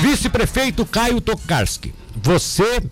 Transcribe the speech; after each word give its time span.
Vice-prefeito 0.00 0.84
Caio 0.84 1.20
Tokarski, 1.20 1.92
você 2.14 2.82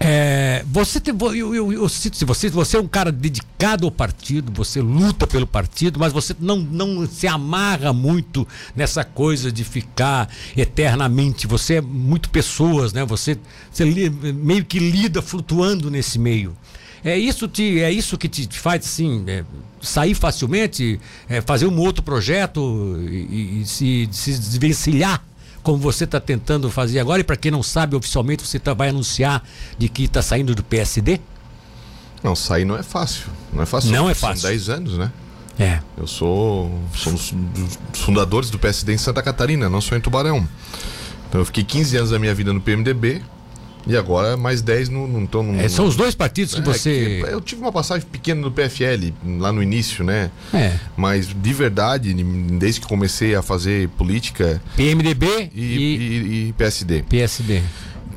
é, 0.00 0.64
você 0.70 1.00
tem, 1.00 1.12
eu, 1.20 1.54
eu, 1.54 1.72
eu, 1.72 1.88
cito 1.88 2.16
se 2.16 2.24
você, 2.24 2.48
você 2.48 2.76
é 2.76 2.80
um 2.80 2.86
cara 2.86 3.10
dedicado 3.10 3.84
ao 3.84 3.90
partido, 3.90 4.52
você 4.52 4.80
luta 4.80 5.26
pelo 5.26 5.46
partido, 5.46 5.98
mas 5.98 6.12
você 6.12 6.36
não, 6.38 6.56
não 6.58 7.06
se 7.06 7.26
amarra 7.26 7.92
muito 7.92 8.46
nessa 8.76 9.02
coisa 9.02 9.50
de 9.50 9.64
ficar 9.64 10.28
eternamente. 10.56 11.48
Você 11.48 11.74
é 11.74 11.80
muito 11.80 12.30
pessoas, 12.30 12.92
né? 12.92 13.04
Você, 13.06 13.36
você 13.72 13.84
meio 14.10 14.64
que 14.64 14.78
lida 14.78 15.20
flutuando 15.20 15.90
nesse 15.90 16.18
meio. 16.18 16.56
É 17.04 17.18
isso, 17.18 17.48
te, 17.48 17.80
é 17.80 17.90
isso 17.90 18.16
que 18.16 18.28
te 18.28 18.48
faz 18.58 18.84
assim, 18.84 19.24
é, 19.26 19.44
sair 19.80 20.14
facilmente, 20.14 21.00
é, 21.28 21.40
fazer 21.40 21.66
um 21.66 21.78
outro 21.78 22.02
projeto 22.02 22.96
e, 23.08 23.62
e 23.62 23.66
se, 23.66 24.08
se 24.12 24.32
desvencilhar 24.32 25.27
como 25.68 25.76
você 25.76 26.04
está 26.04 26.18
tentando 26.18 26.70
fazer 26.70 26.98
agora, 26.98 27.20
e 27.20 27.24
para 27.24 27.36
quem 27.36 27.50
não 27.50 27.62
sabe, 27.62 27.94
oficialmente 27.94 28.42
você 28.42 28.58
tá, 28.58 28.72
vai 28.72 28.88
anunciar 28.88 29.44
de 29.76 29.86
que 29.86 30.04
está 30.04 30.22
saindo 30.22 30.54
do 30.54 30.64
PSD? 30.64 31.20
Não, 32.24 32.34
sair 32.34 32.64
não 32.64 32.74
é 32.74 32.82
fácil. 32.82 33.26
Não 33.52 33.62
é 33.62 33.66
fácil. 33.66 33.90
Não 33.92 34.08
é 34.08 34.14
fácil. 34.14 34.40
São 34.40 34.50
10 34.50 34.68
anos, 34.70 34.96
né? 34.96 35.12
É. 35.58 35.80
Eu 35.94 36.06
sou, 36.06 36.72
sou 36.94 37.12
um 37.12 37.16
dos 37.52 37.78
fundadores 37.92 38.48
do 38.48 38.58
PSD 38.58 38.94
em 38.94 38.96
Santa 38.96 39.20
Catarina, 39.20 39.68
não 39.68 39.82
sou 39.82 39.98
em 39.98 40.00
Tubarão. 40.00 40.48
Então 41.28 41.38
eu 41.38 41.44
fiquei 41.44 41.62
15 41.62 41.98
anos 41.98 42.10
da 42.12 42.18
minha 42.18 42.34
vida 42.34 42.50
no 42.50 42.62
PMDB, 42.62 43.20
e 43.86 43.96
agora 43.96 44.36
mais 44.36 44.60
10 44.62 44.88
no. 44.88 45.06
no, 45.06 45.20
então, 45.20 45.42
no 45.42 45.58
é, 45.60 45.68
são 45.68 45.86
os 45.86 45.96
dois 45.96 46.14
partidos 46.14 46.54
que 46.54 46.60
é, 46.60 46.64
você. 46.64 47.22
Que 47.24 47.30
eu 47.30 47.40
tive 47.40 47.62
uma 47.62 47.72
passagem 47.72 48.06
pequena 48.06 48.40
no 48.40 48.50
PFL, 48.50 49.12
lá 49.38 49.52
no 49.52 49.62
início, 49.62 50.04
né? 50.04 50.30
É. 50.52 50.74
Mas 50.96 51.28
de 51.28 51.52
verdade, 51.52 52.12
desde 52.12 52.80
que 52.80 52.86
comecei 52.86 53.34
a 53.34 53.42
fazer 53.42 53.88
política. 53.90 54.60
PMDB 54.76 55.50
e, 55.54 55.60
e, 55.60 55.96
e, 55.96 56.48
e 56.48 56.52
PSD. 56.52 57.02
PSD. 57.02 57.62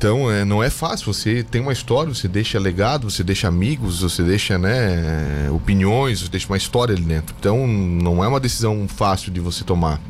Então, 0.02 0.28
é, 0.28 0.44
não 0.44 0.60
é 0.60 0.68
fácil. 0.68 1.14
Você 1.14 1.44
tem 1.44 1.60
uma 1.60 1.72
história, 1.72 2.12
você 2.12 2.26
deixa 2.26 2.58
legado, 2.58 3.08
você 3.08 3.22
deixa 3.22 3.46
amigos, 3.46 4.00
você 4.00 4.24
deixa 4.24 4.58
né, 4.58 5.48
opiniões, 5.52 6.20
você 6.22 6.28
deixa 6.28 6.48
uma 6.48 6.56
história 6.56 6.92
ali 6.92 7.04
dentro. 7.04 7.32
Então, 7.38 7.68
não 7.68 8.24
é 8.24 8.26
uma 8.26 8.40
decisão 8.40 8.88
fácil 8.88 9.30
de 9.30 9.38
você 9.38 9.62
tomar. 9.62 10.00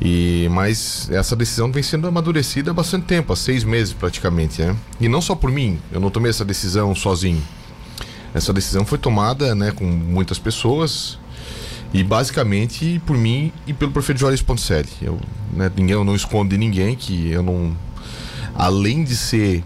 E, 0.00 0.48
mas 0.50 1.08
essa 1.10 1.34
decisão 1.34 1.72
vem 1.72 1.82
sendo 1.82 2.06
amadurecida 2.06 2.70
há 2.70 2.74
bastante 2.74 3.06
tempo, 3.06 3.32
há 3.32 3.36
seis 3.36 3.64
meses 3.64 3.92
praticamente. 3.92 4.62
Né? 4.62 4.76
E 5.00 5.08
não 5.08 5.20
só 5.20 5.34
por 5.34 5.50
mim, 5.50 5.78
eu 5.90 6.00
não 6.00 6.10
tomei 6.10 6.30
essa 6.30 6.44
decisão 6.44 6.94
sozinho. 6.94 7.42
Essa 8.34 8.52
decisão 8.52 8.84
foi 8.84 8.98
tomada 8.98 9.54
né, 9.54 9.70
com 9.70 9.84
muitas 9.84 10.38
pessoas 10.38 11.18
e 11.92 12.02
basicamente 12.04 13.00
por 13.06 13.16
mim 13.16 13.50
e 13.66 13.72
pelo 13.72 13.92
prefeito 13.92 14.18
Juarez 14.20 14.42
Ponticelli. 14.42 14.90
Eu, 15.00 15.18
né, 15.52 15.72
ninguém, 15.74 15.94
eu 15.94 16.04
não 16.04 16.14
escondo 16.14 16.50
de 16.50 16.58
ninguém 16.58 16.94
que 16.94 17.30
eu 17.30 17.42
não. 17.42 17.74
Além 18.54 19.04
de 19.04 19.16
ser 19.16 19.64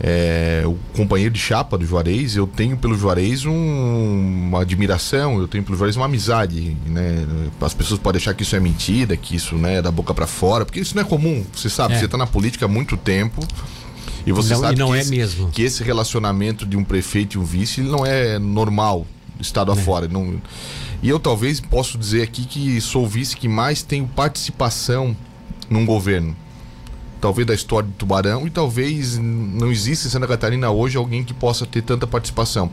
é, 0.00 0.62
o 0.64 0.76
companheiro 0.96 1.34
de 1.34 1.40
chapa 1.40 1.76
do 1.76 1.84
Juarez, 1.84 2.36
eu 2.36 2.46
tenho 2.46 2.76
pelo 2.76 2.96
Juarez 2.96 3.44
um, 3.44 3.52
uma 3.52 4.62
admiração, 4.62 5.38
eu 5.40 5.48
tenho 5.48 5.64
pelo 5.64 5.76
Juarez 5.76 5.96
uma 5.96 6.04
amizade, 6.04 6.76
né? 6.86 7.26
As 7.60 7.74
pessoas 7.74 7.98
podem 7.98 8.20
achar 8.20 8.32
que 8.32 8.44
isso 8.44 8.54
é 8.54 8.60
mentira, 8.60 9.16
que 9.16 9.34
isso 9.34 9.56
né, 9.56 9.76
é 9.76 9.82
da 9.82 9.90
boca 9.90 10.14
para 10.14 10.26
fora, 10.26 10.64
porque 10.64 10.78
isso 10.78 10.94
não 10.94 11.02
é 11.02 11.04
comum, 11.04 11.44
você 11.52 11.68
sabe, 11.68 11.94
é. 11.94 11.98
você 11.98 12.04
está 12.04 12.16
na 12.16 12.26
política 12.26 12.66
há 12.66 12.68
muito 12.68 12.96
tempo. 12.96 13.44
E 14.24 14.32
você 14.32 14.54
não, 14.54 14.60
sabe 14.60 14.74
e 14.74 14.78
não 14.78 14.90
que, 14.90 14.96
é 14.96 15.00
esse, 15.00 15.10
mesmo. 15.10 15.50
que 15.50 15.62
esse 15.62 15.82
relacionamento 15.82 16.66
de 16.66 16.76
um 16.76 16.84
prefeito 16.84 17.38
e 17.38 17.40
um 17.40 17.44
vice 17.44 17.80
não 17.80 18.04
é 18.04 18.38
normal, 18.38 19.06
estado 19.40 19.72
é. 19.72 19.74
afora. 19.74 20.06
Não, 20.06 20.40
e 21.02 21.08
eu 21.08 21.18
talvez 21.18 21.60
posso 21.60 21.98
dizer 21.98 22.22
aqui 22.22 22.44
que 22.44 22.80
sou 22.80 23.04
o 23.04 23.08
vice 23.08 23.36
que 23.36 23.48
mais 23.48 23.82
tenho 23.82 24.06
participação 24.06 25.16
num 25.68 25.84
governo 25.84 26.36
talvez 27.20 27.46
da 27.46 27.54
história 27.54 27.88
do 27.88 27.94
Tubarão 27.94 28.46
e 28.46 28.50
talvez 28.50 29.18
não 29.18 29.70
exista 29.70 30.06
em 30.06 30.10
Santa 30.10 30.26
Catarina 30.26 30.70
hoje 30.70 30.96
alguém 30.96 31.24
que 31.24 31.34
possa 31.34 31.66
ter 31.66 31.82
tanta 31.82 32.06
participação. 32.06 32.70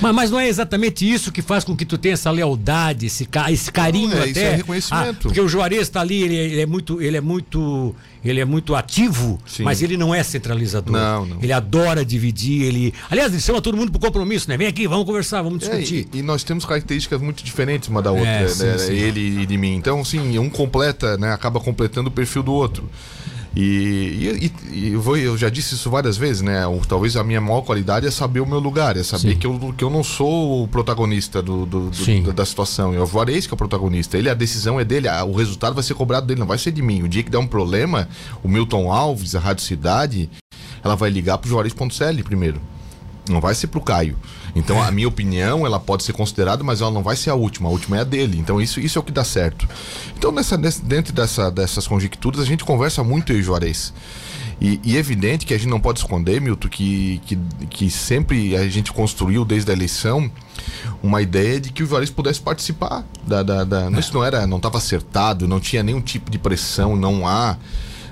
Mas, 0.00 0.14
mas 0.14 0.30
não 0.30 0.38
é 0.38 0.48
exatamente 0.48 1.10
isso 1.10 1.30
que 1.32 1.42
faz 1.42 1.64
com 1.64 1.76
que 1.76 1.84
tu 1.84 1.98
tenha 1.98 2.14
essa 2.14 2.30
lealdade, 2.30 3.06
esse, 3.06 3.28
esse 3.50 3.72
carinho 3.72 4.10
não, 4.10 4.18
é, 4.18 4.20
até. 4.20 4.30
Isso 4.30 4.40
é 4.40 4.54
reconhecimento. 4.56 5.18
Ah, 5.18 5.22
porque 5.22 5.40
o 5.40 5.48
Juarez 5.48 5.82
está 5.82 6.00
ali, 6.00 6.22
ele, 6.22 6.34
ele, 6.36 6.60
é 6.60 6.66
muito, 6.66 7.00
ele 7.00 7.16
é 7.16 7.20
muito, 7.20 7.94
ele 8.24 8.40
é 8.40 8.44
muito 8.44 8.74
ativo, 8.74 9.38
Sim. 9.46 9.64
mas 9.64 9.82
ele 9.82 9.96
não 9.96 10.14
é 10.14 10.22
centralizador. 10.22 10.92
Não, 10.92 11.26
não. 11.26 11.38
Ele 11.42 11.52
adora 11.52 12.04
dividir, 12.04 12.62
ele, 12.62 12.94
aliás, 13.10 13.32
ele 13.32 13.42
chama 13.42 13.60
todo 13.60 13.76
mundo 13.76 13.90
para 13.90 14.00
compromisso, 14.00 14.48
né? 14.48 14.56
Vem 14.56 14.66
aqui, 14.66 14.86
vamos 14.86 15.04
conversar, 15.04 15.42
vamos 15.42 15.60
discutir. 15.60 16.08
É, 16.12 16.16
e, 16.16 16.20
e, 16.20 16.22
nós 16.22 16.44
temos 16.44 16.64
características 16.64 17.20
muito 17.20 17.42
diferentes 17.44 17.88
uma 17.88 18.02
da 18.02 18.12
outra, 18.12 18.28
é, 18.28 18.48
sim, 18.48 18.64
né? 18.64 18.78
Sim. 18.78 18.92
Ele 18.92 19.42
e 19.42 19.46
de 19.46 19.56
mim. 19.56 19.74
Então, 19.74 20.04
sim, 20.04 20.38
um 20.38 20.48
completa, 20.48 21.16
né? 21.16 21.32
Acaba 21.32 21.60
completando 21.60 22.08
o 22.08 22.12
perfil 22.12 22.42
do 22.42 22.52
outro. 22.52 22.88
E, 23.56 24.50
e, 24.70 24.76
e 24.76 24.92
eu, 24.92 25.00
vou, 25.00 25.16
eu, 25.16 25.36
já 25.36 25.48
disse 25.48 25.74
isso 25.74 25.90
várias 25.90 26.16
vezes, 26.16 26.42
né? 26.42 26.66
O, 26.66 26.80
talvez 26.86 27.16
a 27.16 27.24
minha 27.24 27.40
maior 27.40 27.62
qualidade 27.62 28.06
é 28.06 28.10
saber 28.10 28.40
o 28.40 28.46
meu 28.46 28.58
lugar, 28.58 28.96
é 28.96 29.02
saber 29.02 29.36
que 29.36 29.46
eu, 29.46 29.74
que 29.76 29.82
eu 29.82 29.90
não 29.90 30.04
sou 30.04 30.64
o 30.64 30.68
protagonista 30.68 31.42
do, 31.42 31.66
do, 31.66 31.90
do 31.90 32.32
da, 32.32 32.44
situação. 32.44 32.94
É 32.94 33.00
o 33.00 33.06
Juarez 33.06 33.46
que 33.46 33.52
é 33.52 33.56
o 33.56 33.58
protagonista. 33.58 34.16
Ele, 34.16 34.28
a 34.28 34.34
decisão 34.34 34.78
é 34.78 34.84
dele, 34.84 35.08
o 35.26 35.32
resultado 35.32 35.74
vai 35.74 35.82
ser 35.82 35.94
cobrado 35.94 36.26
dele, 36.26 36.40
não 36.40 36.46
vai 36.46 36.58
ser 36.58 36.70
de 36.70 36.82
mim. 36.82 37.02
O 37.02 37.08
dia 37.08 37.22
que 37.22 37.30
der 37.30 37.38
um 37.38 37.46
problema, 37.46 38.08
o 38.42 38.48
Milton 38.48 38.92
Alves, 38.92 39.34
a 39.34 39.40
Rádio 39.40 39.64
Cidade, 39.64 40.30
ela 40.84 40.94
vai 40.94 41.10
ligar 41.10 41.38
pro 41.38 41.48
Juarez.cl 41.48 42.22
primeiro. 42.24 42.60
Não 43.28 43.40
vai 43.40 43.54
ser 43.54 43.66
pro 43.66 43.80
Caio. 43.80 44.16
Então 44.54 44.82
a 44.82 44.90
minha 44.90 45.08
opinião, 45.08 45.66
ela 45.66 45.78
pode 45.78 46.02
ser 46.02 46.12
considerada, 46.12 46.64
mas 46.64 46.80
ela 46.80 46.90
não 46.90 47.02
vai 47.02 47.16
ser 47.16 47.30
a 47.30 47.34
última. 47.34 47.68
A 47.68 47.72
última 47.72 47.98
é 47.98 48.00
a 48.00 48.04
dele. 48.04 48.38
Então 48.38 48.60
isso, 48.60 48.80
isso 48.80 48.98
é 48.98 49.00
o 49.00 49.04
que 49.04 49.12
dá 49.12 49.24
certo. 49.24 49.68
Então 50.16 50.32
nessa, 50.32 50.56
dentro 50.56 51.12
dessa, 51.12 51.50
dessas 51.50 51.86
conjecturas 51.86 52.40
a 52.40 52.44
gente 52.44 52.64
conversa 52.64 53.02
muito 53.04 53.32
eu 53.32 53.38
e 53.38 53.42
Juarez. 53.42 53.92
E, 54.60 54.80
e, 54.82 54.96
evidente 54.96 55.46
que 55.46 55.54
a 55.54 55.56
gente 55.56 55.68
não 55.68 55.78
pode 55.78 56.00
esconder, 56.00 56.40
Milton, 56.40 56.68
que, 56.68 57.20
que, 57.24 57.38
que 57.70 57.90
sempre 57.90 58.56
a 58.56 58.68
gente 58.68 58.92
construiu 58.92 59.44
desde 59.44 59.70
a 59.70 59.74
eleição 59.74 60.28
uma 61.00 61.22
ideia 61.22 61.60
de 61.60 61.70
que 61.70 61.84
o 61.84 61.86
Juarez 61.86 62.10
pudesse 62.10 62.40
participar 62.40 63.04
da. 63.24 63.44
da, 63.44 63.62
da 63.62 63.84
é. 63.84 64.00
Isso 64.00 64.12
não 64.12 64.24
era, 64.24 64.46
não 64.48 64.56
estava 64.56 64.78
acertado, 64.78 65.46
não 65.46 65.60
tinha 65.60 65.82
nenhum 65.82 66.00
tipo 66.00 66.28
de 66.28 66.38
pressão, 66.38 66.96
não 66.96 67.26
há. 67.26 67.56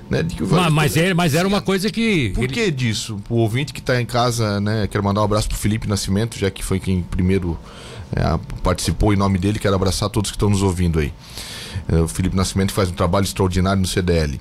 Né, 0.09 0.25
mas, 0.39 0.73
mas, 0.73 0.97
é, 0.97 1.13
mas, 1.13 1.35
era 1.35 1.47
uma 1.47 1.61
coisa 1.61 1.89
que. 1.89 2.29
Por 2.29 2.45
ele... 2.45 2.53
que 2.53 2.71
disso? 2.71 3.17
O 3.29 3.35
ouvinte 3.35 3.73
que 3.73 3.79
está 3.79 4.01
em 4.01 4.05
casa, 4.05 4.59
né? 4.61 4.87
Quero 4.87 5.03
mandar 5.03 5.21
um 5.21 5.25
abraço 5.25 5.49
pro 5.49 5.57
Felipe 5.57 5.87
Nascimento, 5.87 6.37
já 6.37 6.49
que 6.49 6.63
foi 6.63 6.79
quem 6.79 7.01
primeiro 7.01 7.59
é, 8.15 8.39
participou 8.63 9.13
em 9.13 9.17
nome 9.17 9.37
dele. 9.37 9.59
Quero 9.59 9.75
abraçar 9.75 10.09
todos 10.09 10.31
que 10.31 10.35
estão 10.35 10.49
nos 10.49 10.61
ouvindo 10.61 10.99
aí. 10.99 11.13
É, 11.89 11.97
o 11.97 12.07
Felipe 12.07 12.35
Nascimento 12.35 12.71
faz 12.71 12.89
um 12.89 12.93
trabalho 12.93 13.25
extraordinário 13.25 13.81
no 13.81 13.87
CDL. 13.87 14.39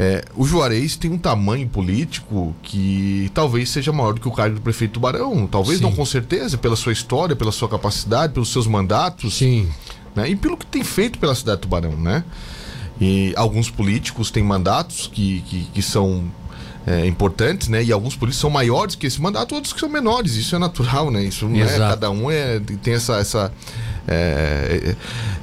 É, 0.00 0.24
o 0.36 0.46
Juarez 0.46 0.94
tem 0.94 1.10
um 1.10 1.18
tamanho 1.18 1.68
político 1.68 2.54
que 2.62 3.28
talvez 3.34 3.68
seja 3.68 3.92
maior 3.92 4.14
do 4.14 4.20
que 4.20 4.28
o 4.28 4.32
cargo 4.32 4.54
do 4.54 4.60
prefeito 4.60 4.92
Tubarão. 4.92 5.46
Talvez 5.46 5.78
Sim. 5.78 5.84
não 5.84 5.92
com 5.92 6.04
certeza, 6.04 6.56
pela 6.56 6.76
sua 6.76 6.92
história, 6.92 7.34
pela 7.34 7.50
sua 7.50 7.68
capacidade, 7.68 8.32
pelos 8.32 8.52
seus 8.52 8.68
mandatos. 8.68 9.38
Sim. 9.38 9.68
Né, 10.14 10.30
e 10.30 10.36
pelo 10.36 10.56
que 10.56 10.66
tem 10.66 10.84
feito 10.84 11.18
pela 11.18 11.34
cidade 11.34 11.56
de 11.56 11.62
Tubarão, 11.62 11.96
né? 11.96 12.24
E 13.00 13.32
alguns 13.36 13.70
políticos 13.70 14.30
têm 14.30 14.42
mandatos 14.42 15.08
que, 15.12 15.40
que, 15.42 15.64
que 15.72 15.82
são 15.82 16.24
é, 16.86 17.06
importantes, 17.06 17.68
né? 17.68 17.82
E 17.84 17.92
alguns 17.92 18.16
políticos 18.16 18.40
são 18.40 18.50
maiores 18.50 18.94
que 18.94 19.06
esse 19.06 19.20
mandato, 19.20 19.54
outros 19.54 19.72
que 19.72 19.80
são 19.80 19.88
menores. 19.88 20.34
Isso 20.34 20.56
é 20.56 20.58
natural, 20.58 21.10
né? 21.10 21.22
Isso 21.22 21.46
não 21.46 21.60
é, 21.60 21.78
cada 21.78 22.10
um 22.10 22.30
é, 22.30 22.60
tem 22.82 22.94
essa, 22.94 23.16
essa 23.16 23.52
é, 24.06 24.94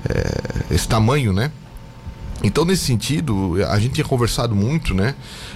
é, 0.09 0.73
esse 0.73 0.87
tamanho, 0.87 1.31
né? 1.31 1.51
Então, 2.43 2.65
nesse 2.65 2.83
sentido, 2.85 3.55
a 3.69 3.79
gente 3.79 3.93
tinha 3.93 4.05
conversado 4.05 4.55
muito, 4.55 4.93
né? 4.93 5.15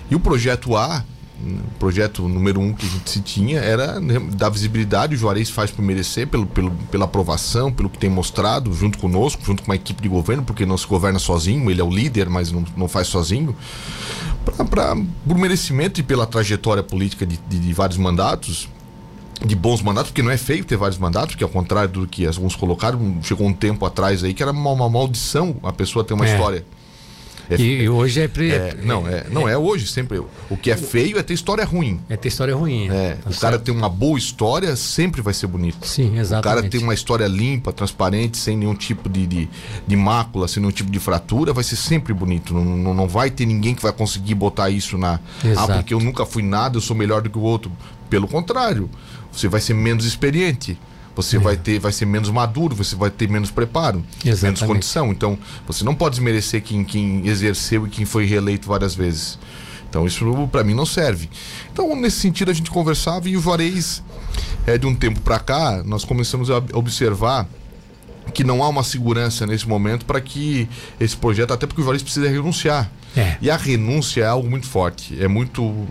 E 0.09 0.16
o 0.16 0.19
projeto 0.19 0.75
A, 0.75 1.03
projeto 1.77 2.27
número 2.27 2.59
um 2.59 2.73
que 2.73 2.85
a 2.85 2.89
gente 2.89 3.09
se 3.09 3.22
tinha 3.22 3.59
era 3.59 4.00
dar 4.33 4.50
visibilidade, 4.50 5.16
o 5.16 5.17
Juarez 5.17 5.50
faz 5.50 5.72
por 5.72 5.81
merecer, 5.81 6.27
pelo, 6.27 6.45
pelo, 6.45 6.72
pela 6.91 7.05
aprovação, 7.05 7.72
pelo 7.72 7.89
que 7.89 7.97
tem 7.97 8.09
mostrado, 8.09 8.73
junto 8.73 8.97
conosco, 8.97 9.44
junto 9.44 9.63
com 9.63 9.72
uma 9.72 9.75
equipe 9.75 10.01
de 10.01 10.09
governo, 10.09 10.44
porque 10.44 10.66
não 10.66 10.78
se 10.78 10.85
governa 10.85 11.19
sozinho, 11.19 11.69
ele 11.69 11.81
é 11.81 11.83
o 11.83 11.89
líder, 11.89 12.29
mas 12.29 12.51
não, 12.51 12.66
não 12.75 12.88
faz 12.88 13.07
sozinho. 13.07 13.55
Pra, 14.43 14.66
pra, 14.66 14.96
por 14.96 15.37
merecimento 15.37 15.99
e 15.99 16.03
pela 16.03 16.25
trajetória 16.25 16.84
política 16.84 17.25
de, 17.25 17.37
de, 17.47 17.59
de 17.59 17.73
vários 17.73 17.97
mandatos, 17.97 18.69
de 19.46 19.55
bons 19.55 19.81
mandatos, 19.81 20.11
porque 20.11 20.22
não 20.22 20.31
é 20.31 20.37
feio 20.37 20.66
ter 20.66 20.75
vários 20.75 20.97
mandatos, 20.97 21.35
que 21.35 21.43
ao 21.43 21.49
contrário 21.49 21.90
do 21.90 22.08
que 22.08 22.25
alguns 22.25 22.55
colocaram, 22.55 23.17
chegou 23.23 23.47
um 23.47 23.53
tempo 23.53 23.85
atrás 23.85 24.23
aí 24.23 24.34
que 24.34 24.43
era 24.43 24.52
uma, 24.52 24.72
uma 24.72 24.90
maldição 24.90 25.55
a 25.64 25.72
pessoa 25.72 26.03
ter 26.03 26.14
uma 26.14 26.25
é. 26.25 26.31
história 26.31 26.66
é, 27.49 27.59
e 27.59 27.90
hoje 27.90 28.22
é, 28.22 28.28
pre... 28.28 28.51
é, 28.51 28.75
Não, 28.84 29.07
é, 29.07 29.25
não 29.31 29.49
é, 29.49 29.53
é 29.53 29.57
hoje, 29.57 29.87
sempre. 29.87 30.22
O 30.49 30.57
que 30.57 30.69
é 30.69 30.78
feio 30.78 31.17
é 31.17 31.23
ter 31.23 31.34
história 31.34 31.66
ruim. 31.66 31.99
É 32.07 32.16
ter 32.16 32.28
história 32.28 32.55
ruim. 32.55 32.90
É, 32.90 33.16
tá 33.16 33.29
o 33.29 33.34
certo. 33.34 33.41
cara 33.41 33.59
tem 33.59 33.73
uma 33.73 33.90
boa 33.90 34.17
história, 34.17 34.75
sempre 34.75 35.22
vai 35.22 35.34
ser 35.34 35.47
bonito. 35.47 35.85
Sim, 35.87 36.17
exatamente. 36.17 36.40
O 36.40 36.61
cara 36.61 36.69
tem 36.69 36.81
uma 36.81 36.93
história 36.93 37.28
limpa, 37.28 37.73
transparente, 37.73 38.37
sem 38.37 38.55
nenhum 38.55 38.75
tipo 38.75 39.09
de, 39.09 39.25
de, 39.25 39.49
de 39.87 39.96
mácula, 39.96 40.47
sem 40.47 40.61
nenhum 40.61 40.72
tipo 40.72 40.91
de 40.91 40.99
fratura, 40.99 41.51
vai 41.51 41.63
ser 41.63 41.75
sempre 41.75 42.13
bonito. 42.13 42.53
Não, 42.53 42.63
não, 42.63 42.93
não 42.93 43.07
vai 43.07 43.31
ter 43.31 43.46
ninguém 43.46 43.73
que 43.73 43.81
vai 43.81 43.91
conseguir 43.91 44.35
botar 44.35 44.69
isso 44.69 44.97
na. 44.97 45.19
Exato. 45.43 45.72
Ah, 45.72 45.75
porque 45.75 45.93
eu 45.93 45.99
nunca 45.99 46.25
fui 46.25 46.43
nada, 46.43 46.78
eu 46.78 46.81
sou 46.81 46.95
melhor 46.95 47.22
do 47.22 47.29
que 47.29 47.37
o 47.37 47.41
outro. 47.41 47.72
Pelo 48.09 48.28
contrário, 48.28 48.90
você 49.31 49.47
vai 49.47 49.61
ser 49.61 49.73
menos 49.73 50.05
experiente 50.05 50.78
você 51.21 51.35
é. 51.35 51.39
vai 51.39 51.57
ter, 51.57 51.79
vai 51.79 51.91
ser 51.91 52.05
menos 52.05 52.29
maduro, 52.29 52.73
você 52.73 52.95
vai 52.95 53.09
ter 53.09 53.29
menos 53.29 53.51
preparo, 53.51 54.03
Exatamente. 54.23 54.43
menos 54.43 54.61
condição. 54.61 55.11
Então, 55.11 55.37
você 55.67 55.83
não 55.83 55.93
pode 55.93 56.16
desmerecer 56.16 56.63
quem, 56.63 56.83
quem 56.85 57.27
exerceu 57.27 57.85
e 57.85 57.89
quem 57.89 58.05
foi 58.05 58.25
reeleito 58.25 58.67
várias 58.67 58.95
vezes. 58.95 59.37
Então, 59.89 60.05
isso 60.05 60.47
para 60.49 60.63
mim 60.63 60.73
não 60.73 60.85
serve. 60.85 61.29
Então, 61.73 61.93
nesse 61.95 62.19
sentido, 62.19 62.51
a 62.51 62.53
gente 62.53 62.71
conversava 62.71 63.27
e 63.27 63.35
o 63.35 63.41
Juarez, 63.41 64.01
é, 64.66 64.77
de 64.77 64.85
um 64.85 64.95
tempo 64.95 65.19
para 65.19 65.39
cá, 65.39 65.83
nós 65.83 66.05
começamos 66.05 66.49
a 66.49 66.57
observar 66.73 67.47
que 68.29 68.43
não 68.43 68.64
há 68.64 68.70
uma 68.70 68.84
segurança 68.84 69.46
nesse 69.46 69.67
momento 69.67 70.05
para 70.05 70.22
que 70.22 70.67
esse 70.99 71.16
projeto, 71.16 71.53
até 71.53 71.66
porque 71.66 71.81
o 71.81 71.84
Juarez 71.84 72.03
precisa 72.03 72.29
renunciar. 72.29 72.91
É. 73.16 73.37
E 73.41 73.49
a 73.49 73.58
renúncia 73.58 74.22
é 74.22 74.28
algo 74.28 74.49
muito 74.49 74.67
forte. 74.67 75.22
É 75.22 75.28
muito. 75.28 75.87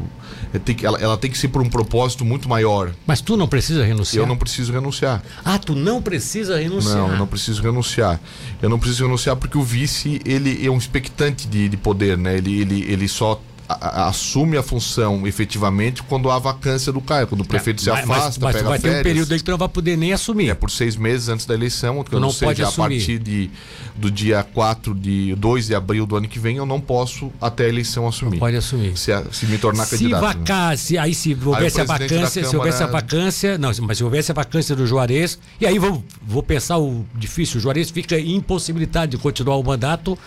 É, 0.54 0.58
tem 0.58 0.74
que, 0.74 0.86
ela, 0.86 0.98
ela, 0.98 1.16
tem 1.16 1.30
que 1.30 1.36
ser 1.36 1.48
por 1.48 1.60
um 1.60 1.68
propósito 1.68 2.24
muito 2.24 2.48
maior. 2.48 2.92
Mas 3.06 3.20
tu 3.20 3.36
não 3.36 3.48
precisa 3.48 3.84
renunciar? 3.84 4.22
Eu 4.22 4.26
não 4.26 4.36
preciso 4.36 4.72
renunciar. 4.72 5.22
Ah, 5.44 5.58
tu 5.58 5.74
não 5.74 6.00
precisa 6.00 6.56
renunciar? 6.58 6.96
Não, 6.96 7.10
eu 7.10 7.18
não 7.18 7.26
preciso 7.26 7.62
renunciar. 7.62 8.20
Eu 8.62 8.68
não 8.68 8.78
preciso 8.78 9.04
renunciar 9.04 9.36
porque 9.36 9.58
o 9.58 9.62
vice, 9.62 10.20
ele 10.24 10.64
é 10.64 10.70
um 10.70 10.78
expectante 10.78 11.48
de, 11.48 11.68
de 11.68 11.76
poder, 11.76 12.16
né? 12.16 12.36
Ele, 12.36 12.60
ele, 12.60 12.82
ele 12.88 13.08
só 13.08 13.40
a, 13.68 14.08
assume 14.08 14.56
a 14.56 14.62
função 14.62 15.26
efetivamente 15.26 16.02
quando 16.02 16.30
há 16.30 16.38
vacância 16.38 16.90
do 16.92 17.00
cargo, 17.00 17.28
quando 17.28 17.42
o 17.42 17.46
prefeito 17.46 17.80
é, 17.80 17.84
se 17.84 17.90
afasta, 17.90 18.14
mas, 18.14 18.38
mas 18.38 18.56
pega 18.56 18.68
vai 18.68 18.78
férias. 18.78 18.96
ter 18.96 19.00
um 19.00 19.02
período 19.02 19.32
aí 19.32 19.38
que 19.38 19.44
tu 19.44 19.50
não 19.50 19.58
vai 19.58 19.68
poder 19.68 19.96
nem 19.96 20.12
assumir. 20.12 20.48
É 20.48 20.54
por 20.54 20.70
seis 20.70 20.96
meses 20.96 21.28
antes 21.28 21.44
da 21.44 21.54
eleição, 21.54 22.02
que 22.02 22.14
eu 22.14 22.20
não, 22.20 22.28
não 22.28 22.34
seja 22.34 22.68
a 22.68 22.72
partir 22.72 23.18
de, 23.18 23.50
do 23.94 24.10
dia 24.10 24.42
4 24.42 24.94
de 24.94 25.34
2 25.34 25.66
de 25.66 25.74
abril 25.74 26.06
do 26.06 26.16
ano 26.16 26.26
que 26.26 26.38
vem, 26.38 26.56
eu 26.56 26.66
não 26.66 26.80
posso 26.80 27.30
até 27.40 27.66
a 27.66 27.68
eleição 27.68 28.08
assumir. 28.08 28.32
Não 28.32 28.38
pode 28.38 28.56
assumir. 28.56 28.96
Se, 28.96 29.12
se 29.32 29.46
me 29.46 29.58
tornar 29.58 29.84
se 29.84 29.98
candidato. 29.98 30.20
Vacar, 30.22 30.70
né? 30.70 30.76
se, 30.76 30.96
aí 30.96 31.14
se 31.14 31.36
houvesse 31.44 31.80
aí 31.80 31.84
a 31.84 31.86
vacância, 31.86 32.08
Câmara... 32.08 32.50
se 32.50 32.56
houvesse 32.56 32.82
a 32.82 32.86
vacância, 32.86 33.58
não, 33.58 33.70
mas 33.82 33.98
se 33.98 34.04
houvesse 34.04 34.30
a 34.30 34.34
vacância 34.34 34.74
do 34.74 34.86
Juarez, 34.86 35.38
e 35.60 35.66
aí 35.66 35.78
vou, 35.78 36.02
vou 36.22 36.42
pensar 36.42 36.78
o 36.78 37.04
difícil, 37.14 37.58
o 37.58 37.60
Juarez 37.60 37.90
fica 37.90 38.18
impossibilitado 38.18 39.10
de 39.10 39.18
continuar 39.18 39.56
o 39.56 39.62
mandato 39.62 40.18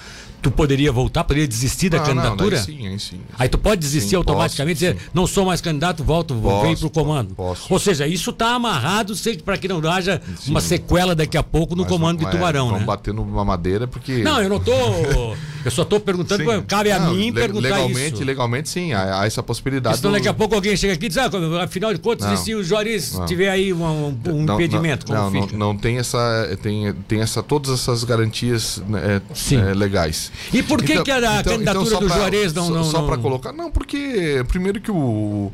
tu 0.42 0.52
poderia 0.52 0.92
voltar, 0.92 1.24
poderia 1.24 1.48
desistir 1.48 1.90
da 1.90 2.00
candidatura? 2.00 2.58
Não, 2.58 2.64
sim, 2.64 2.88
aí 2.88 3.00
sim. 3.00 3.22
Aí 3.38 3.48
tu 3.48 3.58
pode 3.58 3.80
desistir 3.80 4.10
sim, 4.10 4.16
automaticamente, 4.16 4.80
posso, 4.80 4.94
dizer, 4.94 5.04
sim. 5.06 5.12
não 5.14 5.28
sou 5.28 5.46
mais 5.46 5.62
candidato, 5.62 6.04
volto, 6.04 6.34
posso, 6.36 6.62
venho 6.64 6.78
pro 6.78 6.90
comando. 6.90 7.36
Posso. 7.36 7.72
Ou 7.72 7.80
seja, 7.80 8.08
isso 8.08 8.32
está 8.32 8.56
amarrado 8.56 9.14
para 9.46 9.58
que 9.58 9.68
não 9.68 9.80
haja 9.90 10.22
sim. 10.38 10.52
uma 10.52 10.62
sequela 10.62 11.16
daqui 11.16 11.38
a 11.38 11.44
pouco 11.44 11.76
no 11.76 11.84
mas, 11.84 11.92
comando 11.92 12.20
de 12.20 12.30
Tubarão, 12.30 12.76
é, 12.76 12.80
né? 12.80 12.86
batendo 12.86 13.22
uma 13.22 13.46
madeira 13.46 13.88
porque 13.88 14.24
Não, 14.24 14.42
eu 14.42 14.50
não 14.50 14.60
tô 14.60 14.72
eu 15.63 15.72
só 15.72 15.84
estou 15.84 16.00
perguntando, 16.00 16.44
cabe 16.63 16.92
a 16.92 17.00
não, 17.00 17.13
mim 17.13 17.31
perguntar 17.34 17.69
legalmente, 17.69 18.16
isso. 18.16 18.24
Legalmente, 18.24 18.69
sim, 18.69 18.94
há, 18.94 19.22
há 19.22 19.25
essa 19.25 19.44
possibilidade. 19.44 19.98
Então 20.00 20.12
do... 20.12 20.16
daqui 20.16 20.28
a 20.28 20.34
pouco 20.34 20.56
alguém 20.56 20.75
chega 20.75 20.94
aqui 20.94 21.06
e 21.06 21.10
diz, 21.10 21.18
ah, 21.18 21.30
afinal 21.63 21.94
de 21.94 22.00
contas, 22.00 22.28
não, 22.28 22.34
e 22.34 22.38
se 22.38 22.56
o 22.56 22.63
Juarez 22.63 23.13
não. 23.13 23.25
tiver 23.25 23.50
aí 23.50 23.74
um, 23.74 23.84
um, 23.84 24.19
um 24.28 24.44
não, 24.44 24.56
impedimento, 24.56 25.12
não, 25.12 25.30
não, 25.30 25.48
não, 25.48 25.78
tem 25.78 25.98
essa 25.98 26.58
tem, 26.62 26.94
tem 27.08 27.22
essa 27.22 27.44
todas 27.44 27.72
essas 27.72 28.04
garantias 28.04 28.81
né, 28.88 29.22
é, 29.52 29.74
legais. 29.74 30.31
E 30.54 30.63
por 30.63 30.84
que 30.84 30.94
então, 30.94 31.04
que 31.04 31.12
a 31.12 31.18
então, 31.18 31.40
então 31.40 31.54
candidatura 31.54 31.86
então, 31.86 32.00
do 32.00 32.08
pra, 32.08 32.18
Juarez 32.18 32.54
não... 32.54 32.68
Só, 32.68 32.84
só 32.84 33.02
para 33.04 33.18
colocar... 33.18 33.52
Não, 33.52 33.72
porque 33.72 34.44
primeiro 34.48 34.80
que 34.80 34.92
o... 34.92 35.52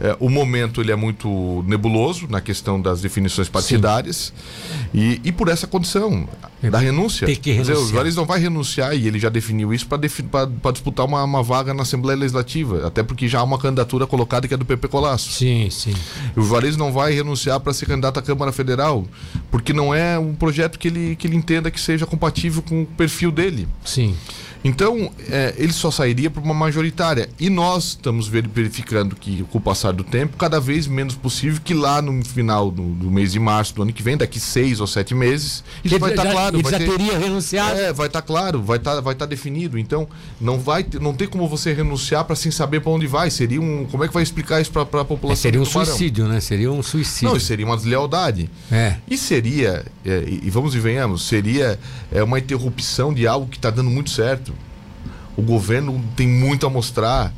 É, 0.00 0.16
o 0.20 0.30
momento 0.30 0.80
ele 0.80 0.92
é 0.92 0.96
muito 0.96 1.64
nebuloso 1.66 2.28
na 2.28 2.40
questão 2.40 2.80
das 2.80 3.00
definições 3.00 3.48
partidárias 3.48 4.32
e, 4.94 5.20
e, 5.24 5.32
por 5.32 5.48
essa 5.48 5.66
condição 5.66 6.28
da 6.62 6.78
renúncia. 6.78 7.26
Tem 7.26 7.34
que 7.34 7.50
renunciar. 7.50 7.76
Dizer, 7.76 7.88
o 7.88 7.90
Juarez 7.90 8.14
não 8.14 8.24
vai 8.24 8.38
renunciar 8.38 8.94
e 8.94 9.08
ele 9.08 9.18
já 9.18 9.28
definiu 9.28 9.74
isso 9.74 9.86
para 9.88 9.98
disputar 10.72 11.04
uma, 11.04 11.24
uma, 11.24 11.42
vaga 11.42 11.74
na 11.74 11.82
Assembleia 11.82 12.16
Legislativa, 12.16 12.86
até 12.86 13.02
porque 13.02 13.26
já 13.26 13.40
há 13.40 13.42
uma 13.42 13.58
candidatura 13.58 14.06
colocada 14.06 14.46
que 14.46 14.54
é 14.54 14.56
do 14.56 14.64
PP 14.64 14.86
Colasso. 14.86 15.32
Sim, 15.32 15.68
sim. 15.68 15.94
O 16.36 16.42
Juarez 16.42 16.76
não 16.76 16.92
vai 16.92 17.12
renunciar 17.12 17.58
para 17.58 17.72
ser 17.72 17.86
candidato 17.86 18.20
à 18.20 18.22
Câmara 18.22 18.52
Federal, 18.52 19.04
porque 19.50 19.72
não 19.72 19.92
é 19.92 20.16
um 20.16 20.32
projeto 20.32 20.78
que 20.78 20.86
ele, 20.86 21.16
que 21.16 21.26
ele 21.26 21.36
entenda 21.36 21.72
que 21.72 21.80
seja 21.80 22.06
compatível 22.06 22.62
com 22.62 22.82
o 22.82 22.86
perfil 22.86 23.32
dele. 23.32 23.66
Sim. 23.84 24.14
Então, 24.64 25.10
é, 25.30 25.54
ele 25.56 25.72
só 25.72 25.90
sairia 25.90 26.30
para 26.30 26.42
uma 26.42 26.54
majoritária. 26.54 27.28
E 27.38 27.48
nós 27.48 27.88
estamos 27.88 28.26
verificando 28.26 29.14
que, 29.14 29.44
com 29.44 29.58
o 29.58 29.60
passar 29.60 29.92
do 29.92 30.02
tempo, 30.02 30.36
cada 30.36 30.60
vez 30.60 30.86
menos 30.86 31.14
possível 31.14 31.60
que 31.62 31.74
lá 31.74 32.02
no 32.02 32.24
final 32.24 32.70
do, 32.70 32.82
do 32.82 33.10
mês 33.10 33.32
de 33.32 33.40
março 33.40 33.74
do 33.74 33.82
ano 33.82 33.92
que 33.92 34.02
vem, 34.02 34.16
daqui 34.16 34.40
seis 34.40 34.80
ou 34.80 34.86
sete 34.86 35.14
meses, 35.14 35.62
isso 35.84 35.94
ele 35.94 35.98
vai 35.98 36.10
estar 36.10 36.24
tá 36.24 36.32
claro. 36.32 36.58
Ele 36.58 36.70
já 36.70 36.78
ter, 36.78 36.90
teria 36.90 37.18
renunciado? 37.18 37.78
É, 37.78 37.92
vai 37.92 38.06
estar 38.08 38.20
tá 38.20 38.26
claro, 38.26 38.62
vai 38.62 38.78
estar 38.78 38.96
tá, 38.96 39.00
vai 39.00 39.14
tá 39.14 39.26
definido. 39.26 39.78
Então, 39.78 40.08
não, 40.40 40.58
vai, 40.58 40.84
não 41.00 41.14
tem 41.14 41.28
como 41.28 41.48
você 41.48 41.72
renunciar 41.72 42.24
para 42.24 42.34
sem 42.34 42.50
saber 42.50 42.80
para 42.80 42.90
onde 42.90 43.06
vai. 43.06 43.30
Seria 43.30 43.60
um. 43.60 43.86
Como 43.86 44.04
é 44.04 44.08
que 44.08 44.14
vai 44.14 44.22
explicar 44.22 44.60
isso 44.60 44.72
para 44.72 44.82
a 44.82 45.04
população? 45.04 45.32
É, 45.32 45.36
seria 45.36 45.60
um 45.60 45.64
suicídio, 45.64 46.26
né? 46.26 46.40
Seria 46.40 46.70
um 46.72 46.82
suicídio. 46.82 47.32
Não, 47.32 47.40
seria 47.40 47.66
uma 47.66 47.76
deslealdade. 47.76 48.50
É. 48.70 48.96
E 49.08 49.16
seria, 49.16 49.84
é, 50.04 50.24
e 50.26 50.50
vamos 50.50 50.74
e 50.74 50.80
venhamos, 50.80 51.22
seria 51.22 51.78
é, 52.10 52.22
uma 52.22 52.38
interrupção 52.38 53.14
de 53.14 53.26
algo 53.26 53.46
que 53.46 53.56
está 53.56 53.70
dando 53.70 53.90
muito 53.90 54.10
certo 54.10 54.47
o 55.38 55.42
governo 55.42 56.02
tem 56.16 56.26
muito 56.26 56.66
a 56.66 56.70
mostrar. 56.70 57.32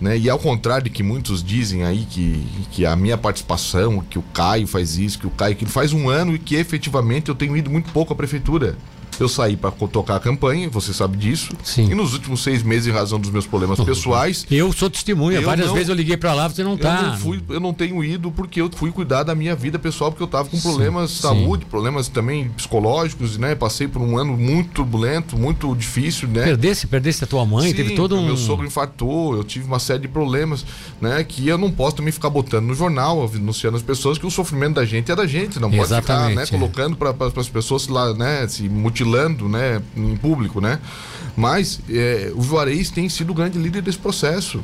Né? 0.00 0.16
E 0.16 0.30
ao 0.30 0.38
contrário 0.38 0.84
de 0.84 0.90
que 0.90 1.02
muitos 1.02 1.42
dizem 1.42 1.82
aí 1.82 2.06
que, 2.08 2.46
que 2.70 2.86
a 2.86 2.94
minha 2.94 3.18
participação, 3.18 4.00
que 4.08 4.18
o 4.18 4.22
Caio 4.32 4.68
faz 4.68 4.96
isso, 4.96 5.18
que 5.18 5.26
o 5.26 5.30
Caio 5.30 5.56
que 5.56 5.66
faz 5.66 5.92
um 5.92 6.08
ano 6.08 6.34
e 6.34 6.38
que 6.38 6.54
efetivamente 6.54 7.28
eu 7.28 7.34
tenho 7.34 7.56
ido 7.56 7.68
muito 7.68 7.90
pouco 7.92 8.12
à 8.12 8.16
prefeitura. 8.16 8.76
Eu 9.20 9.28
saí 9.28 9.54
para 9.54 9.70
tocar 9.70 10.16
a 10.16 10.20
campanha, 10.20 10.68
você 10.70 10.94
sabe 10.94 11.18
disso. 11.18 11.52
Sim. 11.62 11.90
E 11.90 11.94
nos 11.94 12.14
últimos 12.14 12.42
seis 12.42 12.62
meses, 12.62 12.86
em 12.86 12.90
razão 12.90 13.20
dos 13.20 13.30
meus 13.30 13.46
problemas 13.46 13.78
pessoais. 13.78 14.46
Eu 14.50 14.72
sou 14.72 14.88
testemunha. 14.88 15.40
Várias 15.42 15.66
não, 15.66 15.74
vezes 15.74 15.90
eu 15.90 15.94
liguei 15.94 16.16
para 16.16 16.32
lá, 16.32 16.48
você 16.48 16.64
não 16.64 16.76
tá. 16.76 16.96
Eu 16.96 17.06
não, 17.08 17.18
fui, 17.18 17.42
eu 17.50 17.60
não 17.60 17.74
tenho 17.74 18.02
ido 18.02 18.30
porque 18.30 18.60
eu 18.60 18.70
fui 18.74 18.90
cuidar 18.90 19.22
da 19.22 19.34
minha 19.34 19.54
vida 19.54 19.78
pessoal, 19.78 20.10
porque 20.10 20.22
eu 20.22 20.26
estava 20.26 20.48
com 20.48 20.58
problemas 20.58 21.10
de 21.10 21.16
saúde, 21.18 21.66
problemas 21.66 22.08
também 22.08 22.48
psicológicos, 22.50 23.36
né? 23.36 23.54
Passei 23.54 23.86
por 23.86 24.00
um 24.00 24.16
ano 24.16 24.36
muito 24.36 24.70
turbulento, 24.70 25.36
muito 25.36 25.74
difícil, 25.74 26.28
né? 26.28 26.44
Perdesse, 26.44 26.86
perdesse 26.86 27.24
a 27.24 27.26
tua 27.26 27.44
mãe, 27.44 27.68
Sim, 27.68 27.74
teve 27.74 27.94
todo 27.94 28.16
um. 28.16 28.24
Meu 28.24 28.36
sogro 28.36 28.66
infartou, 28.66 29.36
eu 29.36 29.44
tive 29.44 29.66
uma 29.66 29.78
série 29.78 30.00
de 30.00 30.08
problemas, 30.08 30.64
né? 31.00 31.22
Que 31.24 31.46
eu 31.46 31.58
não 31.58 31.70
posso 31.70 31.96
também 31.96 32.12
ficar 32.12 32.30
botando 32.30 32.66
no 32.66 32.74
jornal, 32.74 33.30
anunciando 33.34 33.76
as 33.76 33.82
pessoas 33.82 34.16
que 34.16 34.26
o 34.26 34.30
sofrimento 34.30 34.74
da 34.74 34.84
gente 34.84 35.10
é 35.12 35.16
da 35.16 35.26
gente, 35.26 35.58
não 35.58 35.70
pode 35.70 35.82
Exatamente, 35.82 36.28
ficar, 36.28 36.36
né? 36.36 36.42
É. 36.42 36.46
Colocando 36.46 36.96
para 36.96 37.14
as 37.36 37.48
pessoas 37.48 37.86
lá, 37.88 38.14
né? 38.14 38.46
Se 38.48 38.68
mutilando, 39.10 39.48
né? 39.48 39.82
em 39.96 40.16
público, 40.16 40.60
né? 40.60 40.78
Mas 41.36 41.80
é, 41.88 42.32
o 42.34 42.42
Juarez 42.42 42.90
tem 42.90 43.08
sido 43.08 43.30
o 43.30 43.34
grande 43.34 43.58
líder 43.58 43.82
desse 43.82 43.98
processo. 43.98 44.62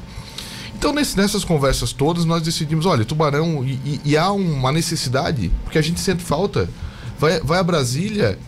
Então, 0.75 0.93
nesse, 0.93 1.17
nessas 1.17 1.45
conversas 1.45 1.93
todas, 1.93 2.25
nós 2.25 2.43
decidimos: 2.43 2.87
olha, 2.87 3.05
Tubarão, 3.05 3.65
e, 3.65 3.73
e, 3.85 4.01
e, 4.05 4.17
há 4.17 4.31
uma 4.31 4.71
necessidade, 4.71 5.51
porque 5.65 5.79
a 5.79 5.83
gente 5.83 6.01
sente 6.01 6.23
falta. 6.23 6.69
Vai, 7.19 7.41
vai 7.41 7.59
a 7.59 7.63
Brasília, 7.63 8.39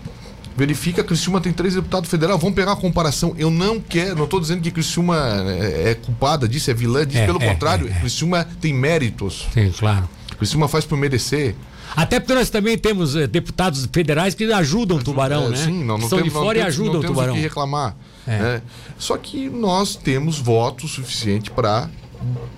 verifica 0.55 1.03
que 1.03 1.09
Criciúma 1.09 1.41
tem 1.41 1.55
três 1.55 1.75
deputados 1.75 2.11
federais. 2.11 2.39
Vamos 2.39 2.55
pegar 2.55 2.73
a 2.73 2.77
comparação. 2.77 3.35
Eu 3.39 3.51
não 3.51 3.81
quero, 3.81 4.17
não 4.17 4.25
estou 4.25 4.39
dizendo 4.39 4.61
que 4.61 4.71
Criciúma 4.71 5.17
é, 5.47 5.91
é, 5.91 5.95
culpada 5.95 6.47
disso, 6.47 6.71
é 6.71 6.75
vilã 6.75 7.07
disso. 7.07 7.23
É, 7.23 7.27
Pelo 7.27 7.43
é, 7.43 7.49
contrário, 7.49 7.89
é, 7.89 8.01
Criciúma 8.01 8.47
tem 8.61 8.75
méritos. 8.75 9.49
Sim, 9.55 9.73
claro. 9.79 10.07
Criciúma 10.37 10.69
faz 10.69 10.85
por 10.85 10.99
merecer. 10.99 11.55
Até 11.97 12.21
porque 12.21 12.35
nós 12.35 12.51
também 12.51 12.77
temos 12.79 13.17
eh, 13.17 13.27
deputados 13.27 13.89
federais 13.93 14.35
que 14.35 14.45
ajudam 14.53 14.99
o 14.99 15.03
Tubarão, 15.03 15.47
é, 15.47 15.49
né? 15.51 15.57
Sim, 15.57 15.85
não, 15.85 15.99
não 15.99 16.09
São 16.09 16.19
temos, 16.19 16.25
de 16.25 16.39
fora 16.39 16.59
não 16.59 16.65
e 16.65 16.69
ajudam 16.69 16.93
não 16.95 17.01
o 17.01 17.05
Tubarão. 17.05 17.35
que 17.35 17.41
reclamar. 17.41 17.97
É. 18.27 18.39
Né? 18.39 18.63
Só 18.99 19.17
que 19.17 19.49
nós 19.49 19.97
temos 19.97 20.39
voto 20.39 20.87
suficiente 20.87 21.51
para 21.51 21.89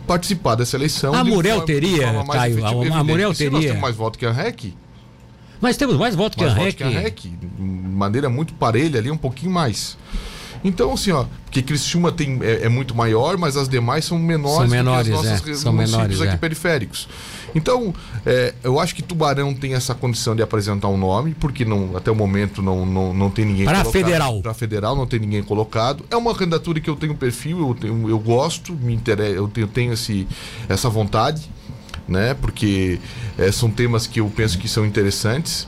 participar 0.06 0.54
dessa 0.54 0.76
eleição. 0.76 1.14
A 1.14 1.22
Murel 1.22 1.62
teria, 1.62 2.24
Caio, 2.30 2.64
a, 2.64 2.98
a 2.98 3.04
Murel 3.04 3.34
teria. 3.34 3.50
Nós 3.50 3.64
temos 3.64 3.80
mais 3.80 3.96
voto 3.96 4.18
que 4.18 4.26
a 4.26 4.32
REC. 4.32 4.74
Mas 5.60 5.76
temos 5.76 5.96
mais 5.96 6.14
voto 6.14 6.36
que 6.36 6.44
a 6.44 6.52
REC. 6.52 6.76
que 6.76 6.82
a 6.82 6.88
REC. 6.88 7.20
De 7.20 7.60
maneira 7.60 8.28
muito 8.28 8.54
parelha 8.54 8.98
ali, 8.98 9.10
um 9.10 9.16
pouquinho 9.16 9.52
mais. 9.52 9.96
Então, 10.62 10.92
assim, 10.92 11.10
ó, 11.10 11.24
porque 11.44 11.62
Criciúma 11.62 12.12
tem, 12.12 12.38
é, 12.42 12.66
é, 12.66 12.68
muito 12.68 12.94
maior, 12.94 13.36
mas 13.38 13.56
as 13.56 13.68
demais 13.68 14.04
são 14.04 14.18
menores 14.18 14.58
são 14.58 14.68
menores, 14.68 15.08
que 15.08 15.14
as 15.14 15.24
nossas 15.24 15.48
é, 15.48 15.54
são 15.54 15.72
menores, 15.72 16.20
aqui 16.20 16.34
é. 16.34 16.36
periféricos. 16.36 17.08
Então, 17.54 17.94
é, 18.24 18.54
eu 18.62 18.78
acho 18.78 18.94
que 18.94 19.02
Tubarão 19.02 19.54
tem 19.54 19.74
essa 19.74 19.94
condição 19.94 20.34
de 20.34 20.42
apresentar 20.42 20.88
um 20.88 20.96
nome, 20.96 21.34
porque 21.34 21.64
não, 21.64 21.96
até 21.96 22.10
o 22.10 22.14
momento 22.14 22.62
não, 22.62 22.86
não, 22.86 23.14
não 23.14 23.30
tem 23.30 23.44
ninguém 23.44 23.64
Para 23.64 23.84
federal. 23.84 24.40
Para 24.40 24.54
federal 24.54 24.96
não 24.96 25.06
tem 25.06 25.18
ninguém 25.18 25.42
colocado. 25.42 26.04
É 26.10 26.16
uma 26.16 26.34
candidatura 26.34 26.80
que 26.80 26.88
eu 26.88 26.96
tenho 26.96 27.14
perfil, 27.14 27.60
eu, 27.68 27.74
tenho, 27.74 28.08
eu 28.08 28.18
gosto, 28.18 28.72
me 28.72 28.94
interessa, 28.94 29.34
eu 29.34 29.48
tenho, 29.48 29.66
tenho 29.66 29.92
esse, 29.92 30.26
essa 30.68 30.88
vontade, 30.88 31.50
né? 32.06 32.34
Porque 32.34 32.98
é, 33.38 33.50
são 33.50 33.70
temas 33.70 34.06
que 34.06 34.20
eu 34.20 34.30
penso 34.34 34.58
que 34.58 34.68
são 34.68 34.84
interessantes. 34.84 35.66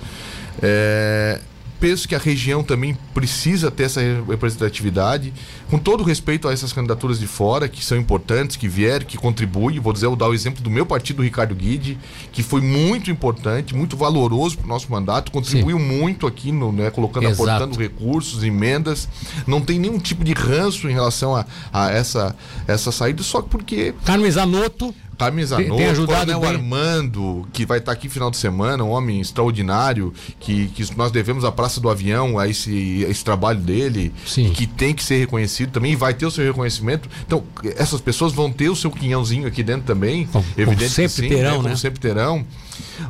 É, 0.62 1.40
penso 1.82 2.06
que 2.06 2.14
a 2.14 2.18
região 2.18 2.62
também 2.62 2.96
precisa 3.12 3.68
ter 3.68 3.82
essa 3.82 4.00
representatividade, 4.28 5.32
com 5.68 5.76
todo 5.76 6.04
respeito 6.04 6.46
a 6.46 6.52
essas 6.52 6.72
candidaturas 6.72 7.18
de 7.18 7.26
fora, 7.26 7.68
que 7.68 7.84
são 7.84 7.98
importantes, 7.98 8.54
que 8.54 8.68
vieram, 8.68 9.04
que 9.04 9.18
contribuem. 9.18 9.80
Vou 9.80 9.92
dizer, 9.92 10.06
vou 10.06 10.14
dar 10.14 10.28
o 10.28 10.32
exemplo 10.32 10.62
do 10.62 10.70
meu 10.70 10.86
partido, 10.86 11.24
Ricardo 11.24 11.56
Guide, 11.56 11.98
que 12.30 12.40
foi 12.40 12.60
muito 12.60 13.10
importante, 13.10 13.74
muito 13.74 13.96
valoroso 13.96 14.58
para 14.58 14.66
o 14.66 14.68
nosso 14.68 14.92
mandato, 14.92 15.32
contribuiu 15.32 15.76
Sim. 15.76 15.84
muito 15.84 16.24
aqui, 16.24 16.52
no, 16.52 16.70
né, 16.70 16.88
colocando, 16.88 17.26
Exato. 17.26 17.50
aportando 17.50 17.76
recursos, 17.76 18.44
emendas. 18.44 19.08
Não 19.44 19.60
tem 19.60 19.80
nenhum 19.80 19.98
tipo 19.98 20.22
de 20.22 20.34
ranço 20.34 20.88
em 20.88 20.92
relação 20.92 21.34
a, 21.34 21.44
a 21.72 21.90
essa, 21.90 22.36
essa 22.68 22.92
saída, 22.92 23.24
só 23.24 23.42
porque. 23.42 23.92
Carmen 24.04 24.30
Zanotto 24.30 24.94
Carmen 25.24 25.44
Zanotto, 25.44 25.76
tem, 25.76 25.86
ajudado 25.86 26.32
Coronel 26.32 26.48
Armando, 26.48 27.48
que 27.52 27.64
vai 27.64 27.78
estar 27.78 27.92
aqui 27.92 28.08
final 28.08 28.30
de 28.30 28.36
semana, 28.36 28.82
um 28.82 28.90
homem 28.90 29.20
extraordinário, 29.20 30.12
que, 30.40 30.68
que 30.68 30.96
nós 30.96 31.12
devemos 31.12 31.44
a 31.44 31.52
Praça 31.52 31.80
do 31.80 31.88
Avião 31.88 32.38
a 32.38 32.48
esse, 32.48 33.04
a 33.06 33.10
esse 33.10 33.24
trabalho 33.24 33.60
dele, 33.60 34.12
que 34.54 34.66
tem 34.66 34.94
que 34.94 35.04
ser 35.04 35.18
reconhecido 35.18 35.70
também, 35.70 35.94
vai 35.94 36.14
ter 36.14 36.26
o 36.26 36.30
seu 36.30 36.44
reconhecimento. 36.44 37.08
Então, 37.26 37.44
essas 37.76 38.00
pessoas 38.00 38.32
vão 38.32 38.50
ter 38.50 38.68
o 38.68 38.76
seu 38.76 38.90
quinhãozinho 38.90 39.46
aqui 39.46 39.62
dentro 39.62 39.86
também. 39.86 40.28
Bom, 40.32 40.44
evidente 40.56 40.90
sempre 40.90 41.12
sim, 41.12 41.28
terão, 41.28 41.62
né? 41.62 41.70
né? 41.70 41.76
sempre 41.76 42.00
terão. 42.00 42.44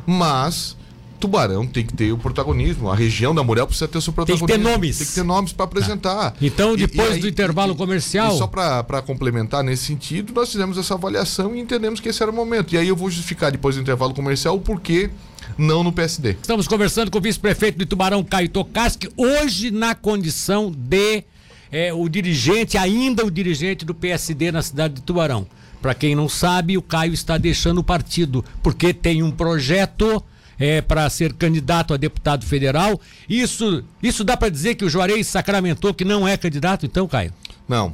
Mas 0.05 0.77
Tubarão 1.23 1.65
tem 1.65 1.85
que 1.85 1.93
ter 1.93 2.11
o 2.11 2.17
protagonismo. 2.17 2.91
A 2.91 2.95
região 2.95 3.33
da 3.33 3.41
Muriel 3.41 3.65
precisa 3.65 3.87
ter 3.87 3.97
o 3.97 4.01
seu 4.01 4.11
protagonismo. 4.11 4.45
Tem 4.45 4.57
que 4.57 4.61
ter 4.61 4.69
nomes. 4.69 4.97
Tem 4.97 5.07
que 5.07 5.13
ter 5.13 5.23
nomes 5.23 5.53
para 5.53 5.63
apresentar. 5.63 6.31
Tá. 6.31 6.33
Então, 6.41 6.75
depois 6.75 7.07
e, 7.07 7.11
e 7.11 7.15
aí, 7.15 7.21
do 7.21 7.29
intervalo 7.29 7.71
e, 7.71 7.77
comercial. 7.77 8.37
Só 8.37 8.45
para 8.45 9.01
complementar 9.01 9.63
nesse 9.63 9.85
sentido, 9.85 10.33
nós 10.33 10.51
fizemos 10.51 10.77
essa 10.77 10.95
avaliação 10.95 11.55
e 11.55 11.61
entendemos 11.61 12.01
que 12.01 12.09
esse 12.09 12.21
era 12.21 12.29
o 12.29 12.35
momento. 12.35 12.75
E 12.75 12.77
aí 12.77 12.89
eu 12.89 12.95
vou 12.95 13.09
justificar 13.09 13.53
depois 13.53 13.75
do 13.75 13.81
intervalo 13.81 14.13
comercial 14.13 14.57
o 14.57 14.59
porquê 14.59 15.11
não 15.57 15.81
no 15.81 15.93
PSD. 15.93 16.31
Estamos 16.41 16.67
conversando 16.67 17.09
com 17.09 17.19
o 17.19 17.21
vice-prefeito 17.21 17.79
de 17.79 17.85
Tubarão, 17.85 18.21
Caio 18.21 18.49
Tokaski, 18.49 19.07
hoje 19.15 19.71
na 19.71 19.95
condição 19.95 20.69
de 20.75 21.23
é, 21.71 21.93
o 21.93 22.09
dirigente, 22.09 22.77
ainda 22.77 23.25
o 23.25 23.31
dirigente 23.31 23.85
do 23.85 23.95
PSD 23.95 24.51
na 24.51 24.61
cidade 24.61 24.95
de 24.95 25.01
Tubarão. 25.03 25.47
Para 25.81 25.93
quem 25.93 26.15
não 26.15 26.27
sabe, 26.27 26.77
o 26.77 26.81
Caio 26.81 27.13
está 27.13 27.37
deixando 27.37 27.77
o 27.77 27.83
partido 27.83 28.43
porque 28.61 28.93
tem 28.93 29.23
um 29.23 29.31
projeto 29.31 30.21
é, 30.59 30.81
para 30.81 31.09
ser 31.09 31.33
candidato 31.33 31.93
a 31.93 31.97
deputado 31.97 32.45
federal. 32.45 32.99
Isso, 33.27 33.83
isso 34.01 34.23
dá 34.23 34.37
para 34.37 34.49
dizer 34.49 34.75
que 34.75 34.85
o 34.85 34.89
Juarez 34.89 35.27
sacramentou 35.27 35.93
que 35.93 36.05
não 36.05 36.27
é 36.27 36.37
candidato, 36.37 36.85
então, 36.85 37.07
Caio? 37.07 37.33
Não. 37.67 37.93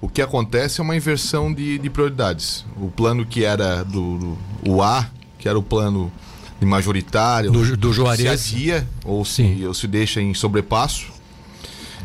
O 0.00 0.08
que 0.08 0.22
acontece 0.22 0.80
é 0.80 0.82
uma 0.82 0.96
inversão 0.96 1.52
de, 1.52 1.78
de 1.78 1.90
prioridades. 1.90 2.64
O 2.76 2.90
plano 2.90 3.26
que 3.26 3.44
era 3.44 3.84
do, 3.84 4.18
do 4.18 4.38
o 4.66 4.82
A, 4.82 5.10
que 5.38 5.48
era 5.48 5.58
o 5.58 5.62
plano 5.62 6.10
de 6.58 6.66
majoritário, 6.66 7.50
do, 7.50 7.76
do 7.76 7.92
Juarez. 7.92 8.40
se 8.40 8.54
adia 8.54 8.88
ou 9.04 9.24
se, 9.24 9.62
ou 9.66 9.74
se 9.74 9.86
deixa 9.86 10.20
em 10.20 10.32
sobrepasso. 10.32 11.06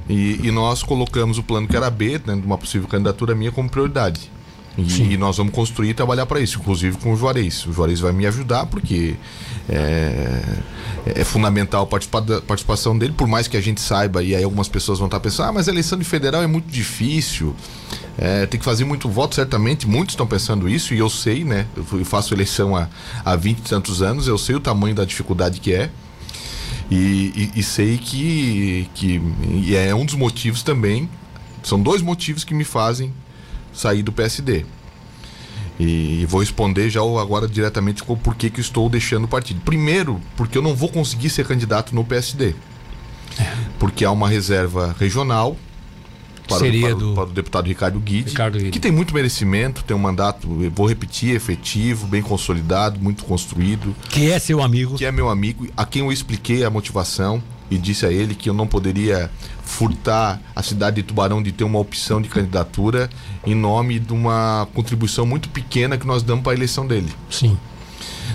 E, 0.10 0.40
e, 0.44 0.52
nós 0.52 0.84
colocamos 0.84 1.38
o 1.38 1.44
plano 1.44 1.68
que 1.68 1.76
era 1.76 1.90
B, 1.90 2.22
né, 2.26 2.36
de 2.36 2.46
uma 2.46 2.58
possível 2.58 2.88
candidatura 2.88 3.34
minha, 3.34 3.52
como 3.52 3.70
prioridade. 3.70 4.32
E, 4.78 5.14
e, 5.14 5.18
nós 5.18 5.38
vamos 5.38 5.54
construir 5.54 5.90
e 5.90 5.94
trabalhar 5.94 6.26
para 6.26 6.40
isso, 6.40 6.60
inclusive 6.60 6.98
com 6.98 7.14
o 7.14 7.16
Juarez. 7.16 7.66
O 7.66 7.72
Juarez 7.72 8.00
vai 8.00 8.12
me 8.12 8.26
ajudar 8.26 8.66
porque 8.66 9.16
é, 9.70 10.42
é 11.06 11.24
fundamental 11.24 11.84
a 11.84 12.42
participação 12.42 12.98
dele, 12.98 13.14
por 13.14 13.28
mais 13.28 13.48
que 13.48 13.56
a 13.56 13.62
gente 13.62 13.80
saiba, 13.80 14.22
e 14.22 14.36
aí 14.36 14.44
algumas 14.44 14.68
pessoas 14.68 15.00
vão 15.00 15.08
estar 15.08 15.20
pensando, 15.20 15.50
ah, 15.50 15.54
mas 15.54 15.70
a 15.70 15.72
eleição 15.72 15.98
de 15.98 16.04
federal 16.04 16.44
é 16.44 16.48
muito 16.48 16.70
difícil, 16.70 17.56
é, 18.18 18.46
tem 18.46 18.60
que 18.60 18.66
fazer 18.66 18.84
muito 18.84 19.08
voto, 19.08 19.36
certamente, 19.36 19.88
muitos 19.88 20.14
estão 20.14 20.28
pensando 20.28 20.68
isso, 20.68 20.94
e 20.94 21.00
eu 21.00 21.10
sei, 21.10 21.44
né? 21.44 21.68
Eu 21.76 22.04
faço 22.04 22.34
eleição 22.34 22.76
há, 22.76 22.90
há 23.24 23.36
20 23.36 23.60
e 23.60 23.62
tantos 23.62 24.02
anos, 24.02 24.28
eu 24.28 24.38
sei 24.38 24.56
o 24.56 24.60
tamanho 24.60 24.96
da 24.96 25.06
dificuldade 25.06 25.60
que 25.60 25.74
é. 25.74 25.90
E, 26.92 27.52
e, 27.56 27.60
e 27.60 27.64
sei 27.64 27.98
que, 27.98 28.90
que 28.94 29.22
e 29.52 29.76
é 29.76 29.96
um 29.96 30.06
dos 30.06 30.16
motivos 30.16 30.62
também, 30.62 31.10
são 31.64 31.82
dois 31.82 32.02
motivos 32.02 32.44
que 32.44 32.54
me 32.54 32.64
fazem 32.64 33.12
sair 33.76 34.04
do 34.04 34.12
PSD. 34.12 34.66
E 35.80 36.26
vou 36.30 36.40
responder 36.40 36.90
já 36.90 37.02
agora 37.02 37.48
diretamente 37.48 38.04
com 38.04 38.16
por 38.16 38.36
que, 38.36 38.50
que 38.50 38.62
estou 38.62 38.90
deixando 38.90 39.26
o 39.26 39.28
partido. 39.28 39.60
Primeiro, 39.62 40.22
porque 40.38 40.58
eu 40.58 40.62
não 40.62 40.74
vou 40.74 40.90
conseguir 40.90 41.30
ser 41.30 41.46
candidato 41.46 41.94
no 41.94 42.04
PSD. 42.04 42.56
Porque 43.78 44.06
há 44.06 44.12
uma 44.12 44.30
reserva 44.30 44.96
regional 44.98 45.58
para, 46.48 46.60
Seria 46.60 46.88
o, 46.88 46.90
para, 46.90 46.96
do... 47.00 47.14
para 47.14 47.24
o 47.24 47.34
deputado 47.34 47.68
Ricardo 47.68 48.00
Guide, 48.00 48.30
Ricardo 48.30 48.58
Guide, 48.58 48.72
que 48.72 48.80
tem 48.80 48.92
muito 48.92 49.14
merecimento, 49.14 49.84
tem 49.84 49.96
um 49.96 50.00
mandato, 50.00 50.48
vou 50.74 50.88
repetir, 50.88 51.36
efetivo, 51.36 52.08
bem 52.08 52.22
consolidado, 52.22 53.00
muito 53.00 53.26
construído. 53.26 53.96
Que 54.10 54.32
é 54.32 54.40
seu 54.40 54.62
amigo. 54.62 54.96
Que 54.96 55.06
é 55.06 55.12
meu 55.12 55.30
amigo, 55.30 55.68
a 55.76 55.86
quem 55.86 56.04
eu 56.04 56.12
expliquei 56.12 56.64
a 56.64 56.70
motivação 56.70 57.42
e 57.70 57.78
disse 57.78 58.06
a 58.06 58.12
ele 58.12 58.36
que 58.36 58.50
eu 58.50 58.54
não 58.54 58.68
poderia 58.68 59.30
furtar 59.64 60.40
a 60.56 60.62
cidade 60.62 60.98
de 60.98 61.04
Tubarão 61.04 61.42
de 61.42 61.52
ter 61.52 61.64
uma 61.64 61.80
opção 61.80 62.22
de 62.22 62.30
candidatura 62.30 63.10
em 63.46 63.56
nome 63.56 64.00
de 64.00 64.14
uma 64.14 64.68
contribuição 64.74 65.26
muito 65.26 65.50
pequena 65.50 65.98
que 65.98 66.06
nós 66.06 66.22
damos 66.22 66.44
para 66.44 66.54
a 66.54 66.56
eleição 66.56 66.86
dele. 66.86 67.12
Sim. 67.30 67.58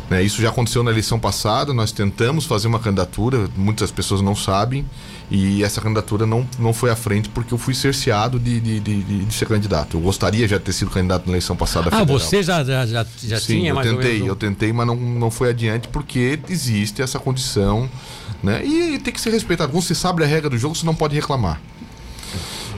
Né, 0.09 0.23
isso 0.23 0.43
já 0.43 0.49
aconteceu 0.49 0.83
na 0.83 0.91
eleição 0.91 1.21
passada, 1.21 1.73
nós 1.73 1.93
tentamos 1.93 2.45
fazer 2.45 2.67
uma 2.67 2.81
candidatura, 2.81 3.49
muitas 3.57 3.93
pessoas 3.93 4.21
não 4.21 4.35
sabem, 4.35 4.85
e 5.31 5.63
essa 5.63 5.81
candidatura 5.81 6.27
não, 6.27 6.47
não 6.59 6.73
foi 6.73 6.91
à 6.91 6.97
frente 6.97 7.29
porque 7.29 7.55
eu 7.55 7.59
fui 7.59 7.75
cerceado 7.75 8.39
de, 8.39 8.61
de, 8.61 8.81
de, 8.81 9.25
de 9.25 9.35
ser 9.35 9.47
candidato. 9.47 9.97
Eu 9.97 10.01
gostaria 10.01 10.49
já 10.49 10.59
de 10.59 10.65
ter 10.65 10.73
sido 10.73 10.91
candidato 10.91 11.27
na 11.27 11.33
eleição 11.33 11.55
passada. 11.55 11.89
Ah, 11.89 12.01
federal. 12.01 12.19
você 12.19 12.43
já, 12.43 12.65
já, 12.65 12.85
já, 12.85 13.07
já 13.23 13.39
Sim, 13.39 13.61
tinha 13.61 13.71
eu 13.71 13.81
tentei, 13.81 14.29
eu 14.29 14.37
tentei, 14.37 14.73
mas 14.73 14.87
não, 14.87 14.97
não 14.97 15.31
foi 15.31 15.51
adiante 15.51 15.89
porque 15.89 16.39
existe 16.49 17.01
essa 17.01 17.19
condição 17.19 17.89
né? 18.43 18.65
E, 18.65 18.95
e 18.95 18.99
tem 18.99 19.13
que 19.13 19.21
ser 19.21 19.31
respeitado. 19.31 19.73
Quando 19.73 19.83
você 19.85 19.95
sabe 19.95 20.25
a 20.25 20.27
regra 20.27 20.51
do 20.51 20.59
jogo, 20.59 20.75
você 20.75 20.87
não 20.87 20.95
pode 20.95 21.15
reclamar. 21.15 21.61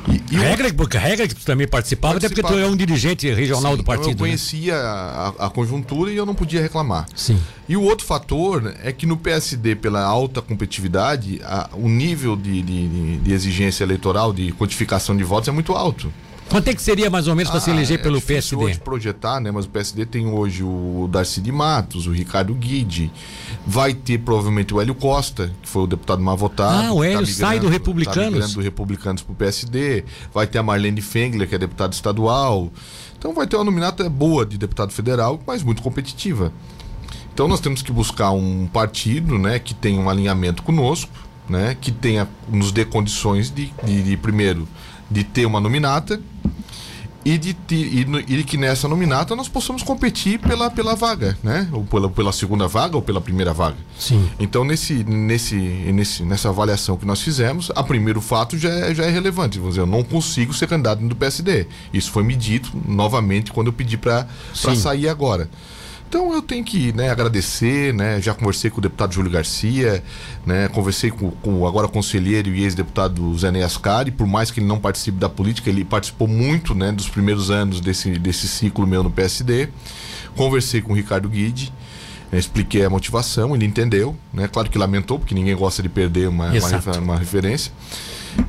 E, 0.08 0.34
e 0.34 0.36
regra, 0.36 0.72
porque 0.74 0.98
regra 0.98 1.28
que 1.28 1.34
tu 1.34 1.44
também 1.44 1.66
participava, 1.66 2.16
até 2.16 2.28
porque 2.28 2.42
tu 2.42 2.58
é 2.58 2.66
um 2.66 2.76
dirigente 2.76 3.32
regional 3.32 3.72
Sim, 3.72 3.78
do 3.78 3.84
partido. 3.84 4.10
Então 4.10 4.26
eu 4.26 4.30
né? 4.30 4.36
conhecia 4.36 4.74
né? 4.74 4.80
a, 4.80 5.34
a, 5.46 5.50
conjuntura 5.50 6.10
e 6.10 6.16
eu 6.16 6.26
não 6.26 6.34
podia 6.34 6.60
reclamar. 6.60 7.06
Sim. 7.14 7.40
E 7.68 7.76
o 7.76 7.82
outro 7.82 8.04
fator 8.04 8.74
é 8.82 8.92
que 8.92 9.06
no 9.06 9.16
PSD, 9.16 9.76
pela 9.76 10.02
alta 10.02 10.42
competitividade, 10.42 11.40
a, 11.44 11.70
o 11.74 11.88
nível 11.88 12.34
de, 12.36 12.62
de, 12.62 13.18
de 13.18 13.32
exigência 13.32 13.84
eleitoral, 13.84 14.32
de 14.32 14.52
quantificação 14.52 15.16
de 15.16 15.22
votos 15.22 15.48
é 15.48 15.52
muito 15.52 15.72
alto. 15.72 16.12
Quanto 16.48 16.68
é 16.68 16.74
que 16.74 16.82
seria 16.82 17.08
mais 17.08 17.28
ou 17.28 17.34
menos 17.34 17.50
para 17.50 17.58
ah, 17.58 17.62
se 17.62 17.70
eleger 17.70 17.98
é 17.98 18.02
pelo 18.02 18.20
PSD? 18.20 18.62
hoje 18.62 18.78
projetar, 18.78 19.40
né? 19.40 19.50
Mas 19.50 19.64
o 19.64 19.68
PSD 19.68 20.04
tem 20.04 20.26
hoje 20.26 20.62
o 20.62 21.08
Darcy 21.10 21.40
de 21.40 21.50
Matos, 21.50 22.06
o 22.06 22.12
Ricardo 22.12 22.54
Guide, 22.54 23.10
vai 23.66 23.94
ter 23.94 24.18
provavelmente 24.18 24.74
o 24.74 24.80
Hélio 24.80 24.94
Costa, 24.94 25.50
que 25.62 25.68
foi 25.68 25.84
o 25.84 25.86
deputado 25.86 26.22
mais 26.22 26.38
votado. 26.38 26.88
Ah, 26.88 26.92
o 26.92 27.02
Hélio 27.02 27.20
tá 27.20 27.26
migrando, 27.26 27.38
sai 27.38 27.58
do 27.58 27.68
Republicanos. 27.68 28.48
Tá 28.48 28.54
do 28.54 28.60
Republicanos 28.60 29.22
para 29.22 29.32
o 29.32 29.36
PSD. 29.36 30.04
Vai 30.32 30.46
ter 30.46 30.58
a 30.58 30.62
Marlene 30.62 31.00
Fengler, 31.00 31.48
que 31.48 31.54
é 31.54 31.58
deputada 31.58 31.94
estadual. 31.94 32.70
Então 33.18 33.32
vai 33.32 33.46
ter 33.46 33.56
uma 33.56 33.64
nominata 33.64 34.08
boa 34.10 34.44
de 34.44 34.58
deputado 34.58 34.92
federal, 34.92 35.40
mas 35.46 35.62
muito 35.62 35.80
competitiva. 35.80 36.52
Então 37.32 37.48
nós 37.48 37.60
temos 37.60 37.80
que 37.80 37.90
buscar 37.90 38.30
um 38.32 38.66
partido, 38.66 39.38
né, 39.38 39.58
que 39.58 39.72
tenha 39.72 39.98
um 39.98 40.10
alinhamento 40.10 40.62
conosco, 40.62 41.10
né, 41.48 41.76
que 41.80 41.90
tenha 41.90 42.28
nos 42.48 42.72
dê 42.72 42.84
condições 42.84 43.48
de, 43.48 43.72
de, 43.82 44.02
de 44.02 44.16
primeiro 44.16 44.68
de 45.10 45.22
ter 45.24 45.46
uma 45.46 45.60
nominata 45.60 46.20
e 47.24 47.38
de, 47.38 47.56
e, 47.70 48.06
e 48.28 48.44
que 48.44 48.56
nessa 48.56 48.88
nominata 48.88 49.36
nós 49.36 49.48
possamos 49.48 49.82
competir 49.82 50.38
pela, 50.38 50.70
pela 50.70 50.94
vaga, 50.94 51.36
né? 51.42 51.68
Ou 51.72 51.84
pela, 51.84 52.08
pela 52.08 52.32
segunda 52.32 52.66
vaga 52.66 52.96
ou 52.96 53.02
pela 53.02 53.20
primeira 53.20 53.52
vaga. 53.52 53.76
Sim. 53.98 54.28
Então, 54.38 54.64
nesse, 54.64 55.04
nesse, 55.04 55.56
nesse, 55.56 56.22
nessa 56.24 56.48
avaliação 56.48 56.96
que 56.96 57.06
nós 57.06 57.20
fizemos, 57.20 57.70
a 57.74 57.82
primeiro 57.82 58.20
fato 58.20 58.58
já 58.58 58.70
é, 58.70 58.94
já 58.94 59.04
é 59.04 59.10
relevante. 59.10 59.58
Vamos 59.58 59.74
dizer, 59.74 59.82
eu 59.82 59.86
não 59.86 60.02
consigo 60.02 60.52
ser 60.52 60.66
candidato 60.66 61.00
do 61.06 61.14
PSD. 61.14 61.66
Isso 61.92 62.10
foi 62.10 62.22
me 62.22 62.34
dito 62.34 62.72
novamente 62.86 63.52
quando 63.52 63.68
eu 63.68 63.72
pedi 63.72 63.96
para 63.96 64.26
sair 64.54 65.08
agora. 65.08 65.48
Então 66.12 66.30
eu 66.34 66.42
tenho 66.42 66.62
que 66.62 66.92
né, 66.92 67.08
agradecer, 67.08 67.94
né? 67.94 68.20
Já 68.20 68.34
conversei 68.34 68.70
com 68.70 68.76
o 68.76 68.80
deputado 68.82 69.14
Júlio 69.14 69.30
Garcia, 69.30 70.04
né? 70.44 70.68
Conversei 70.68 71.10
com, 71.10 71.30
com 71.30 71.66
agora 71.66 71.88
conselheiro 71.88 72.50
e 72.50 72.64
ex-deputado 72.64 73.34
Zé 73.38 73.48
Ascari, 73.62 74.10
por 74.10 74.26
mais 74.26 74.50
que 74.50 74.60
ele 74.60 74.66
não 74.66 74.78
participe 74.78 75.16
da 75.16 75.30
política, 75.30 75.70
ele 75.70 75.86
participou 75.86 76.28
muito 76.28 76.74
né, 76.74 76.92
dos 76.92 77.08
primeiros 77.08 77.50
anos 77.50 77.80
desse, 77.80 78.10
desse 78.18 78.46
ciclo 78.46 78.86
meu 78.86 79.02
no 79.02 79.10
PSD. 79.10 79.70
Conversei 80.36 80.82
com 80.82 80.92
o 80.92 80.94
Ricardo 80.94 81.30
Guide. 81.30 81.72
Né, 82.30 82.38
expliquei 82.38 82.84
a 82.84 82.90
motivação, 82.90 83.54
ele 83.54 83.64
entendeu, 83.64 84.14
né? 84.34 84.46
Claro 84.48 84.68
que 84.68 84.76
lamentou, 84.76 85.18
porque 85.18 85.34
ninguém 85.34 85.56
gosta 85.56 85.82
de 85.82 85.88
perder 85.88 86.28
uma, 86.28 86.50
uma, 86.50 86.98
uma 86.98 87.18
referência. 87.18 87.72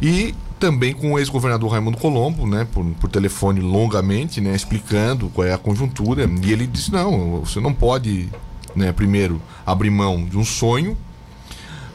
E 0.02 0.36
também 0.64 0.94
com 0.94 1.12
o 1.12 1.20
ex-governador 1.20 1.70
Raimundo 1.70 1.98
Colombo, 1.98 2.48
né, 2.48 2.66
por, 2.72 2.86
por 2.86 3.10
telefone 3.10 3.60
longamente, 3.60 4.40
né, 4.40 4.56
explicando 4.56 5.28
qual 5.28 5.46
é 5.46 5.52
a 5.52 5.58
conjuntura. 5.58 6.30
E 6.42 6.54
ele 6.54 6.66
disse: 6.66 6.90
não, 6.90 7.42
você 7.42 7.60
não 7.60 7.74
pode, 7.74 8.30
né, 8.74 8.94
primeiro, 8.94 9.42
abrir 9.66 9.90
mão 9.90 10.24
de 10.24 10.38
um 10.38 10.46
sonho, 10.46 10.98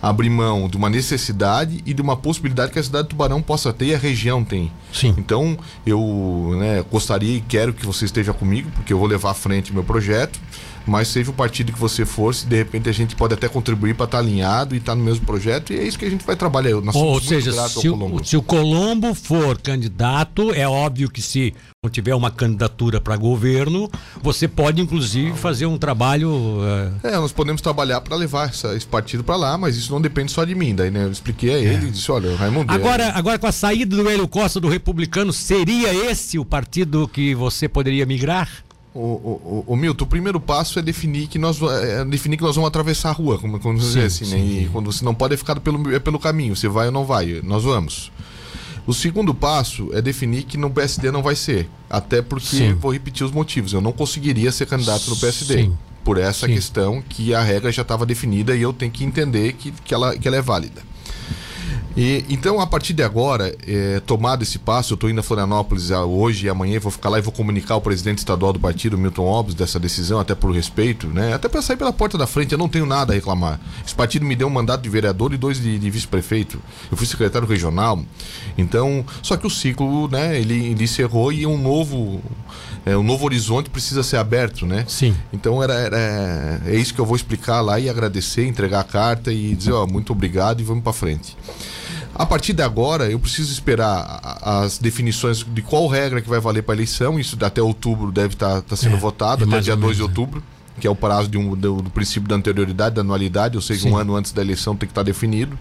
abrir 0.03 0.29
mão 0.29 0.69
de 0.69 0.77
uma 0.77 0.91
necessidade 0.91 1.83
e 1.87 1.95
de 1.95 2.03
uma 2.03 2.15
possibilidade 2.15 2.71
que 2.71 2.79
a 2.79 2.83
cidade 2.83 3.05
de 3.05 3.09
Tubarão 3.09 3.41
possa 3.41 3.73
ter 3.73 3.87
e 3.87 3.95
a 3.95 3.99
região 3.99 4.45
tem. 4.45 4.71
Sim. 4.93 5.15
Então, 5.17 5.57
eu 5.87 6.55
né, 6.59 6.85
gostaria 6.93 7.39
e 7.39 7.41
quero 7.41 7.73
que 7.73 7.87
você 7.87 8.05
esteja 8.05 8.35
comigo, 8.35 8.71
porque 8.75 8.93
eu 8.93 8.99
vou 8.99 9.09
levar 9.09 9.31
à 9.31 9.35
frente 9.35 9.73
meu 9.73 9.83
projeto 9.83 10.39
mas 10.89 11.09
seja 11.09 11.31
o 11.31 11.35
partido 11.35 11.73
que 11.73 11.79
você 11.79 12.05
for, 12.05 12.35
se 12.35 12.47
de 12.47 12.57
repente 12.57 12.89
a 12.89 12.93
gente 12.93 13.15
pode 13.15 13.35
até 13.35 13.49
contribuir 13.49 13.95
para 13.95 14.05
estar 14.05 14.19
tá 14.19 14.25
alinhado 14.25 14.75
e 14.75 14.79
estar 14.79 14.93
tá 14.93 14.97
no 14.97 15.05
mesmo 15.05 15.25
projeto, 15.25 15.73
e 15.73 15.79
é 15.79 15.85
isso 15.85 15.99
que 15.99 16.05
a 16.05 16.11
gente 16.11 16.25
vai 16.25 16.37
trabalhar. 16.37 16.81
Nós 16.81 16.95
Ou 16.95 17.21
seja, 17.21 17.53
se 17.69 17.89
o, 17.89 18.25
se 18.25 18.37
o 18.37 18.43
Colombo 18.43 19.15
for 19.15 19.59
candidato, 19.61 20.53
é 20.53 20.67
óbvio 20.67 21.11
que 21.11 21.23
se 21.23 21.55
não 21.85 21.91
tiver 21.91 22.15
uma 22.15 22.31
candidatura 22.31 23.01
para 23.01 23.17
governo, 23.17 23.89
você 24.21 24.49
pode 24.49 24.81
inclusive 24.81 25.37
fazer 25.37 25.67
um 25.67 25.79
trabalho. 25.79 26.31
Uh... 26.31 27.07
É, 27.07 27.17
nós 27.17 27.33
podemos 27.33 27.61
trabalhar 27.61 28.01
para 28.01 28.17
levar 28.17 28.49
essa, 28.49 28.75
esse 28.75 28.87
partido 28.87 29.23
para 29.23 29.37
lá, 29.37 29.57
mas 29.57 29.77
isso 29.77 29.93
não 29.93 30.01
depende 30.01 30.33
só 30.33 30.45
de 30.45 30.55
mim. 30.55 30.75
Daí, 30.75 30.91
né, 30.91 31.05
eu 31.05 31.13
expliquei 31.13 31.55
a 31.55 31.59
ele 31.59 31.87
é. 31.87 31.89
e 31.89 31.91
disse: 31.91 32.11
olha, 32.11 32.35
Raimundo. 32.35 32.73
Agora, 32.73 33.05
é... 33.05 33.11
agora, 33.11 33.39
com 33.39 33.47
a 33.47 33.53
saída 33.53 33.97
do 33.97 34.09
Hélio 34.09 34.27
Costa 34.27 34.59
do 34.59 34.69
Republicano, 34.69 35.33
seria 35.33 35.95
esse 36.11 36.39
o 36.39 36.45
partido 36.45 37.09
que 37.09 37.35
você 37.35 37.69
poderia 37.69 38.05
migrar? 38.05 38.49
O, 39.01 39.65
o, 39.65 39.65
o, 39.69 39.77
Milton, 39.77 40.05
o 40.05 40.09
primeiro 40.09 40.41
passo 40.41 40.77
é 40.81 40.83
definir 40.83 41.29
que 41.29 41.39
nós, 41.39 41.63
é 41.63 42.05
definir 42.05 42.37
que 42.37 42.43
nós 42.43 42.57
vamos 42.57 42.67
atravessar 42.67 43.11
a 43.11 43.13
rua, 43.13 43.39
como, 43.39 43.61
como 43.61 43.79
dizer 43.79 44.07
assim, 44.07 44.27
né? 44.27 44.39
E 44.39 44.69
quando 44.73 44.91
você 44.91 45.05
não 45.05 45.15
pode 45.15 45.37
ficar 45.37 45.61
pelo, 45.61 45.95
é 45.95 46.01
pelo 46.01 46.19
caminho, 46.19 46.57
você 46.57 46.67
vai 46.67 46.87
ou 46.87 46.93
não 46.93 47.05
vai, 47.05 47.41
nós 47.45 47.63
vamos. 47.63 48.11
O 48.89 48.93
segundo 48.93 49.33
passo 49.33 49.89
é 49.93 50.03
definir 50.03 50.43
que 50.43 50.57
no 50.57 50.69
PSD 50.69 51.13
não 51.13 51.23
vai 51.23 51.37
ser. 51.37 51.69
Até 51.89 52.23
porque, 52.23 52.57
Sim. 52.57 52.75
vou 52.75 52.93
repetir 52.93 53.25
os 53.25 53.31
motivos, 53.31 53.73
eu 53.73 53.81
não 53.81 53.93
conseguiria 53.93 54.51
ser 54.51 54.67
candidato 54.67 55.09
no 55.11 55.17
PSD. 55.17 55.63
Sim. 55.63 55.79
Por 56.03 56.19
essa 56.19 56.47
Sim. 56.47 56.55
questão 56.55 57.01
que 57.09 57.33
a 57.33 57.41
regra 57.41 57.71
já 57.71 57.83
estava 57.83 58.05
definida 58.05 58.57
e 58.57 58.63
eu 58.63 58.73
tenho 58.73 58.91
que 58.91 59.05
entender 59.05 59.53
que, 59.53 59.71
que, 59.71 59.95
ela, 59.95 60.17
que 60.19 60.27
ela 60.27 60.39
é 60.39 60.43
válida. 60.43 60.83
E, 61.99 62.25
então, 62.29 62.61
a 62.61 62.67
partir 62.67 62.93
de 62.93 63.03
agora, 63.03 63.53
é, 63.67 63.99
tomado 63.99 64.45
esse 64.45 64.57
passo, 64.57 64.93
eu 64.93 64.95
estou 64.95 65.11
indo 65.11 65.19
a 65.19 65.23
Florianópolis 65.23 65.91
hoje 65.91 66.47
e 66.47 66.49
amanhã, 66.49 66.79
vou 66.79 66.93
ficar 66.93 67.09
lá 67.09 67.19
e 67.19 67.21
vou 67.21 67.33
comunicar 67.33 67.75
ao 67.75 67.81
presidente 67.81 68.19
estadual 68.19 68.53
do 68.53 68.61
partido, 68.61 68.97
Milton 68.97 69.25
Obres, 69.25 69.53
dessa 69.57 69.81
decisão, 69.81 70.21
até 70.21 70.33
por 70.33 70.53
respeito, 70.53 71.09
né? 71.09 71.35
Até 71.35 71.49
para 71.49 71.61
sair 71.61 71.77
pela 71.77 71.93
porta 71.93 72.17
da 72.17 72.25
frente, 72.25 72.53
eu 72.53 72.59
não 72.59 72.69
tenho 72.69 72.87
nada 72.87 73.13
a 73.13 73.17
reclamar. 73.17 73.59
Esse 73.85 73.97
partido 73.97 74.25
me 74.25 74.37
deu 74.37 74.47
um 74.47 74.51
mandato 74.51 74.81
de 74.81 74.89
vereador 74.89 75.35
e 75.35 75.37
dois 75.37 75.61
de, 75.61 75.77
de 75.77 75.91
vice-prefeito. 75.91 76.63
Eu 76.89 76.97
fui 76.97 77.05
secretário 77.05 77.49
regional. 77.49 78.01
Então, 78.57 79.05
só 79.21 79.37
que 79.37 79.49
o 79.49 79.51
ciclo, 79.51 80.07
né, 80.07 80.39
ele, 80.39 80.67
ele 80.67 80.85
encerrou 80.85 81.33
e 81.33 81.45
um 81.47 81.59
novo 81.59 82.23
é, 82.87 82.97
um 82.97 83.03
novo 83.03 83.25
horizonte 83.25 83.71
precisa 83.71 84.05
ser 84.05 84.19
aberto, 84.19 84.65
né? 84.65 84.85
Sim. 84.87 85.17
Então 85.33 85.61
era, 85.61 85.75
era, 85.75 86.61
é 86.65 86.77
isso 86.77 86.95
que 86.95 87.01
eu 87.01 87.05
vou 87.05 87.17
explicar 87.17 87.61
lá 87.61 87.81
e 87.81 87.89
agradecer, 87.89 88.47
entregar 88.47 88.81
a 88.81 88.85
carta 88.85 89.33
e 89.33 89.57
dizer, 89.57 89.73
ó, 89.73 89.85
muito 89.85 90.13
obrigado 90.13 90.61
e 90.61 90.63
vamos 90.63 90.85
para 90.85 90.93
frente. 90.93 91.37
A 92.15 92.27
partir 92.27 92.53
de 92.53 92.63
agora, 92.63 93.11
eu 93.11 93.19
preciso 93.19 93.53
esperar 93.53 94.39
as 94.43 94.79
definições 94.79 95.45
de 95.47 95.63
qual 95.63 95.87
regra 95.87 96.21
que 96.21 96.29
vai 96.29 96.41
valer 96.41 96.63
para 96.63 96.75
a 96.75 96.77
eleição. 96.77 97.19
Isso 97.19 97.37
até 97.41 97.63
outubro 97.63 98.11
deve 98.11 98.35
estar 98.35 98.57
tá, 98.57 98.63
tá 98.63 98.77
sendo 98.77 98.97
é, 98.97 98.99
votado, 98.99 99.45
até 99.45 99.61
dia 99.61 99.77
2 99.77 99.97
de 99.97 100.03
outubro, 100.03 100.43
que 100.81 100.87
é 100.87 100.91
o 100.91 100.97
prazo 100.97 101.29
de 101.29 101.39
um, 101.39 101.55
do, 101.55 101.83
do, 101.83 101.91
princípio 101.91 102.29
da 102.29 102.35
anterioridade, 102.35 102.97
da 102.97 103.03
anualidade, 103.03 103.57
ou 103.57 103.63
seja, 103.63 103.83
Sim. 103.83 103.91
um 103.91 103.97
ano 103.97 104.17
antes 104.17 104.33
da 104.33 104.43
eleição 104.43 104.75
tem 104.75 104.87
que 104.87 104.93
estar 104.93 105.03
tá 105.03 105.05
definido 105.05 105.57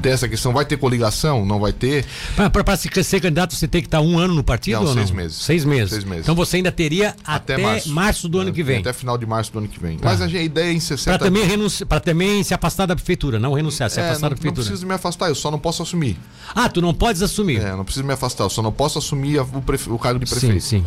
dessa 0.00 0.28
questão. 0.28 0.52
Vai 0.52 0.64
ter 0.64 0.76
coligação? 0.76 1.44
Não 1.44 1.60
vai 1.60 1.72
ter? 1.72 2.04
Para 2.34 2.76
ser 2.76 3.20
candidato, 3.20 3.54
você 3.54 3.68
tem 3.68 3.80
que 3.80 3.86
estar 3.86 4.00
um 4.00 4.18
ano 4.18 4.34
no 4.34 4.42
partido 4.42 4.84
não, 4.84 4.94
seis 4.94 5.10
não? 5.10 5.16
Meses. 5.16 5.36
Seis 5.36 5.64
meses. 5.64 5.90
Seis 5.90 6.04
meses. 6.04 6.24
Então 6.24 6.34
você 6.34 6.56
ainda 6.56 6.72
teria 6.72 7.14
até, 7.24 7.54
até 7.54 7.62
março. 7.62 7.90
março. 7.90 8.28
do 8.28 8.38
ano 8.38 8.52
que 8.52 8.62
vem. 8.62 8.80
Até 8.80 8.92
final 8.92 9.16
de 9.16 9.26
março 9.26 9.52
do 9.52 9.58
ano 9.58 9.68
que 9.68 9.78
vem. 9.78 9.98
Tá. 9.98 10.08
Mas 10.08 10.20
a 10.20 10.26
ideia 10.26 10.70
é 10.70 10.72
em 10.72 10.80
60 10.80 11.18
Para 11.18 11.26
também, 11.26 11.44
renunci... 11.44 11.84
também 12.04 12.42
se 12.42 12.54
afastar 12.54 12.86
da 12.86 12.94
prefeitura, 12.94 13.38
não 13.38 13.52
renunciar, 13.52 13.90
se 13.90 14.00
é, 14.00 14.04
afastar 14.04 14.22
não, 14.22 14.30
da 14.30 14.36
prefeitura. 14.36 14.62
Não 14.62 14.68
preciso 14.68 14.86
me 14.86 14.94
afastar, 14.94 15.28
eu 15.28 15.34
só 15.34 15.50
não 15.50 15.58
posso 15.58 15.82
assumir. 15.82 16.16
Ah, 16.54 16.68
tu 16.68 16.80
não 16.80 16.94
podes 16.94 17.22
assumir? 17.22 17.60
É, 17.60 17.76
não 17.76 17.84
preciso 17.84 18.04
me 18.04 18.12
afastar, 18.12 18.44
eu 18.44 18.50
só 18.50 18.62
não 18.62 18.72
posso 18.72 18.98
assumir 18.98 19.38
o, 19.38 19.62
prefe... 19.62 19.90
o 19.90 19.98
cargo 19.98 20.18
de 20.18 20.26
prefeito. 20.30 20.60
Sim, 20.60 20.80
sim. 20.80 20.84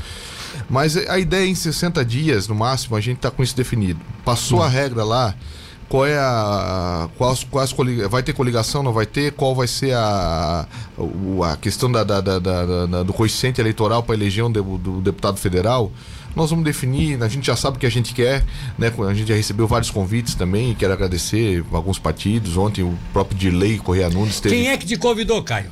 Mas 0.69 0.95
a 0.95 1.17
ideia 1.17 1.45
é 1.45 1.47
em 1.47 1.55
60 1.55 2.03
dias, 2.05 2.47
no 2.47 2.55
máximo, 2.55 2.95
a 2.95 3.01
gente 3.01 3.17
está 3.17 3.31
com 3.31 3.43
isso 3.43 3.55
definido. 3.55 3.99
Passou 4.23 4.59
hum. 4.59 4.63
a 4.63 4.69
regra 4.69 5.03
lá 5.03 5.35
qual 5.93 6.07
é 6.07 6.17
a. 6.17 7.07
Quais, 7.19 7.43
quais 7.43 7.71
vai 8.09 8.23
ter 8.23 8.33
coligação, 8.33 8.81
não 8.81 8.91
vai 8.91 9.05
ter? 9.05 9.31
Qual 9.33 9.53
vai 9.53 9.67
ser 9.67 9.93
a, 9.93 10.67
a 11.43 11.57
questão 11.57 11.91
da, 11.91 12.03
da, 12.03 12.19
da, 12.19 12.39
da 12.39 13.03
do 13.03 13.13
coeficiente 13.13 13.61
eleitoral 13.61 14.01
para 14.01 14.15
eleger 14.15 14.43
um 14.43 14.51
de, 14.51 14.59
do 14.59 15.01
deputado 15.01 15.37
federal? 15.37 15.91
Nós 16.35 16.49
vamos 16.49 16.65
definir, 16.65 17.21
a 17.21 17.27
gente 17.27 17.45
já 17.45 17.55
sabe 17.55 17.77
o 17.77 17.79
que 17.79 17.85
a 17.85 17.91
gente 17.91 18.11
quer, 18.11 18.43
né? 18.75 18.91
A 19.07 19.13
gente 19.13 19.27
já 19.27 19.35
recebeu 19.35 19.67
vários 19.67 19.91
convites 19.91 20.33
também, 20.33 20.73
quero 20.73 20.93
agradecer 20.93 21.63
alguns 21.71 21.99
partidos. 21.99 22.57
Ontem 22.57 22.81
o 22.81 22.97
próprio 23.13 23.37
Dirley 23.37 23.77
Correia 23.77 24.09
Nunes 24.09 24.39
teve... 24.39 24.55
Quem 24.55 24.69
é 24.69 24.77
que 24.77 24.87
te 24.87 24.97
convidou, 24.97 25.43
Caio? 25.43 25.69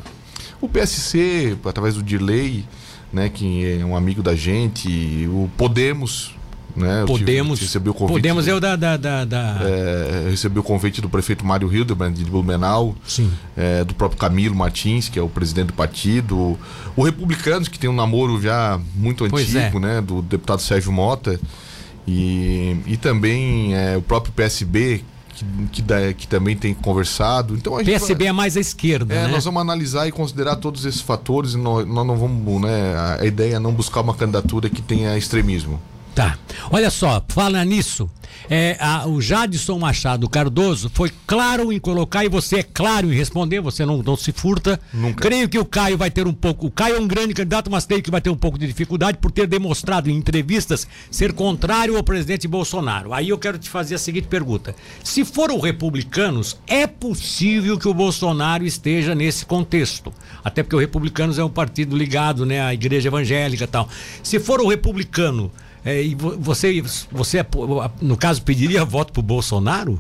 O 0.62 0.70
PSC, 0.70 1.58
através 1.66 1.96
do 1.96 2.04
Dirley, 2.04 2.64
né, 3.12 3.28
que 3.28 3.80
é 3.80 3.84
um 3.84 3.96
amigo 3.98 4.22
da 4.22 4.36
gente, 4.36 5.28
o 5.32 5.50
Podemos, 5.58 6.36
né? 6.76 7.04
Podemos. 7.06 7.60
Recebi 7.60 7.90
o 7.90 7.94
convite, 7.94 8.16
Podemos 8.16 8.48
é 8.48 8.54
o 8.54 8.60
da. 8.60 8.76
da, 8.76 8.98
da, 8.98 9.26
da... 9.26 9.60
É, 9.62 10.28
recebi 10.30 10.60
o 10.60 10.64
convite 10.64 11.02
do 11.02 11.10
prefeito 11.10 11.46
Mário 11.46 11.74
Hildebrand 11.74 12.14
de 12.14 12.24
Blumenau, 12.24 12.96
Sim. 13.06 13.32
É, 13.56 13.84
do 13.84 13.94
próprio 13.94 14.20
Camilo 14.20 14.56
Martins, 14.56 15.10
que 15.10 15.20
é 15.20 15.22
o 15.22 15.30
presidente 15.30 15.68
do 15.68 15.74
partido, 15.74 16.58
o 16.96 17.04
Republicanos, 17.04 17.68
que 17.68 17.80
tem 17.80 17.90
um 17.90 17.96
namoro 17.96 18.42
já 18.42 18.80
muito 18.96 19.26
antigo, 19.26 19.78
é. 19.78 19.80
né? 19.80 20.02
Do 20.02 20.22
deputado 20.22 20.62
Sérgio 20.62 20.92
Mota, 20.92 21.40
e, 22.08 22.78
e 22.86 22.98
também 22.98 23.76
é, 23.76 23.98
o 23.98 24.02
próprio 24.02 24.34
PSB, 24.34 25.04
que, 25.72 25.82
que, 25.82 26.14
que, 26.14 26.28
também 26.28 26.56
tem 26.56 26.74
conversado. 26.74 27.56
Então 27.56 27.78
a 27.78 27.84
PSB 27.84 28.26
vai, 28.26 28.28
é 28.28 28.32
mais 28.32 28.58
à 28.58 28.60
esquerda, 28.60 29.14
é, 29.14 29.24
né? 29.24 29.28
Nós 29.28 29.46
vamos 29.46 29.62
analisar 29.62 30.08
e 30.08 30.12
considerar 30.12 30.56
todos 30.58 30.86
esses 30.86 31.02
fatores 31.02 31.54
e 31.54 31.58
nós, 31.58 31.88
nós 31.88 32.06
não 32.06 32.18
vamos, 32.18 32.62
né? 32.62 33.18
A 33.20 33.26
ideia 33.26 33.56
é 33.56 33.60
não 33.60 33.74
buscar 33.74 34.02
uma 34.02 34.14
candidatura 34.14 34.70
que 34.70 34.82
tenha 34.82 35.18
extremismo. 35.18 35.80
Tá. 36.14 36.38
Olha 36.70 36.90
só, 36.90 37.24
fala 37.30 37.64
nisso. 37.64 38.10
É, 38.50 38.76
a, 38.80 39.08
o 39.08 39.22
Jadson 39.22 39.80
Machado 39.80 40.28
Cardoso 40.28 40.90
foi 40.94 41.12
claro 41.26 41.72
em 41.72 41.80
colocar, 41.80 42.26
e 42.26 42.30
você 42.30 42.58
é 42.58 42.64
claro 42.64 43.12
em 43.12 43.16
responder, 43.16 43.62
você 43.62 43.86
não, 43.86 44.02
não 44.02 44.18
se 44.18 44.32
furta. 44.32 44.80
Nunca. 44.94 45.22
Creio 45.22 45.48
que 45.48 45.58
o 45.58 45.66
Caio 45.66 45.98
vai 45.98 46.12
ter 46.12 46.28
um 46.28 46.34
pouco. 46.34 46.68
O 46.68 46.72
Caio 46.72 46.98
é 46.98 47.00
um 47.00 47.08
grande 47.08 47.34
candidato, 47.34 47.72
mas 47.72 47.86
creio 47.86 48.04
que 48.04 48.12
vai 48.12 48.20
ter 48.20 48.30
um 48.30 48.36
pouco 48.36 48.58
de 48.58 48.68
dificuldade 48.68 49.20
por 49.20 49.32
ter 49.32 49.48
demonstrado 49.48 50.10
em 50.10 50.16
entrevistas 50.16 50.88
ser 51.10 51.34
contrário 51.34 51.96
ao 51.96 52.04
presidente 52.04 52.48
Bolsonaro. 52.48 53.14
Aí 53.14 53.30
eu 53.30 53.38
quero 53.38 53.58
te 53.58 53.70
fazer 53.70 53.96
a 53.96 54.00
seguinte 54.00 54.28
pergunta: 54.28 54.76
se 55.04 55.24
foram 55.24 55.60
republicanos, 55.60 56.58
é 56.68 56.86
possível 56.88 57.78
que 57.78 57.88
o 57.88 57.94
Bolsonaro 57.94 58.66
esteja 58.66 59.16
nesse 59.16 59.46
contexto. 59.46 60.12
Até 60.44 60.64
porque 60.64 60.76
o 60.76 60.80
Republicanos 60.80 61.38
é 61.38 61.44
um 61.44 61.50
partido 61.50 61.96
ligado 61.96 62.46
né, 62.46 62.62
à 62.62 62.74
igreja 62.74 63.08
evangélica 63.08 63.64
e 63.64 63.68
tal. 63.68 63.88
Se 64.24 64.40
for 64.40 64.60
o 64.60 64.68
republicano 64.68 65.52
é, 65.84 66.02
e 66.04 66.16
você, 66.16 66.84
você, 67.12 67.46
no 68.02 68.16
caso, 68.16 68.42
pediria 68.44 68.86
voto 68.86 69.12
para 69.12 69.20
o 69.20 69.24
Bolsonaro? 69.24 70.00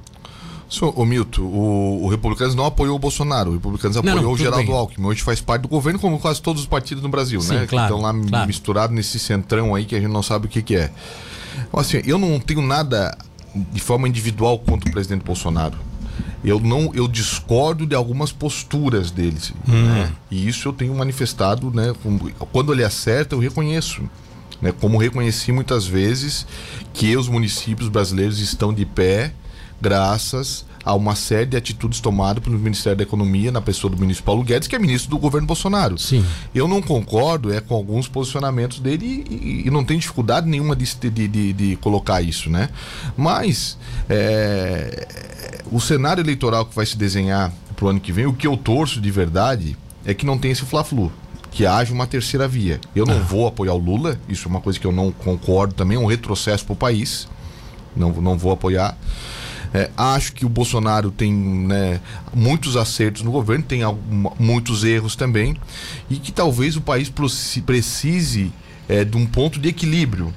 Senhor, 0.70 0.98
o 0.98 1.06
Milton, 1.06 1.41
o, 1.41 2.04
o 2.06 2.08
Republicanos 2.08 2.56
não 2.56 2.65
apoiou 2.65 2.96
o 2.96 3.00
Bolsonaro, 3.00 3.50
o 3.50 3.54
Republicanos 3.56 3.98
apoiou 3.98 4.15
não, 4.15 4.24
não, 4.24 4.32
o 4.32 4.38
Geraldo 4.38 4.65
bem. 4.65 4.74
Alckmin. 4.74 5.06
Hoje 5.06 5.22
faz 5.22 5.41
parte 5.41 5.63
do 5.63 5.67
governo, 5.67 6.00
como 6.00 6.17
quase 6.17 6.41
todos 6.41 6.62
os 6.62 6.67
partidos 6.67 7.04
no 7.04 7.10
Brasil, 7.10 7.41
Sim, 7.41 7.56
né? 7.56 7.67
Claro, 7.67 7.88
que 7.88 7.94
estão 7.94 8.02
lá 8.02 8.28
claro. 8.28 8.48
misturados 8.48 8.96
nesse 8.96 9.20
centrão 9.20 9.76
aí 9.76 9.84
que 9.84 9.96
a 9.96 10.00
gente 10.00 10.12
não 10.12 10.24
sabe 10.24 10.46
o 10.46 10.50
que, 10.50 10.62
que 10.62 10.78
é. 10.78 10.89
Então, 11.67 11.80
assim, 11.80 12.02
eu 12.06 12.17
não 12.17 12.39
tenho 12.39 12.62
nada 12.62 13.17
de 13.54 13.82
forma 13.82 14.08
individual 14.08 14.58
contra 14.60 14.89
o 14.89 14.94
presidente 14.94 15.26
Bolsonaro. 15.26 15.78
Eu 16.44 16.60
não, 16.60 16.91
eu 16.94 17.08
discordo 17.08 17.86
de 17.86 17.94
algumas 17.94 18.32
posturas 18.32 19.12
deles, 19.12 19.54
hum. 19.67 19.74
né? 19.74 20.12
E 20.30 20.48
isso 20.48 20.70
eu 20.70 20.74
tenho 20.74 20.96
manifestado, 20.96 21.70
né? 21.70 21.94
Quando 22.52 22.72
ele 22.72 22.84
acerta, 22.84 23.36
eu 23.36 23.39
reconheço. 23.39 24.04
Né? 24.62 24.71
Como 24.71 24.97
reconheci 24.97 25.52
muitas 25.52 25.86
vezes 25.86 26.45
que 26.93 27.15
os 27.17 27.28
municípios 27.28 27.89
brasileiros 27.89 28.39
estão 28.39 28.74
de 28.74 28.86
pé 28.86 29.34
graças 29.82 30.65
a 30.84 30.93
uma 30.93 31.15
série 31.15 31.45
de 31.45 31.58
atitudes 31.58 32.00
tomadas 32.00 32.43
pelo 32.43 32.58
Ministério 32.58 32.97
da 32.97 33.04
Economia, 33.04 33.52
na 33.52 33.62
pessoa 33.62 33.91
do 33.91 34.00
ministro 34.00 34.24
Paulo 34.26 34.43
Guedes, 34.43 34.67
que 34.67 34.76
é 34.76 34.80
ministro 34.80 35.10
do 35.12 35.17
governo 35.17 35.47
Bolsonaro. 35.47 35.97
Sim. 35.97 36.26
Eu 36.54 36.67
não 36.67 36.82
concordo 36.82 37.54
é, 37.54 37.62
com 37.62 37.76
alguns 37.76 38.08
posicionamentos 38.08 38.80
dele 38.80 39.26
e, 39.30 39.67
e 39.67 39.71
não 39.71 39.84
tenho 39.84 40.00
dificuldade 40.00 40.47
nenhuma 40.47 40.76
de, 40.76 40.86
de, 41.10 41.28
de, 41.28 41.54
de 41.54 41.76
colocar 41.78 42.21
isso, 42.21 42.50
né? 42.50 42.69
Mas 43.15 43.78
é, 44.10 45.08
o 45.71 45.80
cenário 45.80 46.21
eleitoral 46.21 46.65
que 46.65 46.76
vai 46.76 46.86
se 46.86 46.97
desenhar 46.97 47.52
para 47.76 47.86
o 47.86 47.89
ano 47.89 48.00
que 48.00 48.12
vem, 48.12 48.26
o 48.26 48.34
que 48.34 48.47
eu 48.47 48.58
torço 48.58 49.00
de 49.00 49.12
verdade 49.12 49.78
é 50.04 50.13
que 50.13 50.26
não 50.26 50.38
tem 50.38 50.52
esse 50.52 50.65
fla-flu 50.65 51.12
que 51.51 51.65
haja 51.65 51.93
uma 51.93 52.07
terceira 52.07 52.47
via. 52.47 52.79
Eu 52.95 53.05
não 53.05 53.17
ah. 53.17 53.19
vou 53.19 53.45
apoiar 53.45 53.73
o 53.73 53.77
Lula, 53.77 54.17
isso 54.27 54.47
é 54.47 54.49
uma 54.49 54.61
coisa 54.61 54.79
que 54.79 54.87
eu 54.87 54.91
não 54.91 55.11
concordo 55.11 55.73
também, 55.73 55.97
é 55.97 55.99
um 55.99 56.05
retrocesso 56.05 56.65
para 56.65 56.73
o 56.73 56.77
país. 56.77 57.27
Não, 57.95 58.09
não 58.13 58.37
vou 58.37 58.53
apoiar. 58.53 58.97
É, 59.73 59.89
acho 59.95 60.33
que 60.33 60.45
o 60.45 60.49
Bolsonaro 60.49 61.11
tem 61.11 61.33
né, 61.33 62.01
muitos 62.33 62.75
acertos 62.75 63.21
no 63.21 63.31
governo, 63.31 63.63
tem 63.63 63.83
algum, 63.83 64.29
muitos 64.37 64.83
erros 64.83 65.15
também, 65.15 65.55
e 66.09 66.17
que 66.17 66.31
talvez 66.31 66.75
o 66.75 66.81
país 66.81 67.11
precise 67.65 68.51
é, 68.87 69.05
de 69.05 69.15
um 69.15 69.25
ponto 69.25 69.59
de 69.59 69.69
equilíbrio 69.69 70.33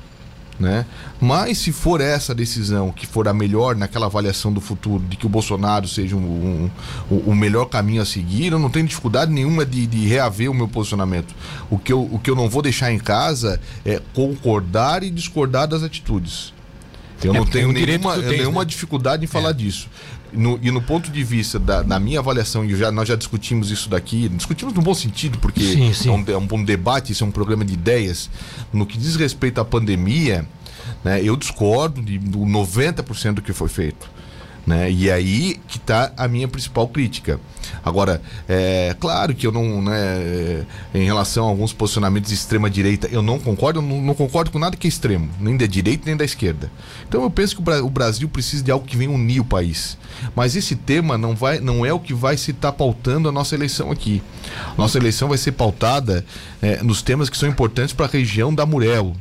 né? 0.58 0.86
Mas 1.20 1.58
se 1.58 1.72
for 1.72 2.00
essa 2.00 2.34
decisão 2.34 2.92
que 2.92 3.06
for 3.06 3.26
a 3.26 3.34
melhor 3.34 3.74
naquela 3.74 4.06
avaliação 4.06 4.52
do 4.52 4.60
futuro, 4.60 5.02
de 5.08 5.16
que 5.16 5.26
o 5.26 5.28
Bolsonaro 5.28 5.88
seja 5.88 6.14
um, 6.16 6.70
um, 7.10 7.16
o 7.16 7.34
melhor 7.34 7.66
caminho 7.66 8.02
a 8.02 8.04
seguir, 8.04 8.52
eu 8.52 8.58
não 8.58 8.70
tenho 8.70 8.86
dificuldade 8.86 9.32
nenhuma 9.32 9.66
de, 9.66 9.86
de, 9.86 10.06
reaver 10.06 10.50
o 10.50 10.54
meu 10.54 10.68
posicionamento. 10.68 11.34
O 11.68 11.78
que, 11.78 11.92
eu, 11.92 12.02
o 12.02 12.18
que 12.18 12.30
eu 12.30 12.36
não 12.36 12.48
vou 12.48 12.62
deixar 12.62 12.92
em 12.92 12.98
casa 12.98 13.60
é 13.84 14.00
concordar 14.14 15.02
e 15.02 15.10
discordar 15.10 15.66
das 15.66 15.82
atitudes. 15.82 16.52
Eu 17.22 17.34
é, 17.34 17.38
não 17.38 17.46
tenho 17.46 17.72
nenhuma, 17.72 18.14
tens, 18.14 18.26
nenhuma 18.26 18.60
né? 18.60 18.66
dificuldade 18.66 19.24
em 19.24 19.26
falar 19.26 19.50
é. 19.50 19.54
disso. 19.54 19.88
No, 20.36 20.58
e 20.62 20.70
no 20.70 20.82
ponto 20.82 21.10
de 21.10 21.22
vista 21.22 21.58
da, 21.58 21.82
da 21.82 22.00
minha 22.00 22.18
avaliação, 22.18 22.64
e 22.64 22.74
já, 22.76 22.90
nós 22.90 23.08
já 23.08 23.16
discutimos 23.16 23.70
isso 23.70 23.88
daqui, 23.88 24.28
discutimos 24.28 24.74
no 24.74 24.82
bom 24.82 24.94
sentido, 24.94 25.38
porque 25.38 25.60
sim, 25.60 25.92
sim. 25.92 26.08
É, 26.08 26.12
um, 26.12 26.24
é 26.28 26.36
um 26.36 26.46
bom 26.46 26.62
debate, 26.62 27.12
isso 27.12 27.24
é 27.24 27.26
um 27.26 27.30
programa 27.30 27.64
de 27.64 27.74
ideias. 27.74 28.28
No 28.72 28.84
que 28.86 28.98
diz 28.98 29.16
respeito 29.16 29.60
à 29.60 29.64
pandemia, 29.64 30.46
né, 31.04 31.22
eu 31.22 31.36
discordo 31.36 32.02
de 32.02 32.18
90% 32.18 33.34
do 33.34 33.42
que 33.42 33.52
foi 33.52 33.68
feito. 33.68 34.13
Né? 34.66 34.90
E 34.90 35.10
aí 35.10 35.60
que 35.68 35.76
está 35.76 36.12
a 36.16 36.26
minha 36.26 36.48
principal 36.48 36.88
crítica. 36.88 37.38
Agora, 37.84 38.20
é 38.48 38.96
claro 38.98 39.34
que 39.34 39.46
eu 39.46 39.52
não, 39.52 39.82
né, 39.82 40.64
em 40.94 41.04
relação 41.04 41.46
a 41.46 41.48
alguns 41.48 41.72
posicionamentos 41.72 42.30
de 42.30 42.34
extrema 42.34 42.70
direita, 42.70 43.08
eu 43.10 43.22
não 43.22 43.38
concordo, 43.38 43.80
eu 43.80 43.82
não, 43.82 44.14
concordo 44.14 44.50
com 44.50 44.58
nada 44.58 44.76
que 44.76 44.86
é 44.86 44.88
extremo, 44.88 45.28
nem 45.38 45.56
da 45.56 45.66
direita 45.66 46.04
nem 46.06 46.16
da 46.16 46.24
esquerda. 46.24 46.70
Então 47.06 47.22
eu 47.22 47.30
penso 47.30 47.56
que 47.56 47.62
o 47.62 47.90
Brasil 47.90 48.28
precisa 48.28 48.62
de 48.62 48.70
algo 48.70 48.86
que 48.86 48.96
venha 48.96 49.10
unir 49.10 49.40
o 49.40 49.44
país. 49.44 49.98
Mas 50.34 50.56
esse 50.56 50.76
tema 50.76 51.18
não, 51.18 51.34
vai, 51.34 51.58
não 51.58 51.84
é 51.84 51.92
o 51.92 52.00
que 52.00 52.14
vai 52.14 52.36
se 52.36 52.52
estar 52.52 52.72
tá 52.72 52.76
pautando 52.76 53.28
a 53.28 53.32
nossa 53.32 53.54
eleição 53.54 53.90
aqui. 53.90 54.22
Nossa 54.78 54.98
eleição 54.98 55.28
vai 55.28 55.38
ser 55.38 55.52
pautada 55.52 56.24
é, 56.62 56.82
nos 56.82 57.02
temas 57.02 57.28
que 57.28 57.36
são 57.36 57.48
importantes 57.48 57.94
para 57.94 58.06
a 58.06 58.08
região 58.08 58.54
da 58.54 58.64
Murelo, 58.64 59.14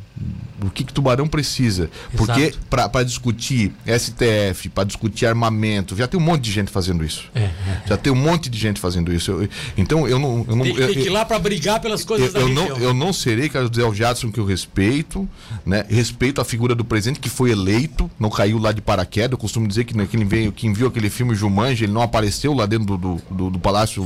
o 0.61 0.69
que, 0.69 0.83
que 0.83 0.93
Tubarão 0.93 1.27
precisa. 1.27 1.89
Porque 2.15 2.53
para 2.69 3.03
discutir 3.03 3.73
STF, 3.85 4.69
para 4.69 4.83
discutir 4.85 5.25
armamento, 5.25 5.95
já 5.95 6.07
tem 6.07 6.19
um 6.19 6.23
monte 6.23 6.41
de 6.41 6.51
gente 6.51 6.71
fazendo 6.71 7.03
isso. 7.03 7.29
É, 7.35 7.41
é, 7.41 7.81
já 7.87 7.97
tem 7.97 8.13
um 8.13 8.15
monte 8.15 8.49
de 8.49 8.57
gente 8.57 8.79
fazendo 8.79 9.13
isso. 9.13 9.31
Eu, 9.31 9.49
então 9.77 10.07
eu 10.07 10.19
não. 10.19 10.45
Eu 10.47 10.55
não 10.55 10.63
tem, 10.63 10.77
eu, 10.77 10.87
tem 10.87 10.95
que 10.95 11.07
ir 11.07 11.09
lá 11.09 11.25
para 11.25 11.37
brigar 11.39 11.79
pelas 11.79 12.05
coisas 12.05 12.27
eu, 12.27 12.33
da 12.33 12.39
eu 12.39 12.47
região. 12.47 12.69
Não, 12.69 12.77
eu 12.77 12.93
não 12.93 13.11
serei, 13.11 13.49
dizer 13.49 13.83
ao 13.83 13.93
Jadson 13.93 14.31
que 14.31 14.39
eu 14.39 14.45
respeito, 14.45 15.27
né? 15.65 15.85
Respeito 15.89 16.39
a 16.39 16.45
figura 16.45 16.73
do 16.73 16.85
presidente 16.85 17.19
que 17.19 17.29
foi 17.29 17.51
eleito, 17.51 18.09
não 18.19 18.29
caiu 18.29 18.57
lá 18.57 18.71
de 18.71 18.81
paraquedas. 18.81 19.31
Eu 19.31 19.37
costumo 19.37 19.67
dizer 19.67 19.83
que 19.83 19.93
quem, 20.07 20.25
veio, 20.25 20.51
quem 20.51 20.71
viu 20.73 20.87
aquele 20.87 21.09
filme 21.09 21.35
Jumanji, 21.35 21.85
ele 21.85 21.93
não 21.93 22.01
apareceu 22.01 22.53
lá 22.53 22.65
dentro 22.65 22.97
do, 22.97 23.21
do, 23.29 23.49
do 23.49 23.59
Palácio 23.59 24.05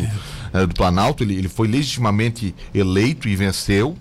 é. 0.53 0.65
do 0.65 0.73
Planalto, 0.73 1.23
ele, 1.23 1.35
ele 1.35 1.49
foi 1.49 1.67
legitimamente 1.67 2.55
eleito 2.73 3.27
e 3.27 3.35
venceu 3.35 3.95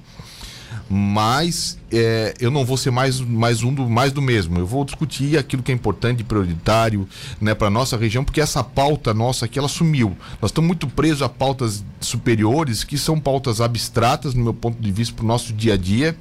mas 0.88 1.78
é, 1.90 2.34
eu 2.40 2.50
não 2.50 2.64
vou 2.64 2.76
ser 2.76 2.90
mais, 2.90 3.20
mais 3.20 3.62
um 3.62 3.72
do 3.72 3.88
mais 3.88 4.12
do 4.12 4.22
mesmo. 4.22 4.58
Eu 4.58 4.66
vou 4.66 4.84
discutir 4.84 5.36
aquilo 5.36 5.62
que 5.62 5.72
é 5.72 5.74
importante, 5.74 6.22
prioritário, 6.22 7.08
né, 7.40 7.54
para 7.54 7.68
nossa 7.68 7.96
região, 7.96 8.24
porque 8.24 8.40
essa 8.40 8.62
pauta 8.62 9.12
nossa 9.12 9.46
aqui 9.46 9.58
ela 9.58 9.68
sumiu. 9.68 10.16
Nós 10.40 10.50
estamos 10.50 10.68
muito 10.68 10.86
presos 10.86 11.22
a 11.22 11.28
pautas 11.28 11.84
superiores 12.00 12.84
que 12.84 12.96
são 12.96 13.18
pautas 13.18 13.60
abstratas 13.60 14.34
no 14.34 14.44
meu 14.44 14.54
ponto 14.54 14.80
de 14.80 14.92
vista 14.92 15.14
para 15.14 15.24
o 15.24 15.28
nosso 15.28 15.52
dia 15.52 15.74
a 15.74 15.76
dia, 15.76 16.16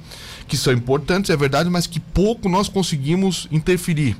que 0.48 0.56
são 0.56 0.72
importantes, 0.72 1.30
é 1.30 1.36
verdade, 1.36 1.70
mas 1.70 1.86
que 1.86 2.00
pouco 2.00 2.48
nós 2.48 2.68
conseguimos 2.68 3.48
interferir 3.50 4.16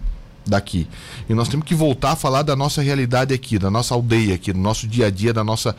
daqui. 0.46 0.86
E 1.28 1.34
nós 1.34 1.48
temos 1.48 1.66
que 1.66 1.74
voltar 1.74 2.12
a 2.12 2.16
falar 2.16 2.42
da 2.42 2.54
nossa 2.54 2.80
realidade 2.80 3.34
aqui, 3.34 3.58
da 3.58 3.70
nossa 3.70 3.94
aldeia 3.94 4.34
aqui, 4.34 4.52
do 4.52 4.58
nosso 4.58 4.86
dia 4.86 5.06
a 5.06 5.10
dia, 5.10 5.32
da 5.32 5.42
nossa 5.42 5.74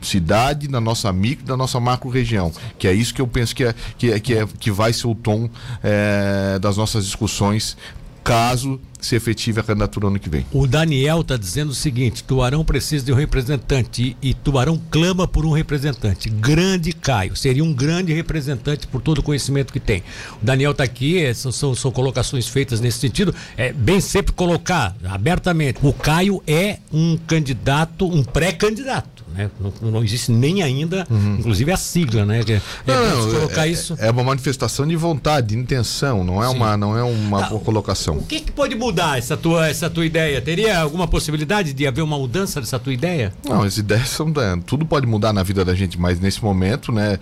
cidade, 0.00 0.68
da 0.68 0.80
nossa 0.80 1.12
micro, 1.12 1.44
da 1.44 1.56
nossa 1.56 1.80
macro 1.80 2.08
região. 2.08 2.52
Que 2.78 2.86
é 2.86 2.92
isso 2.92 3.12
que 3.12 3.20
eu 3.20 3.26
penso 3.26 3.54
que, 3.54 3.64
é, 3.64 3.74
que, 3.98 4.12
é, 4.12 4.20
que, 4.20 4.34
é, 4.34 4.46
que 4.58 4.70
vai 4.70 4.92
ser 4.92 5.06
o 5.06 5.14
tom 5.14 5.50
é, 5.82 6.58
das 6.60 6.76
nossas 6.76 7.04
discussões, 7.04 7.76
caso 8.24 8.80
se 8.98 9.14
efetive 9.14 9.60
a 9.60 9.62
candidatura 9.62 10.06
ano 10.06 10.18
que 10.18 10.30
vem. 10.30 10.46
O 10.50 10.66
Daniel 10.66 11.20
está 11.20 11.36
dizendo 11.36 11.70
o 11.70 11.74
seguinte: 11.74 12.24
Tubarão 12.24 12.64
precisa 12.64 13.04
de 13.04 13.12
um 13.12 13.14
representante 13.14 14.16
e, 14.22 14.32
Tubarão 14.32 14.80
clama 14.90 15.28
por 15.28 15.44
um 15.44 15.52
representante. 15.52 16.30
Grande 16.30 16.92
Caio, 16.92 17.36
seria 17.36 17.62
um 17.62 17.72
grande 17.72 18.14
representante 18.14 18.86
por 18.86 19.02
todo 19.02 19.18
o 19.18 19.22
conhecimento 19.22 19.72
que 19.72 19.78
tem. 19.78 20.02
O 20.42 20.44
Daniel 20.44 20.72
está 20.72 20.84
aqui, 20.84 21.22
é, 21.22 21.34
são, 21.34 21.52
são, 21.52 21.74
são, 21.74 21.90
colocações 21.92 22.48
feitas 22.48 22.80
nesse 22.80 22.98
sentido. 22.98 23.34
É 23.56 23.72
bem 23.72 24.00
sempre 24.00 24.32
colocar 24.32 24.96
abertamente: 25.04 25.78
o 25.82 25.92
Caio 25.92 26.42
é 26.46 26.78
um 26.90 27.18
candidato, 27.26 28.06
um 28.06 28.24
pré-candidato. 28.24 29.13
Né? 29.32 29.50
Não, 29.58 29.90
não, 29.90 30.04
existe 30.04 30.30
nem 30.30 30.62
ainda, 30.62 31.06
uhum. 31.10 31.36
inclusive 31.38 31.72
a 31.72 31.76
sigla, 31.76 32.24
né? 32.24 32.40
É, 32.40 32.60
não, 32.86 33.30
colocar 33.30 33.66
é, 33.66 33.70
isso. 33.70 33.96
É 33.98 34.10
uma 34.10 34.22
manifestação 34.22 34.86
de 34.86 34.94
vontade, 34.96 35.48
de 35.48 35.56
intenção, 35.56 36.22
não 36.22 36.42
é 36.42 36.48
uma, 36.48 36.76
não 36.76 36.96
é 36.96 37.02
uma 37.02 37.46
ah, 37.46 37.58
colocação. 37.60 38.18
O 38.18 38.22
que, 38.26 38.40
que 38.40 38.52
pode 38.52 38.74
mudar 38.74 39.18
essa 39.18 39.36
tua, 39.36 39.66
essa 39.66 39.90
tua 39.90 40.04
ideia? 40.04 40.40
Teria 40.40 40.78
alguma 40.78 41.08
possibilidade 41.08 41.72
de 41.72 41.86
haver 41.86 42.02
uma 42.02 42.18
mudança 42.18 42.60
dessa 42.60 42.78
tua 42.78 42.92
ideia? 42.92 43.32
Não, 43.44 43.62
as 43.62 43.78
ideias 43.78 44.08
são 44.10 44.28
é, 44.28 44.60
tudo 44.66 44.86
pode 44.86 45.06
mudar 45.06 45.32
na 45.32 45.42
vida 45.42 45.64
da 45.64 45.74
gente, 45.74 45.98
mas 45.98 46.20
nesse 46.20 46.42
momento, 46.42 46.92
né? 46.92 47.18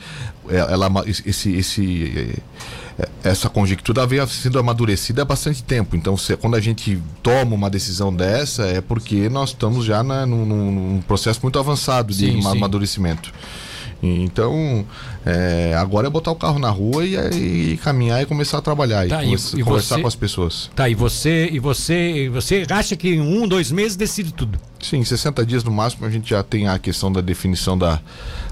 É, 0.48 0.56
ela, 0.56 0.90
esse, 1.06 1.54
esse 1.54 2.12
é, 2.16 2.38
essa 3.22 3.48
conjectura 3.48 4.02
havia 4.02 4.26
sido 4.26 4.58
amadurecida 4.58 5.22
há 5.22 5.24
bastante 5.24 5.62
tempo. 5.62 5.96
Então, 5.96 6.16
se, 6.16 6.36
quando 6.36 6.56
a 6.56 6.60
gente 6.60 7.00
toma 7.22 7.54
uma 7.54 7.70
decisão 7.70 8.14
dessa, 8.14 8.64
é 8.64 8.80
porque 8.80 9.28
nós 9.28 9.50
estamos 9.50 9.84
já 9.84 10.02
na, 10.02 10.26
num, 10.26 10.44
num 10.44 11.02
processo 11.02 11.40
muito 11.42 11.58
avançado 11.58 12.12
de 12.12 12.26
sim, 12.26 12.42
sim. 12.42 12.48
amadurecimento. 12.48 13.32
Então, 14.02 14.84
é, 15.24 15.76
agora 15.78 16.08
é 16.08 16.10
botar 16.10 16.32
o 16.32 16.34
carro 16.34 16.58
na 16.58 16.68
rua 16.68 17.04
e, 17.06 17.14
e 17.72 17.76
caminhar 17.76 18.20
e 18.20 18.26
começar 18.26 18.58
a 18.58 18.60
trabalhar 18.60 19.06
tá, 19.06 19.24
e, 19.24 19.32
e, 19.32 19.60
e 19.60 19.62
conversar 19.62 19.94
você, 19.94 20.02
com 20.02 20.08
as 20.08 20.16
pessoas. 20.16 20.70
Tá, 20.74 20.88
e 20.88 20.94
você, 20.94 21.48
e 21.52 21.60
você, 21.60 22.28
você 22.28 22.66
acha 22.68 22.96
que 22.96 23.10
em 23.10 23.20
um, 23.20 23.46
dois 23.46 23.70
meses 23.70 23.96
decide 23.96 24.34
tudo? 24.34 24.58
Sim, 24.80 25.04
60 25.04 25.46
dias 25.46 25.62
no 25.62 25.70
máximo 25.70 26.04
a 26.04 26.10
gente 26.10 26.30
já 26.30 26.42
tem 26.42 26.66
a 26.66 26.80
questão 26.80 27.12
da 27.12 27.20
definição 27.20 27.78
da, 27.78 28.00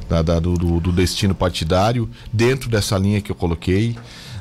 da, 0.09 0.23
da 0.23 0.39
do, 0.39 0.55
do 0.55 0.93
destino 0.93 1.35
partidário 1.35 2.09
dentro 2.33 2.71
dessa 2.71 2.97
linha 2.97 3.21
que 3.21 3.33
eu 3.33 3.37
coloquei 3.37 3.97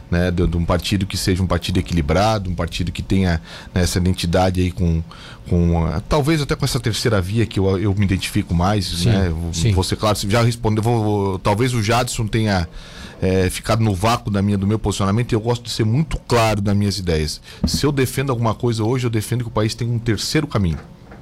né, 0.10 0.32
de, 0.32 0.46
de, 0.48 0.58
um 0.58 0.66
partido 0.66 1.06
que 1.06 1.18
seja 1.18 1.42
um 1.44 1.48
partido 1.48 1.78
equilibrado, 1.78 2.50
um 2.50 2.56
partido 2.56 2.92
que 2.92 3.02
tenha 3.02 3.42
né, 3.74 3.82
essa 3.82 4.00
identidade 4.00 4.62
aí 4.62 4.72
com, 4.72 5.04
com 5.48 5.86
talvez 6.08 6.42
até 6.42 6.56
com 6.56 6.66
essa 6.66 6.80
terceira 6.80 7.22
via 7.22 7.46
que 7.46 7.60
eu, 7.60 7.78
eu 7.78 7.94
me 7.96 8.06
identifico 8.06 8.54
mais, 8.54 8.86
sim, 8.86 9.10
né? 9.10 9.34
Sim. 9.54 9.72
Você 9.74 9.96
claro, 9.96 10.18
já 10.28 10.42
respondeu, 10.42 10.84
vou, 10.84 11.04
vou, 11.04 11.40
talvez 11.40 11.74
o 11.74 11.82
Jadson 11.82 12.28
tenha 12.28 12.68
é, 13.22 13.50
ficado 13.50 13.84
no 13.84 13.94
vácuo 13.94 14.32
da 14.32 14.42
minha, 14.42 14.58
do 14.58 14.66
meu 14.66 14.80
posicionamento, 14.80 15.34
eu 15.34 15.40
gosto 15.40 15.64
de 15.64 15.70
ser 15.70 15.86
muito 15.86 16.18
claro 16.28 16.62
das 16.62 16.76
minhas 16.76 16.98
ideias. 16.98 17.42
Se 17.66 17.86
eu 17.86 17.92
defendo 17.92 18.30
alguma 18.30 18.54
coisa 18.54 18.84
hoje, 18.84 19.06
eu 19.06 19.10
defendo 19.10 19.44
que 19.44 19.50
o 19.50 19.52
país 19.52 19.76
tem 19.76 19.90
um 19.90 20.00
terceiro 20.00 20.48
caminho. 20.48 20.80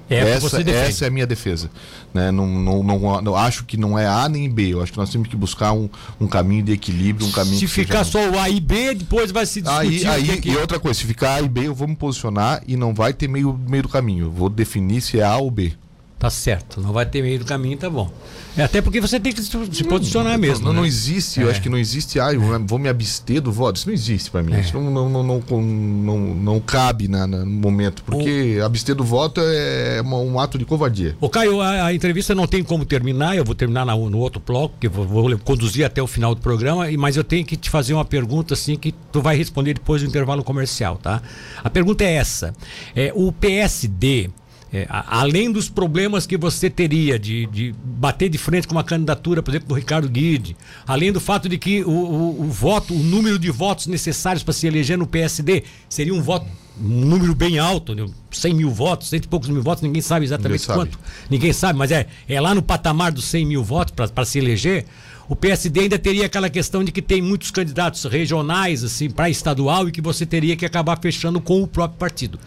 É 0.09 0.29
essa, 0.29 0.61
essa 0.61 1.05
é 1.05 1.07
a 1.07 1.11
minha 1.11 1.27
defesa. 1.27 1.69
Né? 2.13 2.31
Não, 2.31 2.47
não, 2.47 2.83
não, 2.83 3.21
não, 3.21 3.35
acho 3.35 3.65
que 3.65 3.75
não 3.75 3.99
é 3.99 4.07
A 4.07 4.29
nem 4.29 4.49
B. 4.49 4.73
Eu 4.73 4.81
acho 4.81 4.91
que 4.91 4.97
nós 4.97 5.09
temos 5.09 5.27
que 5.27 5.35
buscar 5.35 5.73
um, 5.73 5.89
um 6.19 6.27
caminho 6.27 6.63
de 6.63 6.71
equilíbrio, 6.71 7.27
um 7.27 7.31
caminho. 7.31 7.57
Se 7.57 7.67
ficar 7.67 8.03
só 8.03 8.29
o 8.29 8.39
A 8.39 8.49
e 8.49 8.59
B, 8.59 8.93
depois 8.95 9.31
vai 9.31 9.45
se 9.45 9.61
discutir. 9.61 10.07
Aí, 10.07 10.29
aí, 10.29 10.41
que... 10.41 10.49
E 10.49 10.57
outra 10.57 10.79
coisa, 10.79 10.99
se 10.99 11.05
ficar 11.05 11.35
A 11.35 11.41
e 11.41 11.49
B, 11.49 11.67
eu 11.67 11.75
vou 11.75 11.87
me 11.87 11.95
posicionar 11.95 12.63
e 12.67 12.77
não 12.77 12.93
vai 12.93 13.13
ter 13.13 13.27
meio, 13.27 13.59
meio 13.67 13.83
do 13.83 13.89
caminho. 13.89 14.25
Eu 14.25 14.31
vou 14.31 14.49
definir 14.49 15.01
se 15.01 15.19
é 15.19 15.23
A 15.23 15.37
ou 15.37 15.51
B. 15.51 15.73
Tá 16.19 16.31
certo, 16.31 16.81
não 16.81 16.91
vai 16.91 17.05
ter 17.05 17.21
meio 17.21 17.37
do 17.37 17.45
caminho, 17.45 17.77
tá 17.77 17.89
bom. 17.89 18.11
É, 18.57 18.63
até 18.63 18.81
porque 18.81 18.99
você 18.99 19.19
tem 19.19 19.31
que 19.31 19.39
se 19.43 19.83
posicionar 19.83 20.33
não, 20.33 20.39
mesmo. 20.39 20.65
Não, 20.65 20.73
né? 20.73 20.79
não 20.79 20.85
existe, 20.85 21.39
é. 21.39 21.43
eu 21.43 21.49
acho 21.51 21.61
que 21.61 21.69
não 21.69 21.77
existe, 21.77 22.19
ah, 22.19 22.33
eu 22.33 22.41
vou 22.65 22.79
me 22.79 22.89
abster 22.89 23.39
do 23.39 23.51
voto. 23.51 23.75
Isso 23.75 23.87
não 23.87 23.93
existe 23.93 24.31
para 24.31 24.41
mim. 24.41 24.53
É. 24.53 24.61
Isso 24.61 24.73
não, 24.73 24.89
não, 24.89 25.07
não, 25.07 25.23
não, 25.23 25.61
não, 25.61 26.17
não 26.17 26.59
cabe 26.59 27.07
na, 27.07 27.27
no 27.27 27.45
momento, 27.45 28.01
porque 28.03 28.57
o... 28.59 28.65
abster 28.65 28.95
do 28.95 29.03
voto 29.03 29.39
é 29.43 30.01
um 30.01 30.39
ato 30.39 30.57
de 30.57 30.65
covardia. 30.65 31.15
Ô, 31.21 31.29
Caio, 31.29 31.61
a, 31.61 31.85
a, 31.85 31.93
entrevista 31.93 32.33
não 32.33 32.47
tem 32.47 32.63
como 32.63 32.83
terminar, 32.83 33.37
eu 33.37 33.45
vou 33.45 33.53
terminar 33.53 33.85
na, 33.85 33.95
no 33.95 34.17
outro 34.17 34.41
bloco, 34.43 34.73
que 34.79 34.89
vou, 34.89 35.05
vou, 35.05 35.37
conduzir 35.37 35.85
até 35.85 36.01
o 36.01 36.07
final 36.07 36.33
do 36.33 36.41
programa, 36.41 36.87
mas 36.97 37.15
eu 37.15 37.23
tenho 37.23 37.45
que 37.45 37.55
te 37.55 37.69
fazer 37.69 37.93
uma 37.93 38.05
pergunta 38.05 38.55
assim 38.55 38.75
que 38.75 38.91
tu 39.11 39.21
vai 39.21 39.37
responder 39.37 39.75
depois 39.75 40.01
do 40.01 40.07
intervalo 40.07 40.43
comercial, 40.43 40.97
tá? 40.97 41.21
A 41.63 41.69
pergunta 41.69 42.03
é 42.03 42.13
essa: 42.13 42.55
é, 42.95 43.13
o 43.15 43.31
PSD 43.31 44.31
é, 44.71 44.85
além 44.89 45.51
dos 45.51 45.69
problemas 45.69 46.25
que 46.25 46.35
você 46.35 46.69
teria 46.69 47.17
de, 47.17 47.45
de, 47.47 47.73
bater 47.83 48.29
de 48.29 48.37
frente 48.37 48.67
com 48.67 48.75
uma 48.75 48.83
candidatura, 48.83 49.41
por 49.41 49.51
exemplo, 49.51 49.69
do 49.69 49.73
Ricardo 49.73 50.09
Guide, 50.09 50.57
além 50.85 51.11
do 51.11 51.21
fato 51.21 51.47
de 51.47 51.57
que 51.57 51.83
o, 51.83 51.89
o, 51.89 52.41
o 52.41 52.43
voto, 52.45 52.93
o 52.93 52.99
número 52.99 53.39
de 53.39 53.49
votos 53.49 53.87
necessários 53.87 54.43
para 54.43 54.53
se 54.53 54.67
eleger 54.67 54.97
no 54.97 55.07
PSD 55.07 55.63
seria 55.87 56.13
um 56.13 56.21
voto, 56.21 56.47
um 56.81 57.05
número 57.05 57.33
bem 57.33 57.57
alto, 57.59 57.95
né? 57.95 58.05
100 58.29 58.53
mil 58.53 58.69
votos, 58.69 59.09
cento 59.09 59.23
e 59.23 59.27
poucos 59.27 59.47
mil 59.47 59.63
votos, 59.63 59.81
ninguém 59.81 60.01
sabe 60.01 60.25
exatamente 60.25 60.61
ninguém 60.61 60.75
quanto. 60.75 60.91
Sabe. 60.97 61.27
Ninguém 61.29 61.53
sabe, 61.53 61.79
mas 61.79 61.91
é, 61.91 62.07
é 62.27 62.41
lá 62.41 62.53
no 62.53 62.61
patamar 62.61 63.11
dos 63.11 63.23
100 63.25 63.45
mil 63.45 63.63
votos 63.63 63.93
para 64.13 64.25
se 64.25 64.37
eleger. 64.37 64.85
O 65.29 65.35
PSD 65.35 65.81
ainda 65.81 65.99
teria 65.99 66.25
aquela 66.25 66.49
questão 66.49 66.83
de 66.83 66.91
que 66.91 67.01
tem 67.01 67.21
muitos 67.21 67.51
candidatos 67.51 68.03
regionais, 68.05 68.83
assim, 68.83 69.09
para 69.09 69.29
estadual, 69.29 69.87
e 69.87 69.91
que 69.91 70.01
você 70.01 70.25
teria 70.25 70.55
que 70.55 70.65
acabar 70.65 70.97
fechando 71.01 71.41
com 71.41 71.61
o 71.61 71.67
próprio 71.67 71.97
partido. 71.97 72.39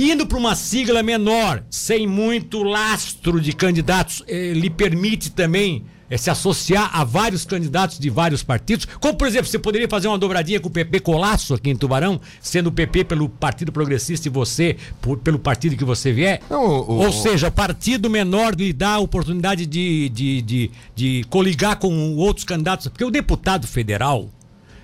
Indo 0.00 0.24
para 0.28 0.38
uma 0.38 0.54
sigla 0.54 1.02
menor, 1.02 1.64
sem 1.68 2.06
muito 2.06 2.62
lastro 2.62 3.40
de 3.40 3.52
candidatos, 3.52 4.22
eh, 4.28 4.52
lhe 4.52 4.70
permite 4.70 5.28
também 5.28 5.84
eh, 6.08 6.16
se 6.16 6.30
associar 6.30 6.88
a 6.96 7.02
vários 7.02 7.44
candidatos 7.44 7.98
de 7.98 8.08
vários 8.08 8.44
partidos. 8.44 8.84
Como, 9.00 9.16
por 9.16 9.26
exemplo, 9.26 9.48
você 9.48 9.58
poderia 9.58 9.88
fazer 9.88 10.06
uma 10.06 10.16
dobradinha 10.16 10.60
com 10.60 10.68
o 10.68 10.70
PP 10.70 11.00
Colasso 11.00 11.52
aqui 11.52 11.70
em 11.70 11.74
Tubarão, 11.74 12.20
sendo 12.40 12.68
o 12.68 12.72
PP 12.72 13.06
pelo 13.06 13.28
Partido 13.28 13.72
Progressista 13.72 14.28
e 14.28 14.30
você 14.30 14.76
por, 15.02 15.18
pelo 15.18 15.36
partido 15.36 15.76
que 15.76 15.84
você 15.84 16.12
vier? 16.12 16.42
Não, 16.48 16.64
o, 16.64 16.98
Ou 16.98 17.08
o, 17.08 17.12
seja, 17.12 17.50
partido 17.50 18.08
menor 18.08 18.54
lhe 18.54 18.72
dá 18.72 18.90
a 18.90 18.98
oportunidade 19.00 19.66
de, 19.66 20.08
de, 20.10 20.42
de, 20.42 20.70
de 20.94 21.24
coligar 21.28 21.76
com 21.76 22.14
outros 22.14 22.44
candidatos. 22.44 22.86
Porque 22.86 23.04
o 23.04 23.10
deputado 23.10 23.66
federal, 23.66 24.30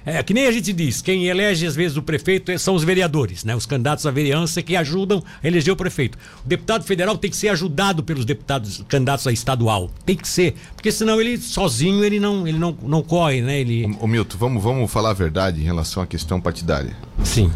é 0.06 0.22
que 0.22 0.34
nem 0.34 0.46
a 0.46 0.52
gente 0.52 0.72
diz, 0.72 1.00
quem 1.00 1.26
elege 1.26 1.66
às 1.66 1.74
vezes 1.74 1.96
o 1.96 2.02
prefeito 2.02 2.50
é, 2.52 2.58
são 2.58 2.74
os 2.74 2.84
vereadores, 2.84 3.42
né? 3.44 3.56
Os 3.56 3.64
candidatos 3.66 4.04
à 4.06 4.10
vereança 4.10 4.60
que 4.62 4.76
ajudam 4.76 5.22
a 5.42 5.46
eleger 5.46 5.72
o 5.72 5.76
prefeito. 5.76 6.18
O 6.44 6.48
deputado 6.48 6.84
federal 6.84 7.16
tem 7.16 7.30
que 7.30 7.36
ser 7.36 7.48
ajudado 7.48 8.02
pelos 8.02 8.24
deputados 8.24 8.84
candidatos 8.88 9.26
a 9.26 9.32
estadual. 9.32 9.90
Tem 10.04 10.16
que 10.16 10.28
ser, 10.28 10.54
porque 10.74 10.92
senão 10.92 11.20
ele 11.20 11.38
sozinho 11.38 12.04
ele 12.04 12.20
não 12.20 12.46
ele 12.46 12.58
não, 12.58 12.76
não 12.82 13.02
corre, 13.02 13.40
né? 13.40 13.60
Ele 13.60 13.86
o, 14.00 14.06
Milton, 14.06 14.36
vamos 14.38 14.62
vamos 14.62 14.90
falar 14.90 15.10
a 15.10 15.14
verdade 15.14 15.60
em 15.60 15.64
relação 15.64 16.02
à 16.02 16.06
questão 16.06 16.40
partidária. 16.40 16.96
Sim. 17.22 17.50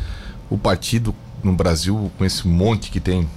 O 0.49 0.57
partido 0.57 1.15
no 1.45 1.53
Brasil 1.53 2.11
com 2.17 2.25
esse 2.25 2.49
monte 2.49 2.91
que 2.91 2.99
tem 2.99 3.29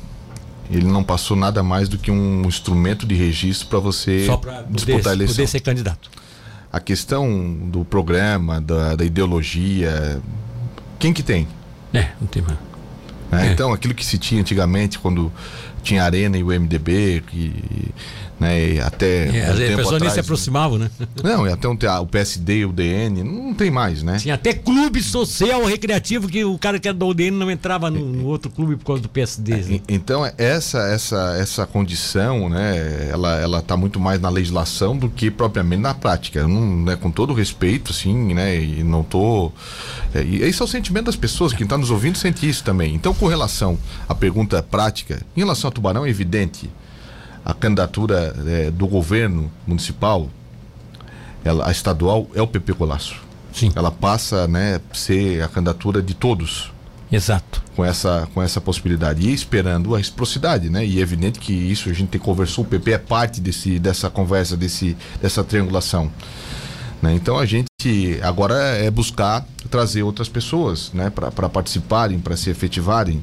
Ele 0.71 0.85
não 0.87 1.03
passou 1.03 1.35
nada 1.35 1.61
mais 1.61 1.89
do 1.89 1.97
que 1.97 2.09
um 2.09 2.43
instrumento 2.47 3.05
de 3.05 3.13
registro 3.13 3.67
para 3.67 3.79
você 3.79 4.25
Só 4.25 4.37
pra 4.37 4.61
disputar 4.63 4.99
poder, 5.01 5.09
a 5.09 5.13
eleição. 5.13 5.35
poder 5.35 5.47
ser 5.47 5.59
candidato. 5.59 6.09
A 6.71 6.79
questão 6.79 7.53
do 7.65 7.83
programa, 7.83 8.61
da, 8.61 8.95
da 8.95 9.03
ideologia, 9.03 10.21
quem 10.99 11.11
que 11.11 11.21
tem? 11.21 11.47
É, 11.93 12.09
não 12.19 12.27
tem 12.27 12.41
mais. 12.41 12.57
É, 13.31 13.47
é. 13.47 13.51
Então, 13.51 13.73
aquilo 13.73 13.93
que 13.93 14.05
se 14.05 14.17
tinha 14.17 14.41
antigamente, 14.41 14.99
quando 14.99 15.31
tinha 15.83 16.03
a 16.03 16.05
Arena 16.05 16.37
e 16.37 16.43
o 16.43 16.47
MDB, 16.47 17.23
que 17.27 17.91
né? 18.41 18.73
E 18.73 18.81
até. 18.81 19.27
É, 19.27 19.47
um 19.47 19.51
as 19.51 19.75
pessoas 19.75 20.01
nem 20.01 20.09
se 20.09 20.19
aproximavam, 20.19 20.79
né? 20.79 20.89
Não, 21.23 21.45
e 21.45 21.51
até 21.51 21.67
um, 21.67 21.77
o 22.01 22.07
PSD 22.07 22.57
e 22.57 22.65
o 22.65 22.71
DN, 22.71 23.23
não 23.23 23.53
tem 23.53 23.69
mais, 23.69 24.01
né? 24.01 24.17
Tinha 24.17 24.33
até 24.33 24.51
clube 24.51 25.03
social 25.03 25.63
recreativo 25.65 26.27
que 26.27 26.43
o 26.43 26.57
cara 26.57 26.79
que 26.79 26.87
era 26.87 26.97
do 26.97 27.05
UDN 27.05 27.37
não 27.37 27.51
entrava 27.51 27.91
no, 27.91 27.99
no 27.99 28.25
outro 28.25 28.49
clube 28.49 28.75
por 28.77 28.85
causa 28.85 29.03
do 29.03 29.09
PSD. 29.09 29.57
Né? 29.57 29.81
Então, 29.87 30.25
essa, 30.39 30.79
essa, 30.87 31.37
essa 31.39 31.67
condição, 31.67 32.49
né, 32.49 33.09
ela, 33.11 33.39
ela 33.39 33.61
tá 33.61 33.77
muito 33.77 33.99
mais 33.99 34.19
na 34.19 34.29
legislação 34.29 34.97
do 34.97 35.07
que 35.07 35.29
propriamente 35.29 35.81
na 35.83 35.93
prática. 35.93 36.47
Não, 36.47 36.77
né, 36.77 36.95
com 36.95 37.11
todo 37.11 37.33
respeito, 37.33 37.91
assim, 37.91 38.33
né? 38.33 38.59
E 38.59 38.83
não 38.83 39.03
tô. 39.03 39.51
É, 40.15 40.23
e 40.23 40.41
esse 40.41 40.59
é 40.59 40.65
o 40.65 40.67
sentimento 40.67 41.05
das 41.05 41.15
pessoas, 41.15 41.53
quem 41.53 41.65
está 41.65 41.77
nos 41.77 41.91
ouvindo 41.91 42.17
sente 42.17 42.49
isso 42.49 42.63
também. 42.63 42.95
Então, 42.95 43.13
com 43.13 43.27
relação 43.27 43.77
à 44.09 44.15
pergunta 44.15 44.63
prática, 44.63 45.21
em 45.37 45.41
relação 45.41 45.67
ao 45.67 45.71
Tubarão, 45.71 46.07
é 46.07 46.09
evidente 46.09 46.71
a 47.43 47.53
candidatura 47.53 48.35
é, 48.47 48.71
do 48.71 48.87
governo 48.87 49.51
municipal, 49.65 50.29
ela, 51.43 51.67
a 51.67 51.71
estadual, 51.71 52.27
é 52.35 52.41
o 52.41 52.47
PP 52.47 52.73
Colasso. 52.73 53.15
Sim. 53.53 53.71
Ela 53.75 53.91
passa 53.91 54.47
né, 54.47 54.79
a 54.89 54.95
ser 54.95 55.43
a 55.43 55.47
candidatura 55.47 56.01
de 56.01 56.13
todos. 56.13 56.71
Exato. 57.11 57.61
Com 57.75 57.83
essa, 57.83 58.27
com 58.33 58.41
essa 58.41 58.61
possibilidade. 58.61 59.27
E 59.27 59.33
esperando 59.33 59.93
a 59.93 59.97
reciprocidade, 59.97 60.69
né? 60.69 60.85
E 60.85 60.99
é 60.99 61.01
evidente 61.01 61.39
que 61.39 61.51
isso 61.51 61.89
a 61.89 61.93
gente 61.93 62.17
conversou, 62.17 62.63
o 62.63 62.67
PP 62.67 62.91
é 62.91 62.97
parte 62.97 63.41
desse, 63.41 63.79
dessa 63.79 64.09
conversa, 64.09 64.55
desse, 64.55 64.95
dessa 65.21 65.43
triangulação. 65.43 66.09
Né? 67.01 67.13
Então 67.13 67.37
a 67.37 67.45
gente 67.45 67.67
agora 68.21 68.55
é 68.55 68.89
buscar 68.89 69.45
trazer 69.69 70.03
outras 70.03 70.29
pessoas 70.29 70.91
né? 70.93 71.09
para 71.09 71.49
participarem, 71.49 72.19
para 72.19 72.37
se 72.37 72.49
efetivarem 72.49 73.21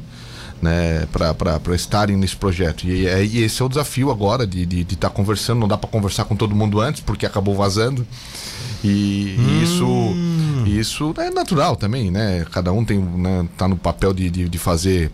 né, 0.60 1.06
para 1.12 1.74
estarem 1.74 2.16
nesse 2.16 2.36
projeto. 2.36 2.86
E, 2.86 3.06
é, 3.06 3.24
e, 3.24 3.42
esse 3.42 3.62
é 3.62 3.64
o 3.64 3.68
desafio 3.68 4.10
agora 4.10 4.46
de 4.46 4.62
estar 4.62 4.74
de, 4.74 4.84
de 4.84 4.96
tá 4.96 5.10
conversando. 5.10 5.60
Não 5.60 5.68
dá 5.68 5.76
para 5.76 5.88
conversar 5.88 6.24
com 6.24 6.36
todo 6.36 6.54
mundo 6.54 6.80
antes, 6.80 7.00
porque 7.00 7.24
acabou 7.24 7.54
vazando. 7.54 8.06
E, 8.82 9.36
hum. 9.38 9.62
isso, 9.62 10.70
isso 10.80 11.14
é 11.18 11.30
natural 11.30 11.76
também, 11.76 12.10
né? 12.10 12.46
Cada 12.52 12.72
um 12.72 12.84
tem, 12.84 12.98
né, 12.98 13.48
tá 13.56 13.66
no 13.66 13.76
papel 13.76 14.12
de, 14.12 14.30
de, 14.30 14.48
de 14.48 14.58
fazer. 14.58 15.10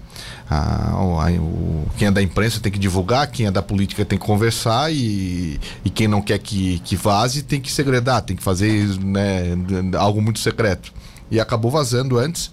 A, 0.48 0.90
a, 0.90 1.30
o, 1.33 1.87
quem 1.96 2.09
é 2.09 2.11
da 2.11 2.22
imprensa 2.22 2.61
tem 2.61 2.70
que 2.70 2.78
divulgar, 2.78 3.26
quem 3.30 3.46
é 3.46 3.50
da 3.50 3.62
política 3.62 4.04
tem 4.04 4.18
que 4.18 4.26
conversar 4.26 4.92
e, 4.92 5.59
e 5.85 5.90
quem 5.90 6.07
não 6.07 6.20
quer 6.20 6.38
que, 6.38 6.78
que 6.80 6.96
vaze 6.96 7.42
tem 7.42 7.61
que 7.61 7.72
segredar, 7.72 8.20
tem 8.22 8.37
que 8.37 8.42
fazer 8.42 8.87
né, 9.00 9.57
algo 9.98 10.20
muito 10.20 10.38
secreto. 10.38 10.92
E 11.30 11.40
acabou 11.40 11.70
vazando 11.70 12.18
antes. 12.18 12.50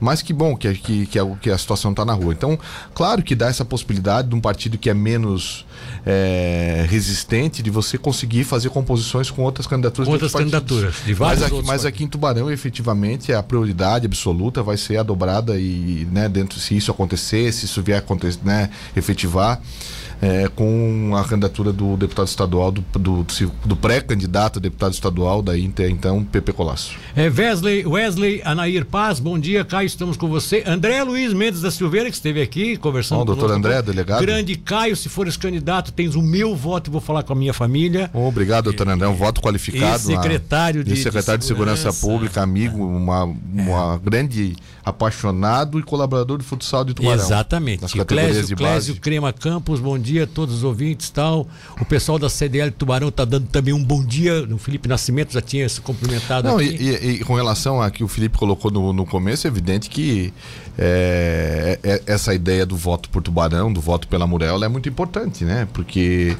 Mas 0.00 0.22
que 0.22 0.32
bom 0.32 0.56
que, 0.56 0.72
que, 0.74 1.06
que, 1.06 1.18
a, 1.18 1.26
que 1.36 1.50
a 1.50 1.58
situação 1.58 1.90
está 1.90 2.04
na 2.04 2.12
rua. 2.12 2.32
Então, 2.32 2.58
claro 2.94 3.22
que 3.22 3.34
dá 3.34 3.48
essa 3.48 3.64
possibilidade 3.64 4.28
de 4.28 4.34
um 4.34 4.40
partido 4.40 4.78
que 4.78 4.90
é 4.90 4.94
menos 4.94 5.66
é, 6.04 6.86
resistente 6.88 7.62
de 7.62 7.70
você 7.70 7.98
conseguir 7.98 8.44
fazer 8.44 8.70
composições 8.70 9.30
com 9.30 9.42
outras 9.42 9.66
candidaturas. 9.66 10.08
Outras 10.08 10.32
candidaturas, 10.32 10.94
de 11.04 11.14
vários 11.14 11.40
mas 11.40 11.52
aqui, 11.52 11.66
mas 11.66 11.84
aqui 11.84 12.04
em 12.04 12.08
Tubarão, 12.08 12.50
efetivamente, 12.50 13.32
a 13.32 13.42
prioridade 13.42 14.06
absoluta 14.06 14.62
vai 14.62 14.76
ser 14.76 14.98
a 14.98 15.02
dobrada 15.02 15.58
e, 15.58 16.06
né, 16.10 16.28
dentro, 16.28 16.58
se 16.60 16.76
isso 16.76 16.90
acontecer, 16.90 17.52
se 17.52 17.64
isso 17.64 17.82
vier 17.82 17.98
acontecer, 17.98 18.38
né, 18.44 18.70
efetivar 18.94 19.60
é, 20.20 20.48
com 20.48 21.12
a 21.14 21.24
candidatura 21.24 21.72
do 21.72 21.96
deputado 21.96 22.26
estadual, 22.26 22.72
do, 22.72 22.84
do, 22.98 23.26
do 23.64 23.76
pré-candidato 23.76 24.58
a 24.58 24.62
deputado 24.62 24.92
estadual 24.92 25.42
da 25.42 25.58
Inter, 25.58 25.90
então, 25.90 26.24
Pepe 26.24 26.52
Colasso. 26.52 26.96
É, 27.14 27.28
Wesley, 27.28 27.86
Wesley 27.86 28.40
Anair 28.44 28.86
Paz, 28.86 29.20
bom 29.20 29.38
dia, 29.38 29.64
Caio, 29.64 29.86
estamos 29.86 30.16
com 30.16 30.28
você. 30.28 30.62
André 30.66 31.02
Luiz 31.02 31.32
Mendes 31.32 31.60
da 31.60 31.70
Silveira, 31.70 32.08
que 32.08 32.16
esteve 32.16 32.40
aqui 32.40 32.76
conversando 32.76 33.18
com 33.18 33.22
o 33.22 33.36
doutor 33.36 33.50
André, 33.50 33.82
delegado. 33.82 34.20
Grande 34.20 34.56
Caio, 34.56 34.96
se 34.96 35.08
fores 35.08 35.36
candidato, 35.36 35.92
tens 35.92 36.14
o 36.14 36.22
meu 36.22 36.56
voto 36.56 36.88
e 36.88 36.92
vou 36.92 37.00
falar 37.00 37.22
com 37.22 37.32
a 37.32 37.36
minha 37.36 37.52
família. 37.52 38.10
Obrigado, 38.12 38.64
doutor 38.64 38.88
André, 38.88 39.06
um 39.06 39.14
voto 39.14 39.40
qualificado. 39.40 39.96
E 39.96 40.14
secretário 40.14 40.82
de, 40.82 40.96
secretário 40.96 41.38
de, 41.38 41.44
segurança, 41.44 41.90
de 41.90 41.94
segurança 41.94 42.06
Pública, 42.06 42.42
amigo, 42.42 42.84
uma, 42.84 43.24
uma 43.24 43.94
é. 43.94 43.98
grande 44.02 44.56
apaixonado 44.84 45.78
e 45.78 45.82
colaborador 45.82 46.38
de 46.38 46.44
futsal 46.44 46.84
de 46.84 46.94
Tubarão. 46.94 47.22
Exatamente. 47.22 47.82
Nas 47.82 47.92
Clésio, 47.92 48.56
Clésio 48.56 48.96
Crema 48.96 49.32
Campos, 49.32 49.80
bom 49.80 49.98
dia 49.98 50.05
a 50.22 50.26
todos 50.26 50.56
os 50.56 50.64
ouvintes 50.64 51.10
tal. 51.10 51.46
O 51.80 51.84
pessoal 51.84 52.18
da 52.18 52.28
CDL 52.28 52.70
Tubarão 52.70 53.08
está 53.08 53.24
dando 53.24 53.46
também 53.48 53.74
um 53.74 53.82
bom 53.82 54.04
dia. 54.04 54.46
O 54.50 54.58
Felipe 54.58 54.88
Nascimento 54.88 55.32
já 55.32 55.40
tinha 55.40 55.68
se 55.68 55.80
cumprimentado 55.80 56.48
Não, 56.48 56.56
aqui. 56.56 56.76
E, 56.80 56.88
e, 56.88 57.10
e, 57.12 57.18
com 57.20 57.34
relação 57.34 57.80
a 57.80 57.90
que 57.90 58.04
o 58.04 58.08
Felipe 58.08 58.38
colocou 58.38 58.70
no, 58.70 58.92
no 58.92 59.04
começo, 59.04 59.46
é 59.46 59.50
evidente 59.50 59.90
que 59.90 60.32
é, 60.78 61.78
é, 61.82 62.02
essa 62.06 62.34
ideia 62.34 62.66
do 62.66 62.76
voto 62.76 63.08
por 63.08 63.22
Tubarão, 63.22 63.72
do 63.72 63.80
voto 63.80 64.06
pela 64.08 64.26
Murel, 64.26 64.62
é 64.62 64.68
muito 64.68 64.88
importante, 64.88 65.44
né? 65.44 65.66
Porque 65.72 66.36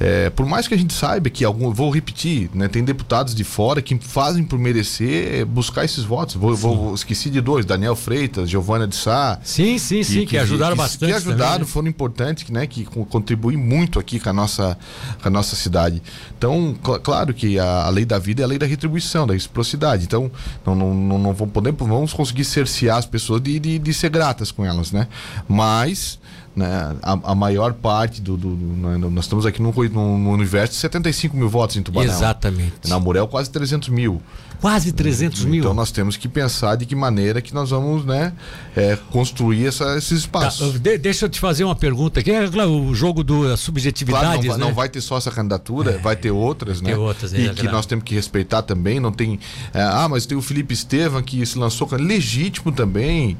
é, 0.00 0.28
por 0.30 0.44
mais 0.44 0.68
que 0.68 0.74
a 0.74 0.78
gente 0.78 0.92
saiba 0.92 1.30
que 1.30 1.44
algum, 1.44 1.72
vou 1.72 1.90
repetir, 1.90 2.50
né? 2.52 2.68
Tem 2.68 2.84
deputados 2.84 3.34
de 3.34 3.44
fora 3.44 3.80
que 3.80 3.96
fazem 3.98 4.44
por 4.44 4.58
merecer 4.58 5.46
buscar 5.46 5.84
esses 5.84 6.04
votos. 6.04 6.34
Vou, 6.34 6.54
vou 6.54 6.94
esqueci 6.94 7.30
de 7.30 7.40
dois, 7.40 7.64
Daniel 7.64 7.96
Freitas, 7.96 8.50
Giovana 8.50 8.86
de 8.86 8.96
Sá. 8.96 9.38
Sim, 9.42 9.78
sim, 9.78 10.02
sim, 10.02 10.20
que, 10.20 10.26
que 10.26 10.38
ajudaram 10.38 10.76
que, 10.76 10.82
bastante. 10.82 11.10
Que 11.10 11.16
ajudaram, 11.16 11.52
também, 11.52 11.58
né? 11.60 11.64
foram 11.66 11.88
importantes, 11.88 12.50
né? 12.50 12.66
Que 12.66 12.84
contribuem 12.84 13.56
muito 13.56 13.98
aqui 13.98 14.18
com 14.18 14.30
a 14.30 14.32
nossa, 14.32 14.76
com 15.22 15.28
a 15.28 15.30
nossa 15.30 15.56
cidade. 15.56 16.02
Então, 16.36 16.76
cl 16.84 16.98
claro 17.00 17.32
que 17.32 17.58
a, 17.58 17.86
a, 17.86 17.88
lei 17.90 18.04
da 18.04 18.18
vida 18.18 18.42
é 18.42 18.44
a 18.44 18.48
lei 18.48 18.58
da 18.58 18.66
retribuição, 18.66 19.26
da 19.26 19.34
reciprocidade. 19.34 20.04
Então, 20.04 20.30
não, 20.64 20.74
não, 20.74 20.94
não, 20.94 21.18
não 21.18 21.32
vamos 21.32 21.52
poder, 21.52 21.72
vamos 21.72 22.12
conseguir 22.12 22.44
cercear 22.44 22.98
as 22.98 23.06
pessoas 23.06 23.40
de, 23.40 23.58
de, 23.58 23.75
de 23.78 23.94
ser 23.94 24.10
gratas 24.10 24.50
com 24.50 24.64
elas, 24.64 24.92
né? 24.92 25.08
Mas 25.48 26.18
né? 26.56 26.96
A, 27.02 27.12
a, 27.12 27.34
maior 27.34 27.74
parte 27.74 28.22
do. 28.22 28.34
do, 28.34 28.56
do 28.56 28.88
né, 28.88 28.96
nós 28.96 29.26
estamos 29.26 29.44
aqui 29.44 29.60
num, 29.60 29.72
num, 29.92 30.30
universo 30.30 30.72
de 30.72 30.80
75 30.80 31.36
mil 31.36 31.50
votos 31.50 31.76
em 31.76 31.82
Tubarão. 31.82 32.10
Exatamente. 32.10 32.88
Na 32.88 32.98
Murel, 32.98 33.28
quase 33.28 33.50
300 33.50 33.90
mil. 33.90 34.22
Quase 34.58 34.90
300 34.90 35.40
então, 35.40 35.50
mil. 35.50 35.60
Então 35.60 35.74
nós 35.74 35.90
temos 35.90 36.16
que 36.16 36.26
pensar 36.26 36.76
de 36.76 36.86
que 36.86 36.96
maneira 36.96 37.42
que 37.42 37.52
nós 37.52 37.68
vamos 37.68 38.06
né, 38.06 38.32
é, 38.74 38.96
construir 39.10 39.66
essa, 39.66 39.98
esses 39.98 40.20
espaços. 40.20 40.72
Tá, 40.72 40.78
de, 40.78 40.96
deixa 40.96 41.26
eu 41.26 41.28
te 41.28 41.38
fazer 41.38 41.62
uma 41.62 41.76
pergunta 41.76 42.20
aqui. 42.20 42.30
É 42.30 42.48
claro, 42.48 42.70
o 42.70 42.94
jogo 42.94 43.22
das 43.22 43.60
subjetividades. 43.60 44.26
Claro, 44.26 44.46
não, 44.46 44.58
né? 44.58 44.64
não, 44.64 44.74
vai 44.74 44.88
ter 44.88 45.02
só 45.02 45.18
essa 45.18 45.30
candidatura, 45.30 45.90
é, 45.90 45.98
vai 45.98 46.16
ter 46.16 46.30
outras, 46.30 46.80
né? 46.80 46.92
Tem 46.92 46.98
outras, 46.98 47.34
é, 47.34 47.38
E 47.38 47.50
que 47.50 47.64
nós 47.64 47.84
temos 47.84 48.02
que 48.02 48.14
respeitar 48.14 48.62
também. 48.62 48.98
Não 48.98 49.12
tem. 49.12 49.38
É, 49.74 49.82
ah, 49.82 50.08
mas 50.08 50.24
tem 50.24 50.38
o 50.38 50.42
Felipe 50.42 50.72
Estevam 50.72 51.22
que 51.22 51.44
se 51.44 51.58
lançou 51.58 51.86
legítimo 51.92 52.72
também. 52.72 53.36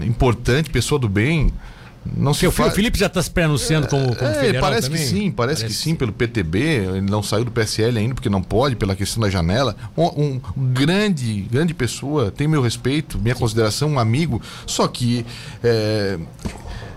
Importante, 0.00 0.70
pessoa 0.70 0.98
do 0.98 1.08
bem. 1.08 1.52
Não 2.16 2.32
se 2.32 2.46
o 2.46 2.50
Felipe 2.50 2.98
já 2.98 3.06
está 3.06 3.22
se 3.22 3.30
pré-anunciando 3.30 3.86
é, 3.86 3.90
como, 3.90 4.16
como 4.16 4.30
é, 4.30 4.58
parece 4.60 4.88
também? 4.88 5.02
que 5.02 5.08
sim, 5.08 5.30
parece, 5.30 5.62
parece 5.62 5.64
que 5.66 5.72
sim, 5.72 5.94
pelo 5.94 6.12
PTB. 6.12 6.58
Ele 6.58 7.00
não 7.02 7.22
saiu 7.22 7.44
do 7.44 7.50
PSL 7.50 7.98
ainda 7.98 8.14
porque 8.14 8.28
não 8.28 8.42
pode, 8.42 8.76
pela 8.76 8.96
questão 8.96 9.20
da 9.20 9.28
janela. 9.28 9.76
Um, 9.96 10.40
um 10.56 10.72
grande, 10.72 11.42
grande 11.50 11.74
pessoa, 11.74 12.30
tem 12.30 12.48
meu 12.48 12.62
respeito, 12.62 13.18
minha 13.18 13.34
consideração, 13.34 13.90
um 13.90 13.98
amigo. 13.98 14.40
Só 14.66 14.86
que 14.88 15.26
é, 15.62 16.18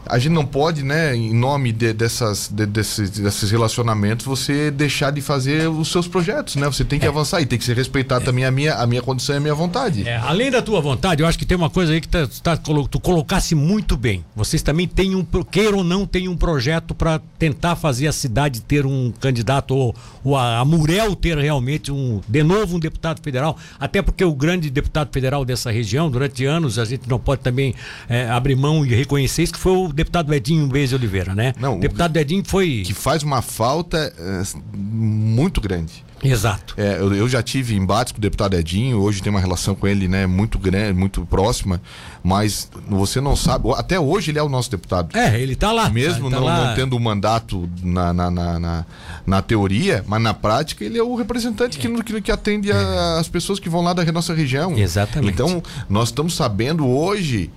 a 0.06 0.20
gente 0.20 0.34
não 0.34 0.46
pode, 0.46 0.84
né, 0.84 1.16
em 1.16 1.34
nome 1.34 1.72
de, 1.72 1.94
dessas, 1.94 2.50
de, 2.50 2.66
desses, 2.66 3.10
desses 3.10 3.52
relacionamentos, 3.52 4.26
você 4.26 4.72
deixar 4.72 5.12
de 5.12 5.22
fazer 5.22 5.70
os 5.70 5.92
seus 5.92 6.08
projetos, 6.08 6.56
né? 6.56 6.68
Você 6.68 6.84
tem 6.84 7.00
que 7.00 7.06
é. 7.06 7.10
avançar 7.10 7.42
e 7.42 7.46
tem 7.46 7.58
que 7.58 7.66
ser 7.66 7.76
respeitado 7.76 8.24
é. 8.24 8.26
também 8.26 8.46
a 8.46 8.52
minha, 8.52 8.76
a 8.76 8.88
minha 8.88 9.02
condição 9.02 9.36
e 9.36 9.38
a 9.38 9.42
minha 9.42 9.54
vontade. 9.54 10.08
É, 10.08 10.18
além 10.18 10.52
da 10.52 10.62
tua 10.62 10.82
vontade, 10.82 11.22
eu 11.22 11.28
acho 11.28 11.38
que 11.38 11.46
tem 11.46 11.58
uma 11.58 11.70
coisa 11.70 11.94
aí 11.94 12.02
que 12.02 12.08
tá, 12.08 12.28
tá, 12.42 12.58
tu 12.58 13.00
colocasse 13.00 13.56
muito 13.56 13.96
bem. 13.96 14.24
Vocês 14.36 14.62
também 14.62 14.88
têm 14.88 15.16
um, 15.16 15.26
queira 15.50 15.76
ou 15.76 15.84
não, 15.84 16.06
tem 16.06 16.28
um 16.28 16.36
projeto 16.36 16.94
para 16.94 17.22
tentar 17.38 17.76
fazer 17.76 18.08
a 18.08 18.12
cidade 18.12 18.62
ter 18.62 18.86
um 18.86 19.12
candidato, 19.20 19.76
ou, 19.76 19.96
ou 20.24 20.36
a, 20.36 20.60
a 20.60 20.66
Murel 20.66 21.16
ter 21.16 21.38
realmente 21.38 21.92
um, 21.92 22.22
de 22.28 22.44
novo, 22.44 22.78
um 22.78 22.80
deputado 22.80 23.22
federal, 23.22 23.58
até 23.80 24.02
porque 24.02 24.24
o 24.24 24.34
grande 24.34 24.70
deputado 24.70 25.12
federal 25.12 25.46
dessa 25.46 25.72
região, 25.72 26.10
durante 26.10 26.46
anos, 26.46 26.80
a 26.80 26.86
gente 26.86 27.08
não 27.08 27.20
pode 27.20 27.42
também 27.42 27.74
é, 28.10 28.30
abrir 28.30 28.56
mão 28.56 28.86
e 28.86 28.94
reconhecer 28.94 29.44
isso, 29.44 29.54
que 29.54 29.60
foi 29.60 29.74
o 29.74 29.91
deputado 29.94 30.34
Edinho 30.34 30.68
Beis 30.68 30.90
de 30.90 30.96
Oliveira, 30.96 31.34
né? 31.36 31.54
Não, 31.60 31.78
o 31.78 31.80
deputado 31.80 32.16
Edinho 32.18 32.44
foi. 32.46 32.84
Que 32.86 32.94
faz 32.94 33.24
uma 33.24 33.42
falta 33.42 34.14
uh, 34.18 34.62
muito 34.74 35.62
grande. 35.62 36.04
Exato. 36.24 36.76
É, 36.78 36.98
eu, 37.00 37.14
eu, 37.14 37.28
já 37.28 37.42
tive 37.42 37.76
embates 37.76 38.12
com 38.12 38.20
o 38.20 38.22
deputado 38.22 38.54
Edinho, 38.54 39.00
hoje 39.00 39.22
tem 39.22 39.32
uma 39.32 39.40
relação 39.40 39.74
com 39.74 39.88
ele 39.88 40.08
né, 40.08 40.28
muito 40.28 40.60
grande, 40.60 40.98
muito 40.98 41.26
próxima, 41.26 41.82
mas 42.24 42.70
você 42.88 43.20
não 43.20 43.36
sabe, 43.36 43.72
até 43.76 44.00
hoje 44.00 44.30
ele 44.32 44.38
é 44.38 44.44
o 44.44 44.50
nosso 44.50 44.70
deputado. 44.70 45.18
É, 45.18 45.40
ele 45.40 45.54
está 45.54 45.72
lá. 45.72 45.90
Mesmo 45.90 46.30
tá 46.30 46.36
não, 46.36 46.46
lá. 46.46 46.68
não, 46.68 46.76
tendo 46.76 46.96
um 46.96 47.00
mandato 47.00 47.68
na, 47.82 48.14
na, 48.14 48.30
na, 48.30 48.60
na, 48.60 48.86
na 49.26 49.42
teoria, 49.42 50.06
mas 50.08 50.22
na 50.22 50.34
prática 50.34 50.86
ele 50.86 50.98
é 50.98 51.04
o 51.04 51.16
representante 51.16 51.78
é. 51.78 51.82
que, 51.82 52.22
que 52.22 52.32
atende 52.32 52.72
a, 52.72 53.18
as 53.20 53.28
pessoas 53.28 53.60
que 53.60 53.70
vão 53.70 53.82
lá 53.82 53.94
da 53.94 54.10
nossa 54.12 54.34
região. 54.34 54.78
Exatamente. 54.78 55.34
Então, 55.34 55.64
nós 55.90 56.10
estamos 56.10 56.36
sabendo 56.36 56.88
hoje 56.88 57.50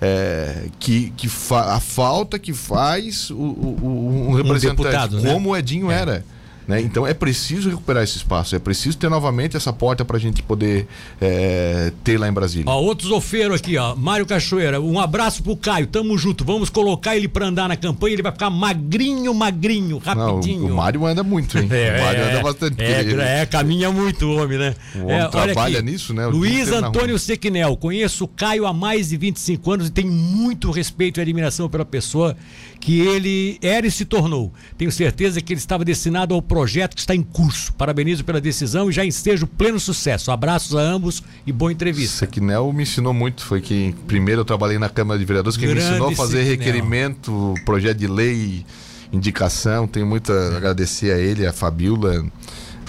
é, 0.00 0.66
que, 0.78 1.10
que 1.10 1.28
a 1.50 1.78
falta 1.78 2.38
que 2.38 2.54
faz 2.54 3.30
o, 3.30 3.34
o, 3.36 4.28
um 4.30 4.32
representante, 4.32 4.80
um 4.80 4.84
deputado, 4.84 5.20
né? 5.20 5.32
como 5.32 5.50
né? 5.50 5.52
o 5.52 5.56
Edinho 5.56 5.90
é. 5.90 5.94
era. 5.94 6.24
Né? 6.70 6.80
Então 6.80 7.04
é 7.04 7.12
preciso 7.12 7.68
recuperar 7.68 8.04
esse 8.04 8.18
espaço, 8.18 8.54
é 8.54 8.58
preciso 8.60 8.96
ter 8.96 9.10
novamente 9.10 9.56
essa 9.56 9.72
porta 9.72 10.04
para 10.04 10.16
a 10.16 10.20
gente 10.20 10.40
poder 10.40 10.86
é, 11.20 11.92
ter 12.04 12.16
lá 12.16 12.28
em 12.28 12.32
Brasília. 12.32 12.66
Ó, 12.68 12.80
outros 12.80 13.10
ofeiros 13.10 13.56
aqui, 13.56 13.76
ó. 13.76 13.96
Mário 13.96 14.24
Cachoeira, 14.24 14.80
um 14.80 15.00
abraço 15.00 15.42
pro 15.42 15.56
Caio, 15.56 15.88
tamo 15.88 16.16
junto. 16.16 16.44
Vamos 16.44 16.70
colocar 16.70 17.16
ele 17.16 17.26
para 17.26 17.46
andar 17.46 17.68
na 17.68 17.74
campanha, 17.74 18.12
ele 18.12 18.22
vai 18.22 18.30
ficar 18.30 18.50
magrinho, 18.50 19.34
magrinho, 19.34 19.98
rapidinho. 19.98 20.68
Não, 20.68 20.74
o, 20.74 20.76
Mário 20.76 21.04
anda 21.04 21.24
muito, 21.24 21.58
hein? 21.58 21.68
É, 21.80 21.98
o 21.98 22.04
Mário 22.04 22.24
anda 22.24 22.42
bastante. 22.42 22.82
É, 22.82 23.00
ele... 23.00 23.20
é, 23.20 23.46
caminha 23.46 23.90
muito 23.90 24.26
o 24.26 24.36
homem, 24.36 24.58
né? 24.58 24.74
O 24.94 25.04
homem 25.04 25.16
é, 25.16 25.28
trabalha 25.28 25.78
aqui, 25.80 25.90
nisso, 25.90 26.14
né? 26.14 26.26
O 26.26 26.30
Luiz 26.30 26.68
Antônio 26.68 27.18
Sequinel, 27.18 27.76
conheço 27.76 28.24
o 28.24 28.28
Caio 28.28 28.64
há 28.64 28.72
mais 28.72 29.08
de 29.08 29.16
25 29.16 29.72
anos 29.72 29.88
e 29.88 29.90
tenho 29.90 30.12
muito 30.12 30.70
respeito 30.70 31.18
e 31.18 31.20
admiração 31.20 31.68
pela 31.68 31.84
pessoa 31.84 32.36
que 32.78 33.00
ele 33.00 33.58
era 33.60 33.86
e 33.86 33.90
se 33.90 34.04
tornou. 34.04 34.52
Tenho 34.78 34.92
certeza 34.92 35.40
que 35.40 35.52
ele 35.52 35.60
estava 35.60 35.84
destinado 35.84 36.34
ao 36.34 36.40
projeto 36.60 36.94
que 36.94 37.00
está 37.00 37.14
em 37.14 37.22
curso. 37.22 37.72
Parabenizo 37.72 38.22
pela 38.22 38.38
decisão 38.38 38.90
e 38.90 38.92
já 38.92 39.02
ensejo 39.02 39.46
pleno 39.46 39.80
sucesso. 39.80 40.30
Abraços 40.30 40.76
a 40.76 40.80
ambos 40.80 41.22
e 41.46 41.52
boa 41.52 41.72
entrevista. 41.72 42.18
Sequinel 42.18 42.70
me 42.70 42.82
ensinou 42.82 43.14
muito. 43.14 43.46
Foi 43.46 43.62
que 43.62 43.94
primeiro 44.06 44.42
eu 44.42 44.44
trabalhei 44.44 44.78
na 44.78 44.90
Câmara 44.90 45.18
de 45.18 45.24
Vereadores, 45.24 45.56
que 45.56 45.64
Grande 45.64 45.80
me 45.80 45.88
ensinou 45.88 46.10
a 46.10 46.14
fazer 46.14 46.44
Sequinel. 46.44 46.58
requerimento, 46.58 47.54
projeto 47.64 47.96
de 47.96 48.06
lei, 48.06 48.66
indicação. 49.10 49.88
Tenho 49.88 50.06
muito 50.06 50.30
a 50.30 50.56
agradecer 50.58 51.12
a 51.12 51.18
ele, 51.18 51.46
a 51.46 51.52
Fabiola. 51.52 52.26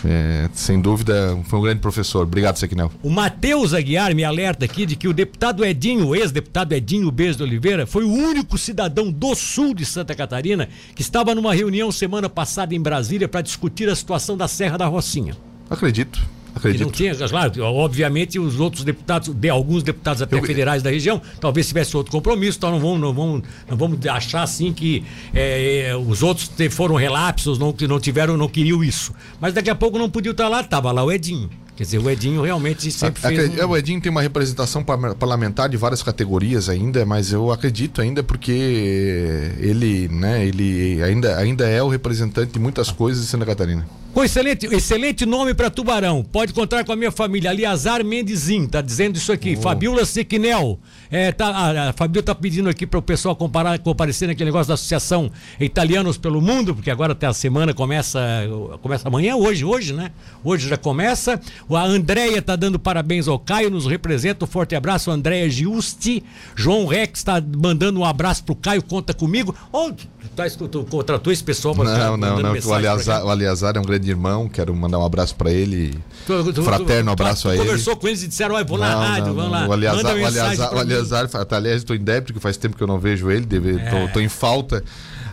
É, 0.05 0.49
sem 0.53 0.79
dúvida, 0.81 1.37
foi 1.45 1.59
um 1.59 1.61
grande 1.61 1.79
professor. 1.79 2.23
Obrigado, 2.23 2.57
Sequinel. 2.57 2.91
O 3.03 3.09
Matheus 3.09 3.73
Aguiar 3.73 4.15
me 4.15 4.23
alerta 4.23 4.65
aqui 4.65 4.85
de 4.85 4.95
que 4.95 5.07
o 5.07 5.13
deputado 5.13 5.63
Edinho, 5.63 6.07
o 6.07 6.15
ex-deputado 6.15 6.73
Edinho 6.73 7.11
Bez 7.11 7.37
de 7.37 7.43
Oliveira, 7.43 7.85
foi 7.85 8.03
o 8.03 8.11
único 8.11 8.57
cidadão 8.57 9.11
do 9.11 9.35
sul 9.35 9.73
de 9.73 9.85
Santa 9.85 10.15
Catarina 10.15 10.69
que 10.95 11.01
estava 11.01 11.35
numa 11.35 11.53
reunião 11.53 11.91
semana 11.91 12.29
passada 12.29 12.73
em 12.73 12.81
Brasília 12.81 13.27
para 13.27 13.41
discutir 13.41 13.89
a 13.89 13.95
situação 13.95 14.35
da 14.35 14.47
Serra 14.47 14.77
da 14.77 14.87
Rocinha. 14.87 15.35
Acredito. 15.69 16.19
Acredito. 16.55 16.83
não 16.83 16.91
tinha, 16.91 17.15
claro, 17.15 17.63
obviamente 17.63 18.37
os 18.37 18.59
outros 18.59 18.83
deputados, 18.83 19.29
de 19.29 19.49
alguns 19.49 19.83
deputados 19.83 20.21
até 20.21 20.37
Eu... 20.37 20.43
federais 20.43 20.83
da 20.83 20.89
região, 20.89 21.21
talvez 21.39 21.67
tivesse 21.67 21.95
outro 21.95 22.11
compromisso, 22.11 22.57
então 22.57 22.71
não 22.71 22.79
vamos, 22.79 22.99
não 22.99 23.13
vamos, 23.13 23.43
não 23.69 23.77
vamos 23.77 24.05
achar 24.07 24.43
assim 24.43 24.73
que 24.73 25.03
é, 25.33 25.93
os 26.07 26.21
outros 26.21 26.51
foram 26.71 26.95
relapsos, 26.95 27.57
não, 27.57 27.71
que 27.71 27.87
não 27.87 27.99
tiveram, 27.99 28.35
não 28.35 28.47
queriam 28.47 28.83
isso. 28.83 29.13
Mas 29.39 29.53
daqui 29.53 29.69
a 29.69 29.75
pouco 29.75 29.97
não 29.97 30.09
podia 30.09 30.31
estar 30.31 30.47
lá, 30.47 30.61
estava 30.61 30.91
lá 30.91 31.03
o 31.03 31.11
Edinho. 31.11 31.49
Quer 31.75 31.83
dizer, 31.83 31.97
o 31.99 32.09
Edinho 32.09 32.41
realmente 32.41 32.91
sempre 32.91 33.21
fez. 33.21 33.59
Um... 33.59 33.69
O 33.69 33.77
Edinho 33.77 33.99
tem 34.01 34.11
uma 34.11 34.21
representação 34.21 34.83
parlamentar 34.83 35.69
de 35.69 35.77
várias 35.77 36.03
categorias 36.03 36.69
ainda, 36.69 37.05
mas 37.05 37.31
eu 37.31 37.51
acredito 37.51 38.01
ainda 38.01 38.21
porque 38.21 38.51
ele, 39.57 40.07
né, 40.09 40.45
ele 40.45 41.01
ainda, 41.01 41.37
ainda 41.37 41.67
é 41.67 41.81
o 41.81 41.87
representante 41.87 42.51
de 42.51 42.59
muitas 42.59 42.91
coisas 42.91 43.23
de 43.23 43.29
Santa 43.29 43.45
Catarina. 43.45 43.87
Com 44.13 44.25
excelente, 44.25 44.65
excelente 44.65 45.25
nome 45.25 45.53
para 45.53 45.69
Tubarão. 45.69 46.21
Pode 46.21 46.51
contar 46.53 46.83
com 46.83 46.91
a 46.91 46.97
minha 46.97 47.11
família. 47.11 47.49
Aliazar 47.49 48.03
Mendezin, 48.03 48.67
tá 48.67 48.81
dizendo 48.81 49.15
isso 49.15 49.31
aqui. 49.31 49.55
Oh. 49.57 49.61
Fabiola 49.61 50.05
Sequinel. 50.05 50.79
É, 51.09 51.31
tá, 51.31 51.47
a, 51.47 51.89
a 51.89 51.93
Fabiola 51.93 52.25
tá 52.25 52.35
pedindo 52.35 52.67
aqui 52.67 52.85
para 52.85 52.99
o 52.99 53.01
pessoal 53.01 53.37
comparar, 53.37 53.79
comparecer 53.79 54.27
naquele 54.27 54.49
negócio 54.49 54.67
da 54.67 54.73
Associação 54.73 55.31
Italianos 55.59 56.17
pelo 56.17 56.41
Mundo, 56.41 56.75
porque 56.75 56.91
agora 56.91 57.13
até 57.13 57.25
a 57.25 57.33
semana 57.33 57.73
começa. 57.73 58.19
Começa 58.81 59.07
amanhã, 59.07 59.37
hoje, 59.37 59.63
hoje, 59.63 59.93
né? 59.93 60.11
Hoje 60.43 60.67
já 60.67 60.77
começa. 60.77 61.39
A 61.69 61.83
Andréia 61.85 62.41
tá 62.41 62.57
dando 62.57 62.77
parabéns 62.77 63.29
ao 63.29 63.39
Caio, 63.39 63.69
nos 63.69 63.85
representa. 63.85 64.43
Um 64.43 64.47
forte 64.47 64.75
abraço, 64.75 65.09
Andréia 65.09 65.49
Giusti. 65.49 66.21
João 66.53 66.85
Rex 66.85 67.19
está 67.19 67.41
mandando 67.41 68.01
um 68.01 68.05
abraço 68.05 68.43
pro 68.43 68.55
Caio, 68.55 68.83
conta 68.83 69.13
comigo. 69.13 69.55
Oh, 69.71 69.89
tu, 69.93 70.07
tá, 70.35 70.49
tu, 70.49 70.67
tu 70.67 70.83
contratou 70.83 71.31
esse 71.31 71.43
pessoal 71.43 71.73
para 71.73 71.97
Não, 71.97 72.17
não, 72.17 72.39
não. 72.39 72.53
O 72.53 72.73
Aliazar, 72.73 73.25
o 73.25 73.29
Aliazar 73.29 73.77
é 73.77 73.79
um 73.79 73.83
grande 73.83 74.00
grande 74.01 74.09
irmão, 74.09 74.49
quero 74.49 74.75
mandar 74.75 74.97
um 74.99 75.05
abraço 75.05 75.35
para 75.35 75.51
ele. 75.51 75.97
Tu, 76.25 76.53
tu, 76.53 76.63
fraterno 76.63 77.15
tu, 77.15 77.21
abraço 77.21 77.47
a 77.47 77.55
ele. 77.55 77.63
conversou 77.63 77.95
com 77.95 78.07
eles 78.07 78.23
e 78.23 78.27
disseram, 78.27 78.55
olha, 78.55 78.65
vou 78.65 78.77
não, 78.77 78.85
na 78.85 79.07
rádio, 79.07 79.33
vamos 79.33 79.51
lá. 79.51 79.67
O 79.67 79.73
Aliazar, 79.73 80.05
o 80.05 80.25
Aliazar, 80.25 80.73
o 80.73 80.79
Aliazar 80.79 81.29
aliás, 81.51 81.77
estou 81.77 81.95
em 81.95 81.99
débito, 81.99 82.33
que 82.33 82.39
faz 82.39 82.57
tempo 82.57 82.75
que 82.75 82.83
eu 82.83 82.87
não 82.87 82.99
vejo 82.99 83.29
ele, 83.29 83.45
estou 83.45 84.21
é. 84.21 84.25
em 84.25 84.29
falta. 84.29 84.83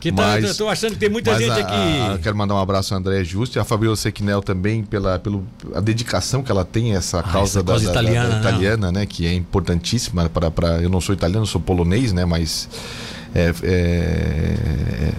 Que 0.00 0.12
tá, 0.12 0.38
mas, 0.40 0.57
tô 0.57 0.68
achando 0.68 0.92
que 0.92 0.98
tem 1.00 1.09
muita 1.09 1.37
gente 1.37 1.50
a, 1.50 1.57
aqui. 1.57 2.14
A, 2.14 2.18
quero 2.22 2.37
mandar 2.37 2.54
um 2.54 2.59
abraço 2.59 2.94
ao 2.94 3.00
André 3.00 3.24
Justi, 3.24 3.59
a 3.59 3.64
Fabiola 3.64 3.96
Sequinel 3.96 4.40
também 4.40 4.85
pela, 4.85 5.18
pela 5.18 5.42
a 5.74 5.81
dedicação 5.81 6.40
que 6.40 6.52
ela 6.52 6.64
tem 6.64 6.94
a 6.94 6.98
essa 6.98 7.18
ah, 7.18 7.22
causa, 7.24 7.59
essa 7.59 7.62
da, 7.64 7.72
causa 7.72 7.87
da, 7.87 7.90
italiana, 7.90 8.28
da, 8.28 8.35
da 8.35 8.40
italiana 8.40 8.92
né? 8.92 9.07
Que 9.07 9.26
é 9.26 9.35
importantíssima 9.35 10.28
para, 10.28 10.52
para 10.52 10.81
eu 10.81 10.88
não 10.88 11.00
sou 11.00 11.12
italiano, 11.12 11.44
sou 11.46 11.61
polonês, 11.61 12.12
né? 12.12 12.24
Mas 12.24 12.68
é, 13.35 13.52
é, 13.64 15.12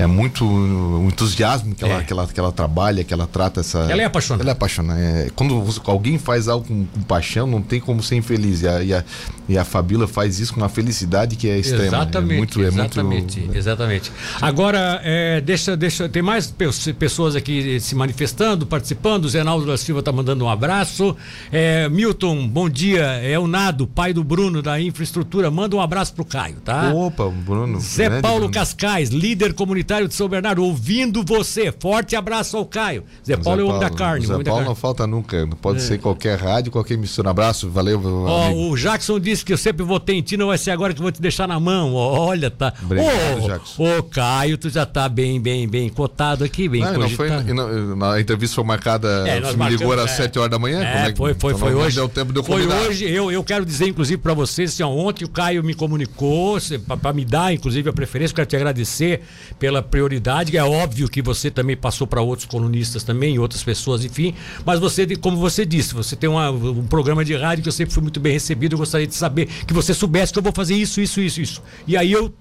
é 0.00 0.06
muito 0.06 0.46
o 0.46 1.06
entusiasmo 1.06 1.74
que, 1.74 1.84
é. 1.84 1.88
ela, 1.88 2.02
que, 2.02 2.12
ela, 2.12 2.26
que 2.26 2.40
ela 2.40 2.50
trabalha, 2.50 3.04
que 3.04 3.12
ela 3.12 3.26
trata 3.26 3.60
essa. 3.60 3.80
Ela 3.80 4.00
é 4.00 4.04
apaixonada. 4.06 4.42
Ela 4.42 4.50
é 4.50 4.52
apaixonada. 4.52 4.98
É, 4.98 5.30
quando 5.36 5.62
alguém 5.84 6.18
faz 6.18 6.48
algo 6.48 6.66
com, 6.66 6.86
com, 6.86 7.02
paixão, 7.02 7.46
não 7.46 7.60
tem 7.60 7.78
como 7.78 8.02
ser 8.02 8.16
infeliz. 8.16 8.62
E 8.62 8.68
a, 8.68 8.82
e 8.82 8.94
a, 8.94 9.04
e 9.46 9.58
a 9.58 9.64
Fabíola 9.64 10.08
faz 10.08 10.40
isso 10.40 10.54
com 10.54 10.60
uma 10.60 10.70
felicidade 10.70 11.36
que 11.36 11.50
é 11.50 11.58
extrema. 11.58 11.84
Exatamente. 11.84 12.32
É 12.32 12.36
muito, 12.38 12.62
exatamente, 12.62 13.38
é 13.38 13.42
muito... 13.42 13.58
exatamente. 13.58 14.12
Agora, 14.40 15.02
é, 15.04 15.38
deixa, 15.42 15.76
deixa, 15.76 16.08
tem 16.08 16.22
mais 16.22 16.50
pessoas 16.98 17.36
aqui 17.36 17.78
se 17.78 17.94
manifestando, 17.94 18.64
participando. 18.64 19.26
O 19.26 19.28
Zenaldo 19.28 19.66
da 19.66 19.76
Silva 19.76 20.00
está 20.00 20.10
mandando 20.10 20.46
um 20.46 20.48
abraço. 20.48 21.14
É, 21.52 21.90
Milton, 21.90 22.48
bom 22.48 22.70
dia. 22.70 23.02
É 23.22 23.38
o 23.38 23.46
Nado, 23.46 23.86
pai 23.86 24.14
do 24.14 24.24
Bruno 24.24 24.62
da 24.62 24.80
infraestrutura. 24.80 25.50
Manda 25.50 25.76
um 25.76 25.80
abraço 25.80 26.14
pro 26.14 26.24
Caio, 26.24 26.56
tá? 26.64 26.90
Opa, 26.94 27.28
Bruno. 27.28 27.78
Zé 27.80 28.08
Paulo 28.22 28.38
Bruno. 28.38 28.54
Cascais, 28.54 29.10
líder 29.10 29.52
comunitário 29.52 29.89
de 29.98 30.14
São 30.14 30.28
Bernardo, 30.28 30.62
ouvindo 30.62 31.24
você. 31.24 31.72
Forte 31.72 32.14
abraço 32.14 32.56
ao 32.56 32.64
Caio. 32.64 33.04
Zé 33.26 33.36
Paulo 33.36 33.60
Zé 33.60 33.62
é 33.62 33.64
o 33.64 33.68
homem 33.68 33.80
da 33.80 33.90
carne. 33.90 34.26
Zé 34.26 34.42
Paulo 34.44 34.64
não 34.64 34.74
falta 34.74 35.06
nunca. 35.06 35.48
Pode 35.60 35.78
é. 35.78 35.80
ser 35.80 35.98
qualquer 35.98 36.38
rádio, 36.38 36.70
qualquer 36.70 36.94
emissora. 36.94 37.30
Abraço, 37.30 37.68
valeu. 37.68 38.00
Oh, 38.00 38.70
o 38.70 38.76
Jackson 38.76 39.18
disse 39.18 39.44
que 39.44 39.52
eu 39.52 39.58
sempre 39.58 39.84
votei 39.84 40.16
em 40.16 40.22
ti, 40.22 40.36
não 40.36 40.48
vai 40.48 40.58
ser 40.58 40.70
agora 40.70 40.94
que 40.94 41.00
eu 41.00 41.02
vou 41.02 41.12
te 41.12 41.20
deixar 41.20 41.48
na 41.48 41.58
mão. 41.58 41.94
Olha, 41.94 42.50
tá. 42.50 42.72
Obrigado, 42.82 43.10
oh, 43.38 43.46
Jackson. 43.48 43.98
Ô, 43.98 44.02
Caio, 44.04 44.56
tu 44.56 44.70
já 44.70 44.86
tá 44.86 45.08
bem, 45.08 45.40
bem, 45.40 45.68
bem 45.68 45.88
cotado 45.88 46.44
aqui, 46.44 46.68
bem 46.68 46.82
não, 46.82 46.94
não 46.94 47.10
foi, 47.10 47.30
não, 47.30 47.96
Na 47.96 48.20
entrevista 48.20 48.54
foi 48.54 48.64
marcada. 48.64 49.24
É, 49.26 49.40
você 49.40 49.56
me 49.56 49.68
ligou 49.68 49.92
às 49.92 50.12
é, 50.12 50.16
7 50.22 50.38
horas 50.38 50.50
da 50.50 50.58
manhã? 50.58 50.82
É, 50.82 51.08
é 51.08 51.16
foi, 51.16 51.34
foi, 51.34 51.52
então 51.52 51.58
foi 51.66 51.74
hoje. 51.74 51.96
Deu 51.96 52.08
tempo 52.08 52.32
de 52.32 52.38
eu 52.38 52.44
foi 52.44 52.66
hoje. 52.66 53.10
Eu, 53.10 53.30
eu 53.30 53.42
quero 53.42 53.64
dizer, 53.64 53.88
inclusive, 53.88 54.20
para 54.20 54.34
vocês, 54.34 54.72
assim, 54.72 54.82
ó, 54.82 54.88
ontem 54.88 55.24
o 55.24 55.28
Caio 55.28 55.62
me 55.64 55.74
comunicou, 55.74 56.58
para 57.00 57.12
me 57.12 57.24
dar, 57.24 57.52
inclusive, 57.52 57.88
a 57.88 57.92
preferência, 57.92 58.34
quero 58.34 58.46
te 58.46 58.56
agradecer 58.56 59.22
pela 59.58 59.79
prioridade 59.82 60.56
é 60.56 60.64
óbvio 60.64 61.08
que 61.08 61.22
você 61.22 61.50
também 61.50 61.76
passou 61.76 62.06
para 62.06 62.20
outros 62.20 62.46
colunistas 62.46 63.02
também, 63.02 63.38
outras 63.38 63.62
pessoas, 63.62 64.04
enfim. 64.04 64.34
Mas 64.64 64.80
você, 64.80 65.06
como 65.16 65.36
você 65.36 65.64
disse, 65.64 65.94
você 65.94 66.16
tem 66.16 66.28
uma, 66.28 66.50
um 66.50 66.86
programa 66.86 67.24
de 67.24 67.36
rádio 67.36 67.62
que 67.62 67.68
eu 67.68 67.72
sempre 67.72 67.94
fui 67.94 68.02
muito 68.02 68.20
bem 68.20 68.32
recebido. 68.32 68.74
Eu 68.74 68.78
gostaria 68.78 69.06
de 69.06 69.14
saber 69.14 69.46
que 69.46 69.72
você 69.72 69.92
soubesse 69.94 70.32
que 70.32 70.38
eu 70.38 70.42
vou 70.42 70.52
fazer 70.52 70.74
isso, 70.74 71.00
isso, 71.00 71.20
isso, 71.20 71.40
isso. 71.40 71.62
E 71.86 71.96
aí 71.96 72.12
eu. 72.12 72.32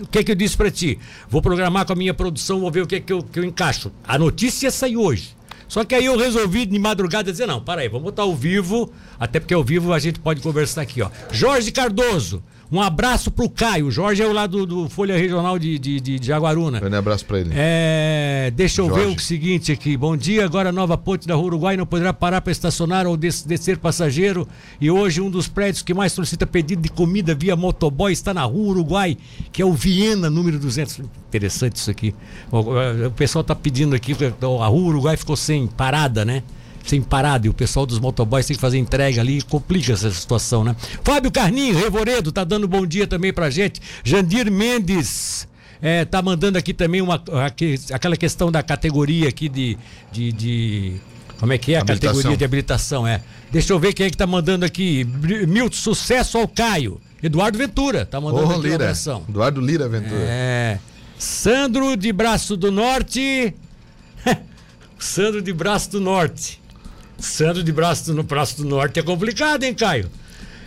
O 0.00 0.06
que 0.06 0.18
é 0.18 0.24
que 0.24 0.32
eu 0.32 0.34
disse 0.34 0.56
para 0.56 0.70
ti? 0.70 0.98
Vou 1.28 1.42
programar 1.42 1.84
com 1.84 1.92
a 1.92 1.96
minha 1.96 2.14
produção, 2.14 2.60
vou 2.60 2.70
ver 2.70 2.82
o 2.82 2.86
que 2.86 2.96
é 2.96 3.00
que 3.00 3.12
eu, 3.12 3.22
que 3.22 3.38
eu 3.38 3.44
encaixo. 3.44 3.92
A 4.06 4.18
notícia 4.18 4.70
saiu 4.70 5.02
hoje. 5.02 5.36
Só 5.72 5.84
que 5.84 5.94
aí 5.94 6.04
eu 6.04 6.18
resolvi 6.18 6.66
de 6.66 6.78
madrugada 6.78 7.32
dizer, 7.32 7.46
não, 7.46 7.58
para 7.58 7.80
aí, 7.80 7.88
vamos 7.88 8.04
botar 8.04 8.24
ao 8.24 8.36
vivo, 8.36 8.92
até 9.18 9.40
porque 9.40 9.54
ao 9.54 9.64
vivo 9.64 9.92
a 9.94 9.98
gente 9.98 10.20
pode 10.20 10.42
conversar 10.42 10.82
aqui, 10.82 11.00
ó. 11.00 11.08
Jorge 11.30 11.70
Cardoso, 11.70 12.42
um 12.72 12.80
abraço 12.80 13.30
pro 13.30 13.50
Caio. 13.50 13.90
Jorge 13.90 14.22
é 14.22 14.26
o 14.26 14.32
lá 14.32 14.46
do, 14.46 14.64
do 14.64 14.88
Folha 14.88 15.14
Regional 15.14 15.58
de, 15.58 15.78
de, 15.78 16.00
de 16.00 16.26
Jaguaruna. 16.26 16.80
Um 16.82 16.94
abraço 16.94 17.26
para 17.26 17.40
ele. 17.40 17.50
É, 17.52 18.50
deixa 18.56 18.80
eu 18.80 18.88
Jorge. 18.88 19.04
ver 19.04 19.16
o 19.16 19.20
seguinte 19.20 19.70
aqui. 19.70 19.94
Bom 19.94 20.16
dia, 20.16 20.42
agora 20.42 20.70
a 20.70 20.72
nova 20.72 20.96
ponte 20.96 21.28
da 21.28 21.34
Rua 21.34 21.48
Uruguai 21.48 21.76
não 21.76 21.84
poderá 21.84 22.14
parar 22.14 22.40
para 22.40 22.50
estacionar 22.50 23.06
ou 23.06 23.14
des, 23.14 23.42
descer 23.42 23.76
passageiro. 23.76 24.48
E 24.80 24.90
hoje 24.90 25.20
um 25.20 25.30
dos 25.30 25.46
prédios 25.46 25.82
que 25.82 25.92
mais 25.92 26.12
solicita 26.12 26.46
pedido 26.46 26.80
de 26.80 26.88
comida 26.88 27.34
via 27.34 27.54
motoboy 27.54 28.10
está 28.10 28.32
na 28.32 28.44
Rua 28.44 28.70
Uruguai, 28.70 29.18
que 29.52 29.60
é 29.60 29.66
o 29.66 29.74
Viena, 29.74 30.30
número 30.30 30.58
200. 30.58 31.00
Interessante 31.28 31.76
isso 31.76 31.90
aqui. 31.90 32.14
O, 32.50 32.60
o 33.06 33.10
pessoal 33.10 33.42
está 33.42 33.54
pedindo 33.54 33.94
aqui, 33.94 34.16
a 34.40 34.66
Rua 34.66 34.88
Uruguai 34.88 35.16
ficou 35.18 35.36
sem 35.36 35.66
parada, 35.66 36.24
né? 36.24 36.42
Sem 36.84 37.00
parada. 37.02 37.46
E 37.46 37.50
o 37.50 37.54
pessoal 37.54 37.86
dos 37.86 37.98
motoboys 37.98 38.46
tem 38.46 38.56
que 38.56 38.60
fazer 38.60 38.78
entrega 38.78 39.20
ali 39.20 39.38
e 39.38 39.42
complica 39.42 39.92
essa 39.92 40.10
situação, 40.10 40.64
né? 40.64 40.76
Fábio 41.02 41.30
Carninho, 41.30 41.78
Revoredo, 41.78 42.32
tá 42.32 42.44
dando 42.44 42.66
bom 42.66 42.86
dia 42.86 43.06
também 43.06 43.32
pra 43.32 43.50
gente. 43.50 43.80
Jandir 44.04 44.50
Mendes. 44.50 45.48
É, 45.80 46.04
tá 46.04 46.22
mandando 46.22 46.56
aqui 46.56 46.72
também 46.72 47.00
uma, 47.00 47.20
aquela 47.92 48.16
questão 48.16 48.52
da 48.52 48.62
categoria 48.62 49.28
aqui 49.28 49.48
de, 49.48 49.76
de, 50.12 50.30
de 50.30 51.00
como 51.42 51.52
é 51.52 51.58
que 51.58 51.74
é 51.74 51.78
a 51.78 51.84
categoria 51.84 52.36
de 52.36 52.44
habilitação? 52.44 53.04
É. 53.04 53.20
Deixa 53.50 53.72
eu 53.72 53.78
ver 53.80 53.92
quem 53.92 54.06
é 54.06 54.10
que 54.10 54.16
tá 54.16 54.28
mandando 54.28 54.64
aqui. 54.64 55.04
Milton, 55.48 55.76
sucesso 55.76 56.38
ao 56.38 56.46
Caio. 56.46 57.00
Eduardo 57.20 57.58
Ventura 57.58 58.06
tá 58.06 58.20
mandando 58.20 58.46
oh, 58.46 58.52
aqui 58.52 58.68
Lira. 58.68 58.92
Eduardo 59.28 59.60
Lira 59.60 59.88
Ventura. 59.88 60.20
É. 60.20 60.78
Sandro 61.18 61.96
de 61.96 62.12
Braço 62.12 62.56
do 62.56 62.70
Norte. 62.70 63.52
Sandro 65.00 65.42
de 65.42 65.52
Braço 65.52 65.90
do 65.90 66.00
Norte. 66.00 66.61
Sandro 67.22 67.62
de 67.62 67.72
braço 67.72 68.12
no 68.12 68.24
braço 68.24 68.56
do 68.56 68.68
norte 68.68 68.98
é 68.98 69.02
complicado, 69.02 69.62
hein, 69.62 69.72
Caio? 69.72 70.10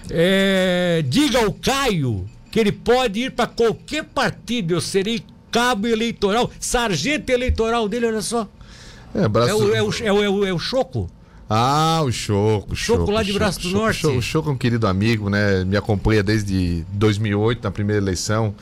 É, 0.10 1.04
diga 1.06 1.40
ao 1.40 1.52
Caio 1.52 2.26
que 2.50 2.60
ele 2.60 2.72
pode 2.72 3.20
ir 3.20 3.32
para 3.32 3.46
qualquer 3.46 4.06
partido. 4.06 4.74
Eu 4.74 4.82
serei 4.82 5.22
cabo 5.52 5.88
eleitoral, 5.88 6.50
sargento 6.60 7.30
eleitoral 7.30 7.90
dele, 7.90 8.06
olha 8.08 8.22
só. 8.22 8.48
É, 9.14 9.28
braço... 9.28 9.50
é, 9.50 9.54
o, 9.54 9.76
é, 9.76 9.84
o, 9.84 10.24
é, 10.24 10.30
o, 10.30 10.46
é 10.46 10.54
o 10.54 10.60
Choco. 10.60 11.10
Ah, 11.50 12.02
o 12.04 12.12
Choco. 12.12 12.72
O 12.72 12.76
Choco, 12.76 13.00
Choco 13.00 13.12
lá 13.12 13.22
de 13.22 13.34
Braço 13.34 13.60
do 13.60 13.70
Norte. 13.70 14.00
Choco, 14.00 14.18
o 14.18 14.22
Choco 14.22 14.50
é 14.50 14.54
um 14.54 14.58
querido 14.58 14.88
amigo, 14.88 15.30
né? 15.30 15.66
Me 15.66 15.76
acompanha 15.76 16.24
desde 16.24 16.86
2008, 16.94 17.64
na 17.64 17.72
primeira 17.72 18.02
eleição. 18.02 18.56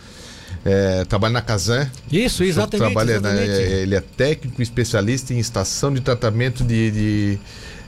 É, 0.66 1.06
trabalha 1.06 1.34
na 1.34 1.42
Casan. 1.42 1.90
Isso, 2.12 2.44
exatamente. 2.44 2.92
Trabalha 2.92 3.12
exatamente. 3.12 3.48
Na, 3.48 3.56
ele 3.56 3.96
é 3.96 4.02
técnico 4.02 4.62
especialista 4.62 5.34
em 5.34 5.40
estação 5.40 5.94
de 5.94 6.02
tratamento 6.02 6.64
de, 6.64 6.92
de, 6.92 7.40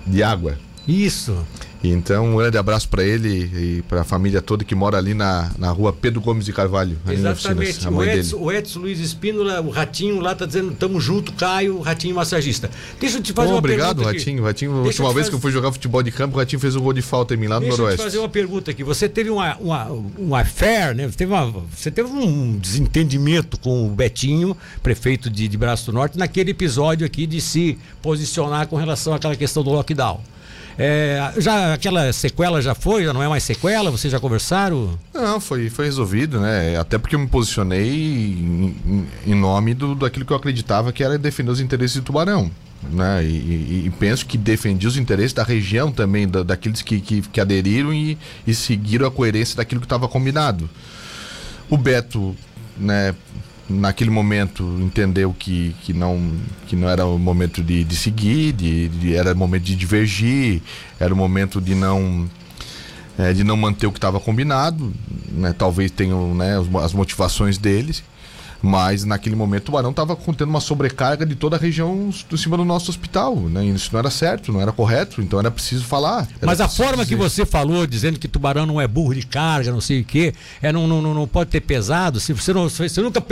de 0.06 0.24
água. 0.24 0.58
Isso. 0.88 1.36
Então, 1.84 2.34
um 2.34 2.38
grande 2.38 2.58
abraço 2.58 2.90
para 2.90 3.04
ele 3.04 3.30
e 3.30 3.82
para 3.84 4.02
a 4.02 4.04
família 4.04 4.42
toda 4.42 4.64
que 4.64 4.74
mora 4.74 4.98
ali 4.98 5.14
na, 5.14 5.52
na 5.58 5.70
rua 5.70 5.94
Pedro 5.94 6.20
Gomes 6.22 6.46
de 6.46 6.54
Carvalho. 6.54 6.98
Exatamente. 7.08 7.88
O 7.88 8.04
Edson, 8.04 8.38
o 8.38 8.52
Edson 8.52 8.80
Luiz 8.80 9.00
Espínola, 9.00 9.62
o 9.62 9.70
Ratinho 9.70 10.20
lá 10.20 10.34
tá 10.34 10.46
dizendo: 10.46 10.74
tamo 10.74 11.00
junto, 11.00 11.32
Caio, 11.34 11.80
Ratinho 11.82 12.16
massagista. 12.16 12.70
Deixa 13.00 13.18
eu 13.18 13.24
te 13.24 13.34
fazer 13.34 13.50
Bom, 13.50 13.54
uma 13.54 13.60
obrigado, 13.60 13.98
pergunta. 13.98 14.10
Obrigado, 14.10 14.26
Ratinho. 14.26 14.44
Ratinho, 14.44 14.72
última 14.84 15.14
vez 15.14 15.30
que 15.30 15.36
eu 15.36 15.40
fui 15.40 15.52
jogar 15.52 15.72
futebol 15.72 16.02
de 16.02 16.12
campo, 16.12 16.36
o 16.36 16.40
Ratinho 16.40 16.60
fez 16.60 16.76
um 16.76 16.82
gol 16.82 16.94
de 16.94 17.02
falta 17.02 17.34
em 17.34 17.38
mim 17.38 17.48
lá 17.48 17.56
no 17.56 17.62
Deixa 17.62 17.78
Noroeste. 17.78 17.98
Deixa 17.98 18.08
eu 18.08 18.12
te 18.12 18.14
fazer 18.14 18.24
uma 18.24 18.30
pergunta 18.30 18.72
aqui. 18.72 18.84
Você 18.84 19.08
teve 19.08 19.30
uma, 19.30 19.56
uma, 19.58 19.92
um 20.18 20.36
affair, 20.36 20.96
né? 20.96 21.08
Você 21.08 21.18
teve, 21.18 21.32
uma, 21.32 21.64
você 21.76 21.92
teve 21.92 22.10
um 22.10 22.58
desentendimento 22.58 23.60
com 23.60 23.86
o 23.86 23.90
Betinho, 23.90 24.58
prefeito 24.82 25.30
de, 25.30 25.48
de 25.48 25.58
Braço 25.58 25.88
do 25.88 25.94
Norte, 25.94 26.18
naquele 26.18 26.52
episódio 26.52 27.06
aqui 27.06 27.28
de 27.28 27.40
se 27.42 27.78
posicionar 28.02 28.68
com 28.68 28.76
relação 28.76 29.14
àquela 29.14 29.36
questão 29.36 29.64
do 29.64 29.70
lockdown. 29.72 30.35
É, 30.78 31.34
já 31.38 31.74
aquela 31.74 32.12
sequela 32.12 32.62
já 32.62 32.76
foi, 32.76 33.06
já 33.06 33.14
não 33.14 33.24
é 33.24 33.28
mais 33.28 33.44
sequela? 33.44 33.90
Vocês 33.90 34.12
já 34.12 34.20
conversaram? 34.20 35.00
Não, 35.14 35.40
foi, 35.40 35.70
foi 35.70 35.86
resolvido, 35.86 36.40
né? 36.40 36.78
Até 36.78 36.98
porque 36.98 37.16
eu 37.16 37.20
me 37.20 37.28
posicionei 37.28 37.90
em, 37.90 39.08
em 39.26 39.36
nome 39.36 39.74
do, 39.74 39.96
daquilo 39.96 40.26
que 40.26 40.34
eu 40.34 40.38
acreditava 40.38 40.92
que 40.92 41.04
era 41.04 41.18
defender 41.18 41.52
os 41.52 41.62
interesses 41.62 41.98
do 41.98 42.04
Tubarão. 42.04 42.52
Né? 42.92 43.24
E, 43.24 43.28
e, 43.28 43.84
e, 43.86 43.90
penso 43.90 44.26
que 44.26 44.38
defendi 44.38 44.86
os 44.86 44.98
interesses 44.98 45.34
da 45.34 45.44
região 45.44 45.92
também, 45.92 46.28
da, 46.28 46.44
daqueles 46.44 46.82
que, 46.82 47.00
que, 47.00 47.22
que 47.22 47.42
aderiram 47.42 47.94
e, 47.94 48.18
e 48.46 48.54
seguiram 48.54 49.08
a 49.08 49.12
coerência 49.12 49.56
daquilo 49.56 49.82
que 49.82 49.86
estava 49.86 50.08
combinado. 50.08 50.70
O 51.70 51.78
Beto, 51.78 52.36
né, 52.78 53.16
naquele 53.70 54.10
momento 54.10 54.64
entendeu 54.82 55.34
que, 55.38 55.76
que, 55.84 55.94
não, 55.94 56.32
que 56.68 56.76
não 56.76 56.90
era 56.90 57.06
o 57.06 57.18
momento 57.18 57.64
de, 57.64 57.84
de 57.84 57.96
seguir, 57.96 58.54
de, 58.54 58.90
de 58.90 59.16
era 59.16 59.34
o 59.34 59.38
momento 59.38 59.64
de 59.64 59.76
divergir, 59.76 60.62
era 61.00 61.14
o 61.14 61.18
momento 61.18 61.60
de 61.60 61.74
não 61.74 62.30
é, 63.18 63.34
de 63.34 63.44
não 63.44 63.56
manter 63.56 63.88
o 63.88 63.92
que 63.92 63.98
estava 63.98 64.20
combinado, 64.20 64.94
né? 65.32 65.54
talvez 65.58 65.90
tenham 65.90 66.36
né, 66.36 66.58
as 66.84 66.94
motivações 66.94 67.58
deles. 67.58 68.04
Mas 68.66 69.04
naquele 69.04 69.36
momento 69.36 69.64
o 69.64 69.66
Tubarão 69.66 69.92
estava 69.92 70.16
contendo 70.16 70.50
uma 70.50 70.60
sobrecarga 70.60 71.24
de 71.24 71.36
toda 71.36 71.56
a 71.56 71.60
região 71.60 72.10
do 72.28 72.36
cima 72.36 72.58
do 72.58 72.66
nosso 72.66 72.90
hospital. 72.90 73.36
Né? 73.36 73.66
Isso 73.66 73.92
não 73.94 74.00
era 74.00 74.10
certo, 74.10 74.52
não 74.52 74.60
era 74.60 74.72
correto, 74.72 75.22
então 75.22 75.40
era 75.40 75.52
preciso 75.52 75.86
falar. 75.86 76.28
Era 76.38 76.48
Mas 76.48 76.60
a 76.60 76.68
forma 76.68 77.04
dizer. 77.04 77.10
que 77.10 77.16
você 77.16 77.46
falou, 77.46 77.86
dizendo 77.86 78.18
que 78.18 78.28
Tubarão 78.28 78.66
não 78.66 78.82
é 78.82 78.88
burro 78.88 79.14
de 79.14 79.26
carga, 79.28 79.72
não 79.72 79.80
sei 79.80 80.02
o 80.02 80.04
quê, 80.04 80.34
é, 80.64 80.72
não, 80.72 80.88
não, 80.88 81.02
não 81.02 81.28
pode 81.28 81.52
ter 81.52 81.62
pesado. 81.62 82.20
Se 82.20 82.34
você, 82.34 82.52
não, 82.54 82.68
você 82.68 83.02
nunca 83.02 83.24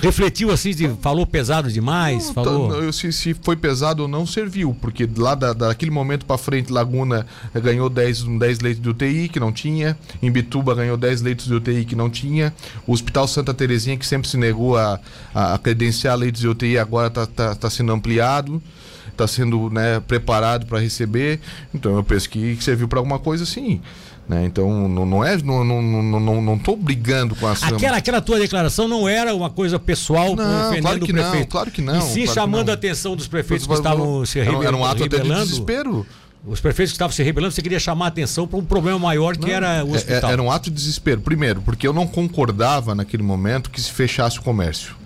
refletiu 0.00 0.52
assim, 0.52 0.70
de, 0.70 0.88
falou 1.02 1.26
pesado 1.26 1.70
demais? 1.72 2.28
Não, 2.28 2.34
falou... 2.34 2.68
Tá, 2.68 2.92
se, 2.92 3.12
se, 3.12 3.34
foi 3.34 3.56
pesado 3.56 4.02
ou 4.02 4.08
não, 4.08 4.24
serviu, 4.24 4.76
porque 4.80 5.08
lá 5.16 5.34
da, 5.34 5.52
daquele 5.52 5.90
momento 5.90 6.24
para 6.24 6.38
frente, 6.38 6.72
Laguna 6.72 7.26
ganhou 7.54 7.90
10, 7.90 8.22
10 8.38 8.60
leitos 8.60 8.82
de 8.82 8.88
UTI 8.88 9.28
que 9.28 9.40
não 9.40 9.50
tinha, 9.50 9.98
Imbituba 10.22 10.74
ganhou 10.74 10.96
10 10.96 11.22
leitos 11.22 11.46
de 11.46 11.54
UTI 11.54 11.84
que 11.84 11.96
não 11.96 12.08
tinha, 12.08 12.54
o 12.86 12.92
Hospital 12.92 13.26
Santa 13.26 13.52
Terezinha, 13.52 13.96
que 13.96 14.06
sempre 14.06 14.27
se 14.28 14.36
negou 14.36 14.76
a, 14.76 15.00
a 15.34 15.58
credenciar 15.58 16.16
leitos 16.16 16.40
de 16.40 16.48
UTI, 16.48 16.78
agora 16.78 17.08
está 17.08 17.26
tá, 17.26 17.54
tá 17.54 17.70
sendo 17.70 17.92
ampliado, 17.92 18.62
está 19.10 19.26
sendo 19.26 19.70
né, 19.70 20.00
preparado 20.00 20.66
para 20.66 20.78
receber. 20.78 21.40
Então 21.74 21.96
eu 21.96 22.04
penso 22.04 22.28
que 22.28 22.56
serviu 22.60 22.88
para 22.88 22.98
alguma 22.98 23.18
coisa 23.18 23.44
sim. 23.44 23.80
Né? 24.28 24.44
Então 24.44 24.88
não, 24.88 25.06
não 25.06 25.24
é 25.24 25.38
não 25.38 25.64
não, 25.64 25.80
não, 25.80 26.20
não, 26.20 26.42
não 26.42 26.58
tô 26.58 26.76
brigando 26.76 27.34
com 27.34 27.46
a 27.46 27.52
aquela 27.52 27.96
aquela 27.96 28.20
tua 28.20 28.38
declaração 28.38 28.86
não 28.86 29.08
era 29.08 29.34
uma 29.34 29.48
coisa 29.48 29.78
pessoal 29.78 30.36
não, 30.36 30.80
claro 30.82 31.00
que 31.00 31.12
Não, 31.14 31.44
claro 31.46 31.70
que 31.70 31.80
não. 31.80 31.98
E 31.98 32.02
sim 32.02 32.24
claro 32.24 32.34
chamando 32.34 32.68
a 32.68 32.74
atenção 32.74 33.16
dos 33.16 33.26
prefeitos 33.26 33.66
que 33.66 33.72
estavam 33.72 34.26
se 34.26 34.38
rebelando. 34.38 34.66
Era 34.66 34.76
um 34.76 34.84
ato 34.84 35.04
até 35.04 35.18
de 35.18 35.28
desespero. 35.30 36.06
Os 36.46 36.60
prefeitos 36.60 36.92
que 36.92 36.96
estavam 36.96 37.12
se 37.12 37.22
rebelando, 37.22 37.52
você 37.52 37.60
queria 37.60 37.80
chamar 37.80 38.06
a 38.06 38.08
atenção 38.08 38.46
para 38.46 38.58
um 38.58 38.64
problema 38.64 38.98
maior 38.98 39.36
que 39.36 39.46
não, 39.46 39.54
era 39.54 39.84
o 39.84 39.88
é, 39.88 39.92
é, 39.92 39.96
hospital. 39.96 40.30
Era 40.30 40.42
um 40.42 40.50
ato 40.50 40.70
de 40.70 40.76
desespero. 40.76 41.20
Primeiro, 41.20 41.60
porque 41.62 41.86
eu 41.86 41.92
não 41.92 42.06
concordava 42.06 42.94
naquele 42.94 43.22
momento 43.22 43.70
que 43.70 43.80
se 43.80 43.90
fechasse 43.90 44.38
o 44.38 44.42
comércio. 44.42 44.96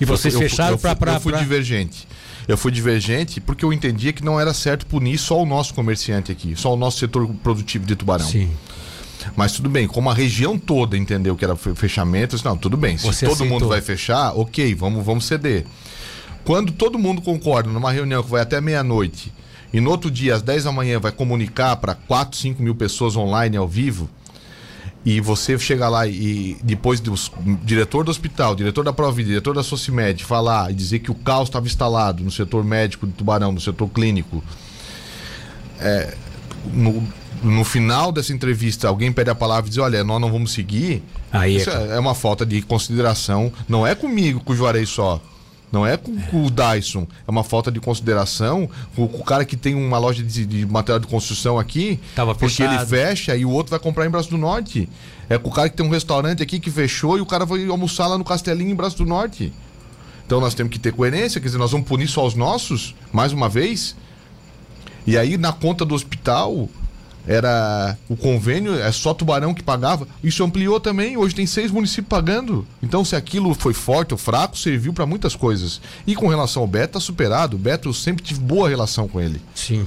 E 0.00 0.04
vocês 0.04 0.32
eu, 0.34 0.40
fecharam 0.40 0.78
para. 0.78 1.14
Eu 1.14 1.20
fui 1.20 1.32
pra... 1.32 1.40
divergente. 1.40 2.06
Eu 2.48 2.56
fui 2.56 2.72
divergente 2.72 3.40
porque 3.40 3.64
eu 3.64 3.72
entendia 3.72 4.12
que 4.12 4.24
não 4.24 4.40
era 4.40 4.52
certo 4.52 4.86
punir 4.86 5.18
só 5.18 5.40
o 5.40 5.46
nosso 5.46 5.74
comerciante 5.74 6.32
aqui, 6.32 6.54
só 6.56 6.74
o 6.74 6.76
nosso 6.76 6.98
setor 6.98 7.28
produtivo 7.42 7.86
de 7.86 7.94
Tubarão. 7.94 8.26
Sim. 8.26 8.50
Mas 9.36 9.52
tudo 9.52 9.68
bem, 9.68 9.86
como 9.86 10.10
a 10.10 10.14
região 10.14 10.58
toda 10.58 10.96
entendeu 10.96 11.36
que 11.36 11.44
era 11.44 11.54
fechamento, 11.54 12.36
disse, 12.36 12.44
não, 12.44 12.56
tudo 12.56 12.76
bem. 12.76 12.96
Se 12.96 13.06
Você 13.06 13.26
todo 13.26 13.34
aceitou. 13.34 13.54
mundo 13.54 13.68
vai 13.68 13.80
fechar, 13.80 14.32
ok, 14.32 14.74
vamos, 14.74 15.04
vamos 15.04 15.26
ceder. 15.26 15.66
Quando 16.42 16.72
todo 16.72 16.98
mundo 16.98 17.20
concorda 17.20 17.70
numa 17.70 17.92
reunião 17.92 18.22
que 18.22 18.30
vai 18.30 18.40
até 18.40 18.60
meia-noite 18.60 19.30
e 19.72 19.80
no 19.80 19.90
outro 19.90 20.10
dia, 20.10 20.34
às 20.34 20.42
10 20.42 20.64
da 20.64 20.72
manhã, 20.72 20.98
vai 20.98 21.12
comunicar 21.12 21.76
para 21.76 21.94
4, 21.94 22.38
5 22.38 22.62
mil 22.62 22.74
pessoas 22.74 23.16
online 23.16 23.56
ao 23.56 23.68
vivo, 23.68 24.08
e 25.04 25.20
você 25.20 25.58
chega 25.58 25.88
lá 25.88 26.06
e 26.06 26.58
depois 26.62 27.00
do 27.00 27.14
diretor 27.64 28.04
do 28.04 28.10
hospital, 28.10 28.54
diretor 28.54 28.84
da 28.84 28.92
Provida, 28.92 29.28
diretor 29.28 29.54
da 29.54 29.62
Socimed 29.62 30.22
falar 30.24 30.70
e 30.70 30.74
dizer 30.74 30.98
que 30.98 31.10
o 31.10 31.14
caos 31.14 31.48
estava 31.48 31.66
instalado 31.66 32.22
no 32.22 32.30
setor 32.30 32.62
médico 32.62 33.06
de 33.06 33.12
Tubarão, 33.14 33.50
no 33.50 33.60
setor 33.60 33.88
clínico, 33.88 34.44
é, 35.78 36.14
no, 36.74 37.02
no 37.42 37.64
final 37.64 38.12
dessa 38.12 38.32
entrevista 38.34 38.88
alguém 38.88 39.10
pede 39.10 39.30
a 39.30 39.34
palavra 39.34 39.68
e 39.68 39.70
diz, 39.70 39.78
olha, 39.78 40.04
nós 40.04 40.20
não 40.20 40.30
vamos 40.30 40.52
seguir, 40.52 41.02
Aí 41.32 41.56
isso 41.56 41.70
é... 41.70 41.96
é 41.96 41.98
uma 41.98 42.14
falta 42.14 42.44
de 42.44 42.60
consideração, 42.60 43.52
não 43.68 43.86
é 43.86 43.94
comigo, 43.94 44.40
com 44.40 44.52
o 44.52 44.56
Juarez 44.56 44.88
só. 44.88 45.20
Não 45.72 45.86
é 45.86 45.96
com, 45.96 46.16
com, 46.22 46.46
o 46.46 46.50
Dyson. 46.50 47.06
É 47.26 47.30
uma 47.30 47.44
falta 47.44 47.70
de 47.70 47.78
consideração. 47.78 48.68
O, 48.96 49.04
o 49.04 49.24
cara 49.24 49.44
que 49.44 49.56
tem 49.56 49.74
uma 49.74 49.98
loja 49.98 50.22
de, 50.22 50.44
de, 50.44 50.66
material 50.66 50.98
de 50.98 51.06
construção 51.06 51.58
aqui, 51.58 52.00
Tava 52.14 52.34
porque 52.34 52.56
fechado. 52.56 52.74
ele 52.74 52.86
fecha 52.86 53.36
e 53.36 53.44
o 53.44 53.50
outro 53.50 53.70
vai 53.70 53.78
comprar 53.78 54.06
em 54.06 54.10
Braço 54.10 54.30
do 54.30 54.38
Norte. 54.38 54.88
É 55.28 55.38
com 55.38 55.48
o 55.48 55.52
cara 55.52 55.68
que 55.68 55.76
tem 55.76 55.86
um 55.86 55.90
restaurante 55.90 56.42
aqui 56.42 56.58
que 56.58 56.70
fechou 56.70 57.16
e 57.18 57.20
o 57.20 57.26
cara 57.26 57.44
vai 57.46 57.64
almoçar 57.68 58.08
lá 58.08 58.18
no 58.18 58.24
Castelinho 58.24 58.70
em 58.70 58.74
Braço 58.74 58.96
do 58.96 59.06
Norte. 59.06 59.52
Então 60.26 60.40
nós 60.40 60.54
temos 60.54 60.72
que 60.72 60.78
ter 60.78 60.92
coerência, 60.92 61.40
quer 61.40 61.46
dizer, 61.46 61.58
nós 61.58 61.70
vamos 61.70 61.86
punir 61.86 62.08
só 62.08 62.26
os 62.26 62.34
nossos, 62.34 62.94
mais 63.12 63.32
uma 63.32 63.48
vez. 63.48 63.96
E 65.06 65.16
aí 65.16 65.36
na 65.36 65.52
conta 65.52 65.84
do 65.84 65.94
hospital, 65.94 66.68
era 67.26 67.96
o 68.08 68.16
convênio, 68.16 68.74
é 68.74 68.90
só 68.92 69.14
Tubarão 69.14 69.54
que 69.54 69.62
pagava. 69.62 70.06
Isso 70.22 70.42
ampliou 70.44 70.80
também, 70.80 71.16
hoje 71.16 71.34
tem 71.34 71.46
seis 71.46 71.70
municípios 71.70 72.08
pagando. 72.08 72.66
Então, 72.82 73.04
se 73.04 73.16
aquilo 73.16 73.54
foi 73.54 73.74
forte 73.74 74.12
ou 74.12 74.18
fraco, 74.18 74.56
serviu 74.56 74.92
para 74.92 75.06
muitas 75.06 75.34
coisas. 75.34 75.80
E 76.06 76.14
com 76.14 76.28
relação 76.28 76.62
ao 76.62 76.68
Beto, 76.68 76.94
tá 76.94 77.00
superado. 77.00 77.56
O 77.56 77.58
Beto, 77.58 77.88
eu 77.88 77.94
sempre 77.94 78.22
tive 78.22 78.40
boa 78.40 78.68
relação 78.68 79.06
com 79.08 79.20
ele. 79.20 79.40
Sim. 79.54 79.86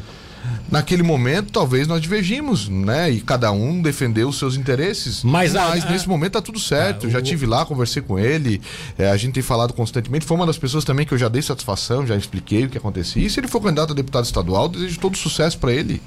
Naquele 0.69 1.03
momento, 1.03 1.51
talvez 1.51 1.87
nós 1.87 2.01
divergimos, 2.01 2.67
né? 2.67 3.09
E 3.09 3.21
cada 3.21 3.51
um 3.51 3.81
defendeu 3.81 4.27
os 4.27 4.37
seus 4.37 4.55
interesses. 4.55 5.23
Mas, 5.23 5.53
Mas 5.53 5.83
a, 5.85 5.89
nesse 5.91 6.07
momento 6.07 6.33
tá 6.33 6.41
tudo 6.41 6.59
certo. 6.59 7.07
Ah, 7.07 7.09
já 7.09 7.21
tive 7.21 7.45
lá, 7.45 7.65
conversei 7.65 8.01
com 8.01 8.17
ele. 8.17 8.61
É, 8.97 9.09
a 9.09 9.17
gente 9.17 9.33
tem 9.33 9.43
falado 9.43 9.73
constantemente. 9.73 10.25
Foi 10.25 10.35
uma 10.35 10.45
das 10.45 10.57
pessoas 10.57 10.83
também 10.83 11.05
que 11.05 11.13
eu 11.13 11.17
já 11.17 11.29
dei 11.29 11.41
satisfação, 11.41 12.05
já 12.05 12.15
expliquei 12.15 12.65
o 12.65 12.69
que 12.69 12.77
acontecia. 12.77 13.25
E 13.25 13.29
se 13.29 13.39
ele 13.39 13.47
for 13.47 13.61
candidato 13.61 13.91
a 13.91 13.95
deputado 13.95 14.25
estadual, 14.25 14.67
desejo 14.67 14.99
todo 14.99 15.17
sucesso 15.17 15.57
para 15.57 15.71
ele. 15.71 16.01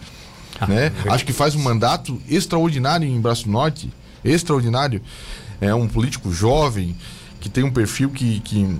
Ah, 0.61 0.67
né? 0.67 0.93
Acho 1.09 1.25
que 1.25 1.33
faz 1.33 1.55
um 1.55 1.63
mandato 1.63 2.21
extraordinário 2.29 3.09
em 3.09 3.21
Braço 3.21 3.49
Norte, 3.49 3.93
extraordinário. 4.25 5.01
É 5.61 5.75
um 5.75 5.89
político 5.89 6.33
jovem 6.33 6.97
que 7.41 7.49
tem 7.49 7.65
um 7.65 7.71
perfil 7.71 8.11
que, 8.11 8.41
que, 8.41 8.79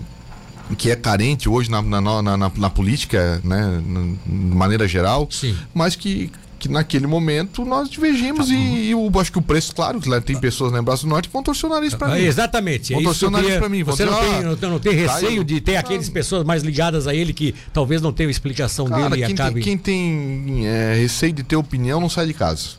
que 0.77 0.91
é 0.91 0.97
carente 0.97 1.49
hoje 1.49 1.71
na, 1.71 1.81
na, 1.83 2.01
na, 2.01 2.23
na, 2.23 2.53
na 2.55 2.71
política, 2.71 3.41
né? 3.45 3.83
de 4.27 4.33
maneira 4.33 4.87
geral, 4.89 5.29
Sim. 5.31 5.57
mas 5.75 5.95
que 5.97 6.31
que 6.67 6.73
naquele 6.73 7.07
momento 7.07 7.65
nós 7.65 7.89
divergimos 7.89 8.49
tá. 8.49 8.55
e, 8.55 8.89
e 8.89 8.91
eu 8.91 9.11
acho 9.21 9.33
que 9.33 9.39
o 9.39 9.43
preço, 9.43 9.75
claro, 9.75 10.01
que 10.01 10.21
tem 10.21 10.39
pessoas 10.39 10.73
lá 10.73 10.79
em 10.79 10.83
Braço 10.83 11.07
Norte 11.07 11.29
que 11.29 11.33
vão 11.33 11.43
torcer 11.43 11.69
o 11.69 11.73
nariz 11.73 11.95
para 11.95 12.09
mim. 12.09 12.21
Exatamente. 12.21 12.93
Vão 12.93 13.03
torcer 13.03 13.29
o 13.29 13.31
nariz 13.31 13.57
para 13.57 13.69
mim. 13.69 13.83
Você 13.83 14.05
não, 14.05 14.19
tem, 14.19 14.43
não, 14.43 14.71
não 14.71 14.79
tem 14.79 14.93
receio 14.95 15.45
de 15.45 15.61
ter 15.61 15.77
aquelas 15.77 16.09
pessoas 16.09 16.45
mais 16.45 16.63
ligadas 16.63 17.07
a 17.07 17.15
ele 17.15 17.33
que 17.33 17.55
talvez 17.73 18.03
não 18.03 18.13
tenham 18.13 18.31
explicação 18.31 18.87
Cara, 18.87 19.11
dele 19.11 19.23
quem 19.23 19.31
e 19.31 19.33
acabe... 19.33 19.55
Tem, 19.55 19.63
quem 19.63 19.79
tem 19.79 20.67
é, 20.67 20.95
receio 20.95 21.33
de 21.33 21.43
ter 21.43 21.57
opinião 21.57 22.01
não 22.01 22.09
sai 22.09 22.27
de 22.27 22.35
casa. 22.35 22.71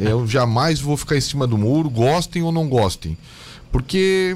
Eu 0.00 0.26
jamais 0.26 0.80
vou 0.80 0.96
ficar 0.96 1.16
em 1.16 1.20
cima 1.20 1.46
do 1.46 1.58
muro, 1.58 1.90
gostem 1.90 2.42
ou 2.42 2.50
não 2.50 2.68
gostem. 2.68 3.16
Porque 3.70 4.34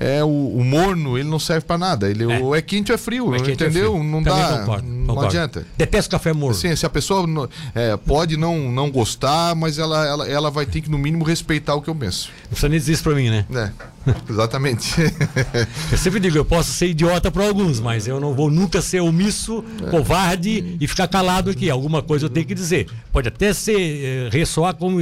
é 0.00 0.22
o, 0.22 0.28
o, 0.28 0.64
morno, 0.64 1.18
ele 1.18 1.28
não 1.28 1.40
serve 1.40 1.66
para 1.66 1.76
nada. 1.76 2.08
Ele 2.08 2.32
é. 2.32 2.38
ou 2.38 2.54
é 2.54 2.62
quente 2.62 2.92
ou 2.92 2.94
é 2.94 2.98
frio, 2.98 3.34
é 3.34 3.38
quente 3.38 3.64
entendeu? 3.64 3.94
É 3.94 3.98
frio. 3.98 4.04
Não 4.04 4.22
Também 4.22 4.42
dá, 4.42 4.58
concordo, 4.60 4.86
não 4.86 5.06
concordo. 5.08 5.26
adianta. 5.26 5.66
Detesto 5.76 6.10
café 6.12 6.32
morno. 6.32 6.54
Sim, 6.54 6.76
se 6.76 6.86
a 6.86 6.88
pessoa 6.88 7.50
é, 7.74 7.96
pode 7.96 8.36
não, 8.36 8.70
não 8.70 8.92
gostar, 8.92 9.56
mas 9.56 9.76
ela, 9.76 10.06
ela, 10.06 10.28
ela 10.28 10.50
vai 10.52 10.66
ter 10.66 10.82
que 10.82 10.88
no 10.90 10.98
mínimo 10.98 11.24
respeitar 11.24 11.74
o 11.74 11.82
que 11.82 11.90
eu 11.90 11.94
penso. 11.96 12.30
Não 12.42 12.50
precisa 12.50 12.68
nem 12.68 12.78
dizer 12.78 12.92
isso 12.92 13.02
para 13.02 13.14
mim, 13.16 13.28
né? 13.28 13.44
É, 13.52 13.70
exatamente. 14.28 14.94
eu 15.90 15.98
sempre 15.98 16.20
digo, 16.20 16.36
eu 16.36 16.44
posso 16.44 16.72
ser 16.72 16.88
idiota 16.88 17.30
para 17.30 17.46
alguns, 17.46 17.80
mas 17.80 18.06
eu 18.06 18.20
não 18.20 18.34
vou 18.34 18.50
nunca 18.50 18.80
ser 18.82 19.00
omisso, 19.00 19.64
é. 19.82 19.90
covarde 19.90 20.76
e 20.80 20.86
ficar 20.86 21.08
calado 21.08 21.50
aqui. 21.50 21.68
Alguma 21.70 22.02
coisa 22.02 22.26
eu 22.26 22.30
tenho 22.30 22.46
que 22.46 22.54
dizer. 22.54 22.88
Pode 23.12 23.28
até 23.28 23.52
ser 23.52 23.78
eh, 23.78 24.28
ressoar 24.30 24.74
como 24.74 25.00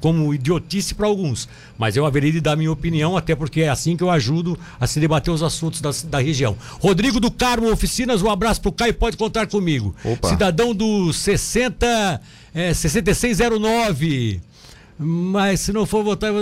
como 0.00 0.34
idiotice 0.34 0.94
para 0.94 1.06
alguns, 1.06 1.48
mas 1.76 1.96
eu 1.96 2.04
haveria 2.04 2.30
de 2.30 2.40
dar 2.40 2.56
minha 2.56 2.70
opinião, 2.70 3.16
até 3.16 3.34
porque 3.34 3.62
é 3.62 3.68
assim 3.68 3.96
que 3.96 4.02
eu 4.02 4.10
ajudo 4.10 4.58
a 4.78 4.86
se 4.86 5.00
debater 5.00 5.32
os 5.32 5.42
assuntos 5.42 5.80
da, 5.80 5.90
da 6.04 6.18
região. 6.20 6.56
Rodrigo 6.80 7.18
do 7.18 7.30
Carmo 7.30 7.70
Oficinas, 7.72 8.22
um 8.22 8.30
abraço 8.30 8.60
pro 8.60 8.70
Caio, 8.70 8.94
pode 8.94 9.16
contar 9.16 9.46
comigo. 9.46 9.94
Opa. 10.04 10.28
Cidadão 10.28 10.74
do 10.74 11.12
60, 11.12 12.20
é, 12.54 12.74
6609. 12.74 14.40
Mas 14.98 15.60
se 15.60 15.72
não 15.72 15.86
for 15.86 16.02
votar. 16.02 16.32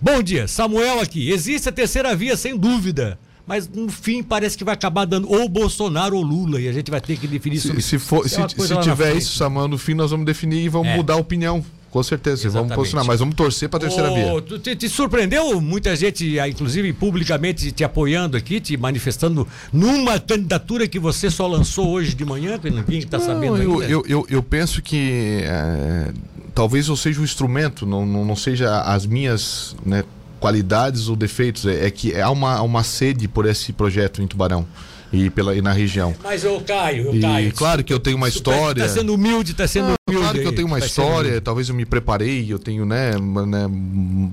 Bom 0.00 0.22
dia, 0.22 0.46
Samuel 0.46 1.00
aqui. 1.00 1.30
Existe 1.30 1.68
a 1.68 1.72
terceira 1.72 2.14
via, 2.14 2.36
sem 2.36 2.56
dúvida 2.56 3.18
mas 3.46 3.68
no 3.68 3.88
fim 3.88 4.22
parece 4.22 4.56
que 4.56 4.62
vai 4.62 4.74
acabar 4.74 5.04
dando 5.04 5.28
ou 5.28 5.48
Bolsonaro 5.48 6.16
ou 6.16 6.22
Lula 6.22 6.60
e 6.60 6.68
a 6.68 6.72
gente 6.72 6.88
vai 6.88 7.00
ter 7.00 7.16
que 7.16 7.26
definir 7.26 7.58
se, 7.58 7.66
sobre 7.66 7.82
se 7.82 7.98
for 7.98 8.28
se, 8.28 8.36
se, 8.36 8.68
se 8.68 8.80
tiver 8.80 9.16
isso 9.16 9.36
Samuel 9.36 9.66
no 9.66 9.76
fim 9.76 9.92
nós 9.92 10.12
vamos 10.12 10.24
definir 10.24 10.62
e 10.62 10.68
vamos 10.68 10.86
é. 10.86 10.96
mudar 10.96 11.14
a 11.14 11.16
opinião 11.16 11.64
com 11.90 12.02
certeza, 12.04 12.46
Exatamente. 12.46 12.68
vamos 12.68 12.76
posicionar, 12.76 13.04
mas 13.04 13.18
vamos 13.18 13.34
torcer 13.34 13.68
para 13.68 13.78
a 13.78 13.80
terceira 13.80 14.10
via. 14.14 14.58
Te, 14.60 14.76
te, 14.76 14.88
surpreendeu 14.88 15.60
muita 15.60 15.96
gente, 15.96 16.38
ah, 16.38 16.48
inclusive 16.48 16.92
publicamente, 16.92 17.72
te 17.72 17.82
apoiando 17.82 18.36
aqui, 18.36 18.60
te 18.60 18.76
manifestando 18.76 19.46
numa 19.72 20.20
candidatura 20.20 20.86
que 20.86 21.00
você 21.00 21.28
só 21.28 21.48
lançou 21.48 21.88
hoje 21.88 22.14
de 22.14 22.24
manhã, 22.24 22.58
que 22.58 22.70
ninguém 22.70 23.00
está 23.00 23.18
sabendo 23.18 23.56
eu, 23.56 23.82
eu, 23.82 24.04
eu, 24.06 24.26
eu, 24.30 24.42
penso 24.42 24.80
que 24.80 25.40
é, 25.42 26.12
talvez 26.60 26.88
eu 26.88 26.96
seja 26.96 27.20
o 27.20 27.22
um 27.22 27.24
instrumento, 27.24 27.86
não, 27.86 28.04
não, 28.04 28.22
não 28.22 28.36
seja 28.36 28.82
as 28.82 29.06
minhas 29.06 29.74
né, 29.82 30.04
qualidades 30.38 31.08
ou 31.08 31.16
defeitos, 31.16 31.64
é, 31.64 31.86
é 31.86 31.90
que 31.90 32.14
há 32.20 32.28
uma, 32.28 32.60
uma 32.60 32.84
sede 32.84 33.26
por 33.26 33.46
esse 33.46 33.72
projeto 33.72 34.20
em 34.20 34.26
Tubarão 34.26 34.66
e, 35.10 35.30
pela, 35.30 35.56
e 35.56 35.62
na 35.62 35.72
região. 35.72 36.14
Mas 36.22 36.44
eu 36.44 36.60
caio, 36.60 37.06
eu 37.06 37.14
e, 37.14 37.20
caio. 37.22 37.52
Claro 37.54 37.82
que 37.82 37.90
eu 37.90 37.98
tenho 37.98 38.18
uma 38.18 38.28
história. 38.28 38.82
Está 38.82 39.00
sendo 39.00 39.14
humilde, 39.14 39.52
está 39.52 39.66
sendo 39.66 39.94
humilde. 40.06 40.22
Claro 40.22 40.38
que 40.38 40.46
eu 40.46 40.54
tenho 40.54 40.66
uma 40.66 40.78
tá 40.78 40.84
história, 40.84 41.40
talvez 41.40 41.70
eu 41.70 41.74
me 41.74 41.86
preparei, 41.86 42.52
eu 42.52 42.58
tenho, 42.58 42.84
né, 42.84 43.12
né 43.12 43.62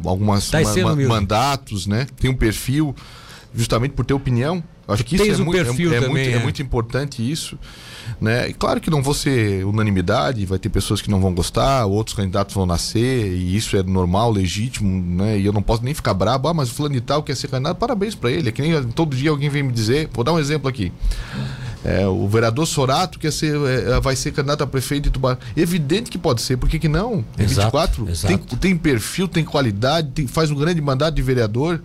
algumas 0.03 0.51
tá 0.51 0.59
ma, 0.61 0.95
mandatos, 1.07 1.87
né? 1.87 2.07
Tenho 2.19 2.33
um 2.33 2.37
perfil, 2.37 2.93
justamente 3.55 3.93
por 3.93 4.05
ter 4.05 4.13
opinião. 4.13 4.61
Acho 4.85 5.05
que 5.05 5.15
isso 5.15 5.23
é, 5.23 5.35
um 5.41 5.45
muito, 5.45 5.57
é, 5.57 5.61
é, 5.61 5.65
também, 6.01 6.09
muito, 6.09 6.29
é. 6.29 6.33
é 6.33 6.39
muito 6.39 6.61
importante 6.61 7.31
isso. 7.31 7.57
Né? 8.19 8.49
E 8.49 8.53
claro 8.53 8.81
que 8.81 8.89
não 8.89 9.03
vou 9.03 9.13
ser 9.13 9.63
unanimidade, 9.63 10.43
vai 10.45 10.57
ter 10.57 10.69
pessoas 10.69 11.01
que 11.01 11.09
não 11.09 11.21
vão 11.21 11.33
gostar, 11.33 11.85
outros 11.85 12.15
candidatos 12.15 12.55
vão 12.55 12.65
nascer, 12.65 13.31
e 13.31 13.55
isso 13.55 13.77
é 13.77 13.83
normal, 13.83 14.31
legítimo, 14.31 14.89
né? 15.15 15.37
E 15.37 15.45
eu 15.45 15.53
não 15.53 15.61
posso 15.61 15.83
nem 15.83 15.93
ficar 15.93 16.15
brabo, 16.15 16.47
ah, 16.47 16.53
mas 16.53 16.69
o 16.69 16.73
fulano 16.73 16.95
e 16.95 17.01
tal 17.01 17.21
quer 17.21 17.35
ser 17.35 17.47
candidato, 17.47 17.77
parabéns 17.77 18.15
para 18.15 18.31
ele. 18.31 18.49
É 18.49 18.51
que 18.51 18.61
nem 18.61 18.83
todo 18.85 19.15
dia 19.15 19.29
alguém 19.29 19.49
vem 19.49 19.61
me 19.61 19.71
dizer, 19.71 20.09
vou 20.11 20.23
dar 20.23 20.33
um 20.33 20.39
exemplo 20.39 20.67
aqui. 20.67 20.91
É, 21.85 22.07
o 22.07 22.27
vereador 22.27 22.65
Sorato 22.65 23.19
quer 23.19 23.31
ser, 23.31 23.55
é, 23.55 23.99
vai 23.99 24.15
ser 24.15 24.31
candidato 24.31 24.63
a 24.63 24.67
prefeito 24.67 25.05
de 25.05 25.11
Tubarão. 25.11 25.37
Evidente 25.55 26.09
que 26.09 26.17
pode 26.17 26.41
ser, 26.41 26.57
por 26.57 26.67
que, 26.67 26.79
que 26.79 26.89
não? 26.89 27.23
É 27.37 27.43
exato, 27.43 28.03
24, 28.03 28.09
exato. 28.09 28.37
Tem, 28.37 28.57
tem 28.57 28.77
perfil, 28.77 29.27
tem 29.27 29.45
qualidade, 29.45 30.09
tem, 30.09 30.27
faz 30.27 30.49
um 30.49 30.55
grande 30.55 30.81
mandato 30.81 31.13
de 31.13 31.21
vereador. 31.21 31.81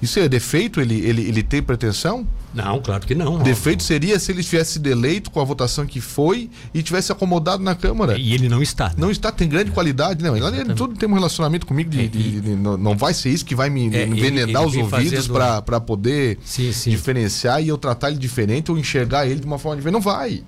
Isso 0.00 0.18
é 0.18 0.28
defeito? 0.28 0.80
Ele, 0.80 0.94
ele, 1.00 1.22
ele 1.22 1.42
tem 1.42 1.62
pretensão? 1.62 2.26
Não, 2.52 2.80
claro 2.80 3.06
que 3.06 3.14
não. 3.14 3.38
Defeito 3.38 3.82
seria 3.82 4.18
se 4.18 4.32
ele 4.32 4.42
tivesse 4.42 4.74
sido 4.74 4.86
eleito 4.86 5.30
com 5.30 5.40
a 5.40 5.44
votação 5.44 5.86
que 5.86 6.00
foi 6.00 6.50
e 6.72 6.82
tivesse 6.82 7.12
acomodado 7.12 7.62
na 7.62 7.74
Câmara. 7.74 8.18
E 8.18 8.32
ele 8.32 8.48
não 8.48 8.62
está. 8.62 8.88
Né? 8.88 8.94
Não 8.96 9.10
está, 9.10 9.30
tem 9.32 9.48
grande 9.48 9.70
qualidade. 9.70 10.22
Não, 10.22 10.36
ele 10.36 10.74
tudo 10.74 10.94
tem 10.96 11.08
um 11.08 11.14
relacionamento 11.14 11.66
comigo 11.66 11.90
de, 11.90 12.04
é, 12.04 12.06
de, 12.06 12.40
de, 12.40 12.50
não, 12.50 12.76
não 12.76 12.96
vai 12.96 13.14
ser 13.14 13.30
isso 13.30 13.44
que 13.44 13.54
vai 13.54 13.68
me, 13.68 13.94
é, 13.94 14.06
envenenar 14.06 14.62
ele, 14.62 14.76
ele 14.76 14.82
os 14.82 14.92
ouvidos 14.92 15.26
fazendo... 15.26 15.62
para 15.62 15.80
poder 15.80 16.38
sim, 16.44 16.72
sim. 16.72 16.90
diferenciar 16.90 17.62
e 17.62 17.68
eu 17.68 17.78
tratar 17.78 18.10
ele 18.10 18.18
diferente 18.18 18.70
ou 18.70 18.78
enxergar 18.78 19.26
ele 19.26 19.40
de 19.40 19.46
uma 19.46 19.58
forma 19.58 19.76
diferente. 19.76 19.94
Não 19.94 20.00
vai. 20.00 20.42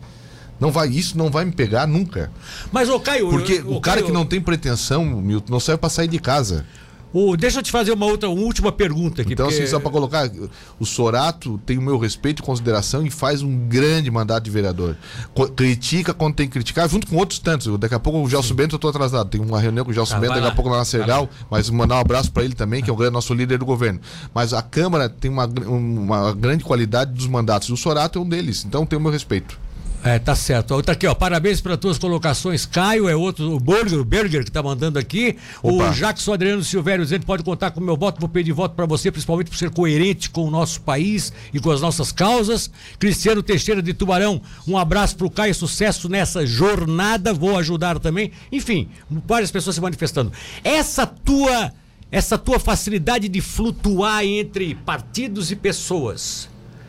Não 0.60 0.72
vai, 0.72 0.88
isso 0.88 1.16
não 1.16 1.30
vai 1.30 1.44
me 1.44 1.52
pegar 1.52 1.86
nunca. 1.86 2.32
Mas, 2.72 2.88
ô 2.88 2.98
Caio. 2.98 3.28
Porque 3.28 3.62
o 3.64 3.80
cara 3.80 3.98
Caio... 3.98 4.06
que 4.06 4.12
não 4.12 4.26
tem 4.26 4.40
pretensão, 4.40 5.04
Milton, 5.04 5.52
não 5.52 5.60
serve 5.60 5.78
para 5.78 5.88
sair 5.88 6.08
de 6.08 6.18
casa. 6.18 6.66
O, 7.12 7.36
deixa 7.36 7.58
eu 7.58 7.62
te 7.62 7.70
fazer 7.70 7.92
uma 7.92 8.06
outra, 8.06 8.28
uma 8.28 8.42
última 8.42 8.70
pergunta 8.70 9.22
aqui. 9.22 9.32
Então, 9.32 9.46
porque... 9.46 9.62
assim, 9.62 9.70
só 9.70 9.80
para 9.80 9.90
colocar, 9.90 10.30
o 10.78 10.84
Sorato 10.84 11.58
tem 11.64 11.78
o 11.78 11.82
meu 11.82 11.98
respeito 11.98 12.42
e 12.42 12.42
consideração 12.42 13.06
e 13.06 13.10
faz 13.10 13.42
um 13.42 13.66
grande 13.66 14.10
mandato 14.10 14.44
de 14.44 14.50
vereador. 14.50 14.96
Co 15.34 15.48
critica 15.48 16.12
quando 16.12 16.34
tem 16.34 16.46
que 16.46 16.52
criticar, 16.52 16.88
junto 16.88 17.06
com 17.06 17.16
outros 17.16 17.38
tantos. 17.38 17.78
Daqui 17.78 17.94
a 17.94 18.00
pouco 18.00 18.20
o 18.20 18.28
Gelson 18.28 18.54
Bento, 18.54 18.74
eu 18.74 18.76
estou 18.76 18.90
atrasado. 18.90 19.28
Tem 19.30 19.40
uma 19.40 19.58
reunião 19.58 19.84
com 19.84 19.90
o 19.90 19.94
Gelson 19.94 20.16
ah, 20.16 20.20
Bento, 20.20 20.34
daqui 20.34 20.46
a 20.46 20.52
pouco 20.52 20.70
lá 20.70 20.78
na 20.78 20.84
Sergal, 20.84 21.28
mas 21.50 21.70
mandar 21.70 21.96
um 21.96 22.00
abraço 22.00 22.30
para 22.30 22.44
ele 22.44 22.54
também, 22.54 22.82
que 22.82 22.90
é 22.90 22.92
o 22.92 23.10
nosso 23.10 23.32
líder 23.32 23.58
do 23.58 23.64
governo. 23.64 24.00
Mas 24.34 24.52
a 24.52 24.62
Câmara 24.62 25.08
tem 25.08 25.30
uma, 25.30 25.46
uma 25.46 26.34
grande 26.34 26.64
qualidade 26.64 27.12
dos 27.12 27.26
mandatos. 27.26 27.70
O 27.70 27.76
Sorato 27.76 28.18
é 28.18 28.22
um 28.22 28.28
deles, 28.28 28.64
então 28.64 28.84
tem 28.84 28.98
o 28.98 29.02
meu 29.02 29.10
respeito. 29.10 29.67
É, 30.04 30.18
tá 30.18 30.34
certo. 30.34 30.80
Tá 30.82 30.92
aqui, 30.92 31.06
ó. 31.06 31.14
Parabéns 31.14 31.60
para 31.60 31.76
tuas 31.76 31.98
colocações. 31.98 32.64
Caio 32.64 33.08
é 33.08 33.16
outro, 33.16 33.52
o 33.52 33.58
Burger, 33.58 33.98
o 33.98 34.04
Berger 34.04 34.44
que 34.44 34.50
tá 34.50 34.62
mandando 34.62 34.98
aqui. 34.98 35.36
Opa. 35.62 35.90
O 35.90 35.92
Jackson 35.92 36.32
Adriano 36.32 36.62
Silvério 36.62 37.04
ele 37.04 37.24
pode 37.24 37.42
contar 37.42 37.72
com 37.72 37.80
o 37.80 37.82
meu 37.82 37.96
voto, 37.96 38.20
vou 38.20 38.28
pedir 38.28 38.52
voto 38.52 38.74
para 38.74 38.86
você, 38.86 39.10
principalmente 39.10 39.50
por 39.50 39.56
ser 39.56 39.70
coerente 39.70 40.30
com 40.30 40.44
o 40.44 40.50
nosso 40.50 40.80
país 40.82 41.32
e 41.52 41.58
com 41.58 41.70
as 41.70 41.80
nossas 41.80 42.12
causas. 42.12 42.70
Cristiano 42.98 43.42
Teixeira 43.42 43.82
de 43.82 43.92
Tubarão, 43.92 44.40
um 44.66 44.78
abraço 44.78 45.16
pro 45.16 45.30
Caio, 45.30 45.54
sucesso 45.54 46.08
nessa 46.08 46.46
jornada, 46.46 47.34
vou 47.34 47.58
ajudar 47.58 47.98
também. 47.98 48.30
Enfim, 48.52 48.88
várias 49.26 49.50
pessoas 49.50 49.74
se 49.74 49.82
manifestando. 49.82 50.32
Essa 50.62 51.06
tua 51.06 51.72
essa 52.10 52.38
tua 52.38 52.58
facilidade 52.58 53.28
de 53.28 53.40
flutuar 53.42 54.24
entre 54.24 54.74
partidos 54.74 55.50
e 55.50 55.56
pessoas 55.56 56.48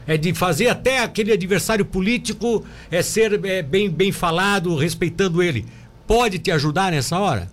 é 0.10 0.18
de 0.18 0.34
fazer 0.34 0.68
até 0.70 1.03
aquele 1.03 1.32
adversário 1.32 1.86
político 1.86 2.66
é 2.89 3.03
ser 3.03 3.45
é, 3.45 3.62
bem, 3.62 3.88
bem 3.88 4.12
falado, 4.12 4.76
respeitando 4.76 5.43
ele. 5.43 5.68
Pode 6.07 6.39
te 6.39 6.49
ajudar 6.49 6.91
nessa 6.91 7.20
hora? 7.20 7.47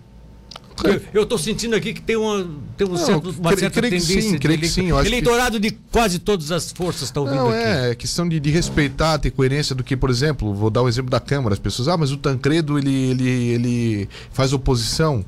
Eu 1.12 1.24
estou 1.24 1.36
sentindo 1.36 1.76
aqui 1.76 1.92
que 1.92 2.00
tem 2.00 2.16
uma, 2.16 2.48
tem 2.78 2.86
um 2.86 2.92
não, 2.92 2.96
certo, 2.96 3.30
uma 3.38 3.50
cre, 3.50 3.60
certa 3.60 3.82
tendência. 3.82 4.22
Sim, 4.22 4.38
creio 4.38 4.58
que 4.58 4.68
sim. 4.68 4.88
eleitorado 4.88 5.60
que... 5.60 5.70
de 5.70 5.78
quase 5.92 6.18
todas 6.18 6.50
as 6.50 6.72
forças 6.72 7.02
estão 7.02 7.26
vindo 7.26 7.36
não, 7.36 7.48
aqui. 7.50 7.58
É, 7.58 7.90
é 7.90 7.94
questão 7.94 8.26
de, 8.26 8.40
de, 8.40 8.50
respeitar, 8.50 9.18
ter 9.18 9.32
coerência 9.32 9.74
do 9.74 9.84
que, 9.84 9.94
por 9.94 10.08
exemplo, 10.08 10.54
vou 10.54 10.70
dar 10.70 10.80
o 10.80 10.86
um 10.86 10.88
exemplo 10.88 11.10
da 11.10 11.20
Câmara. 11.20 11.52
As 11.52 11.58
pessoas, 11.58 11.88
ah, 11.88 11.96
mas 11.98 12.10
o 12.10 12.16
Tancredo 12.16 12.78
ele, 12.78 13.10
ele, 13.10 13.28
ele 13.28 14.08
faz 14.30 14.54
oposição. 14.54 15.22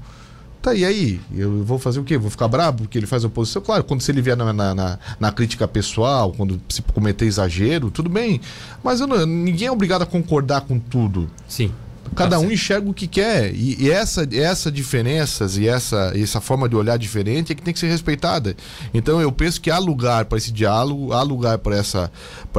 Tá, 0.60 0.74
e 0.74 0.84
aí? 0.84 1.20
Eu 1.34 1.64
vou 1.64 1.78
fazer 1.78 2.00
o 2.00 2.04
quê? 2.04 2.18
Vou 2.18 2.30
ficar 2.30 2.48
bravo 2.48 2.78
porque 2.78 2.98
ele 2.98 3.06
faz 3.06 3.24
oposição? 3.24 3.62
Claro, 3.62 3.84
quando 3.84 4.00
se 4.00 4.10
ele 4.10 4.20
vier 4.20 4.36
na, 4.36 4.52
na, 4.52 4.98
na 5.20 5.32
crítica 5.32 5.68
pessoal, 5.68 6.32
quando 6.32 6.60
se 6.68 6.82
cometer 6.82 7.26
exagero, 7.26 7.90
tudo 7.90 8.10
bem. 8.10 8.40
Mas 8.82 9.00
não, 9.00 9.24
ninguém 9.24 9.68
é 9.68 9.72
obrigado 9.72 10.02
a 10.02 10.06
concordar 10.06 10.62
com 10.62 10.78
tudo. 10.78 11.30
Sim. 11.46 11.72
Cada 12.14 12.36
tá 12.36 12.38
um 12.38 12.50
enxerga 12.50 12.88
o 12.88 12.94
que 12.94 13.06
quer. 13.06 13.54
E, 13.54 13.84
e, 13.84 13.90
essa, 13.90 14.26
essa 14.32 14.70
diferenças 14.70 15.56
e 15.56 15.68
essa, 15.68 16.12
essa 16.16 16.40
forma 16.40 16.68
de 16.68 16.74
olhar 16.74 16.96
diferente 16.96 17.52
é 17.52 17.54
que 17.54 17.62
tem 17.62 17.72
que 17.72 17.80
ser 17.80 17.88
respeitada. 17.88 18.56
Então 18.92 19.20
eu 19.20 19.30
penso 19.30 19.60
que 19.60 19.70
há 19.70 19.78
lugar 19.78 20.24
para 20.24 20.38
esse 20.38 20.50
diálogo, 20.50 21.12
há 21.12 21.22
lugar 21.22 21.58
para 21.58 21.76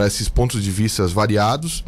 esses 0.05 0.29
pontos 0.29 0.63
de 0.63 0.71
vista 0.71 1.05
variados. 1.07 1.83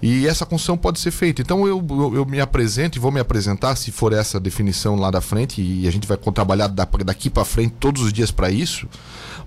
E 0.00 0.26
essa 0.26 0.44
construção 0.44 0.76
pode 0.76 1.00
ser 1.00 1.10
feita. 1.10 1.42
Então 1.42 1.66
eu, 1.66 1.84
eu, 1.88 2.14
eu, 2.16 2.26
me 2.26 2.40
apresento 2.40 2.98
e 2.98 3.00
vou 3.00 3.10
me 3.10 3.20
apresentar, 3.20 3.76
se 3.76 3.90
for 3.90 4.12
essa 4.12 4.38
definição 4.38 4.96
lá 4.96 5.10
da 5.10 5.20
frente, 5.20 5.60
e 5.60 5.86
a 5.86 5.90
gente 5.90 6.06
vai 6.06 6.16
trabalhar 6.16 6.68
daqui 6.68 7.30
para 7.30 7.44
frente 7.44 7.74
todos 7.78 8.02
os 8.02 8.12
dias 8.12 8.30
para 8.30 8.50
isso, 8.50 8.88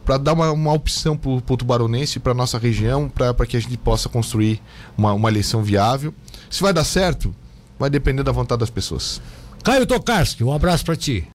para 0.05 0.17
dar 0.17 0.33
uma, 0.33 0.51
uma 0.51 0.73
opção 0.73 1.15
para 1.15 1.29
o 1.29 1.57
tubaronense 1.57 2.19
para 2.19 2.33
nossa 2.33 2.57
região, 2.57 3.09
para 3.09 3.45
que 3.45 3.57
a 3.57 3.59
gente 3.59 3.77
possa 3.77 4.09
construir 4.09 4.61
uma, 4.97 5.13
uma 5.13 5.29
eleição 5.29 5.63
viável. 5.63 6.13
Se 6.49 6.61
vai 6.61 6.73
dar 6.73 6.83
certo, 6.83 7.33
vai 7.77 7.89
depender 7.89 8.23
da 8.23 8.31
vontade 8.31 8.59
das 8.59 8.69
pessoas. 8.69 9.21
Caio 9.63 9.85
Tokarski, 9.85 10.43
um 10.43 10.53
abraço 10.53 10.85
para 10.85 10.95
ti. 10.95 11.25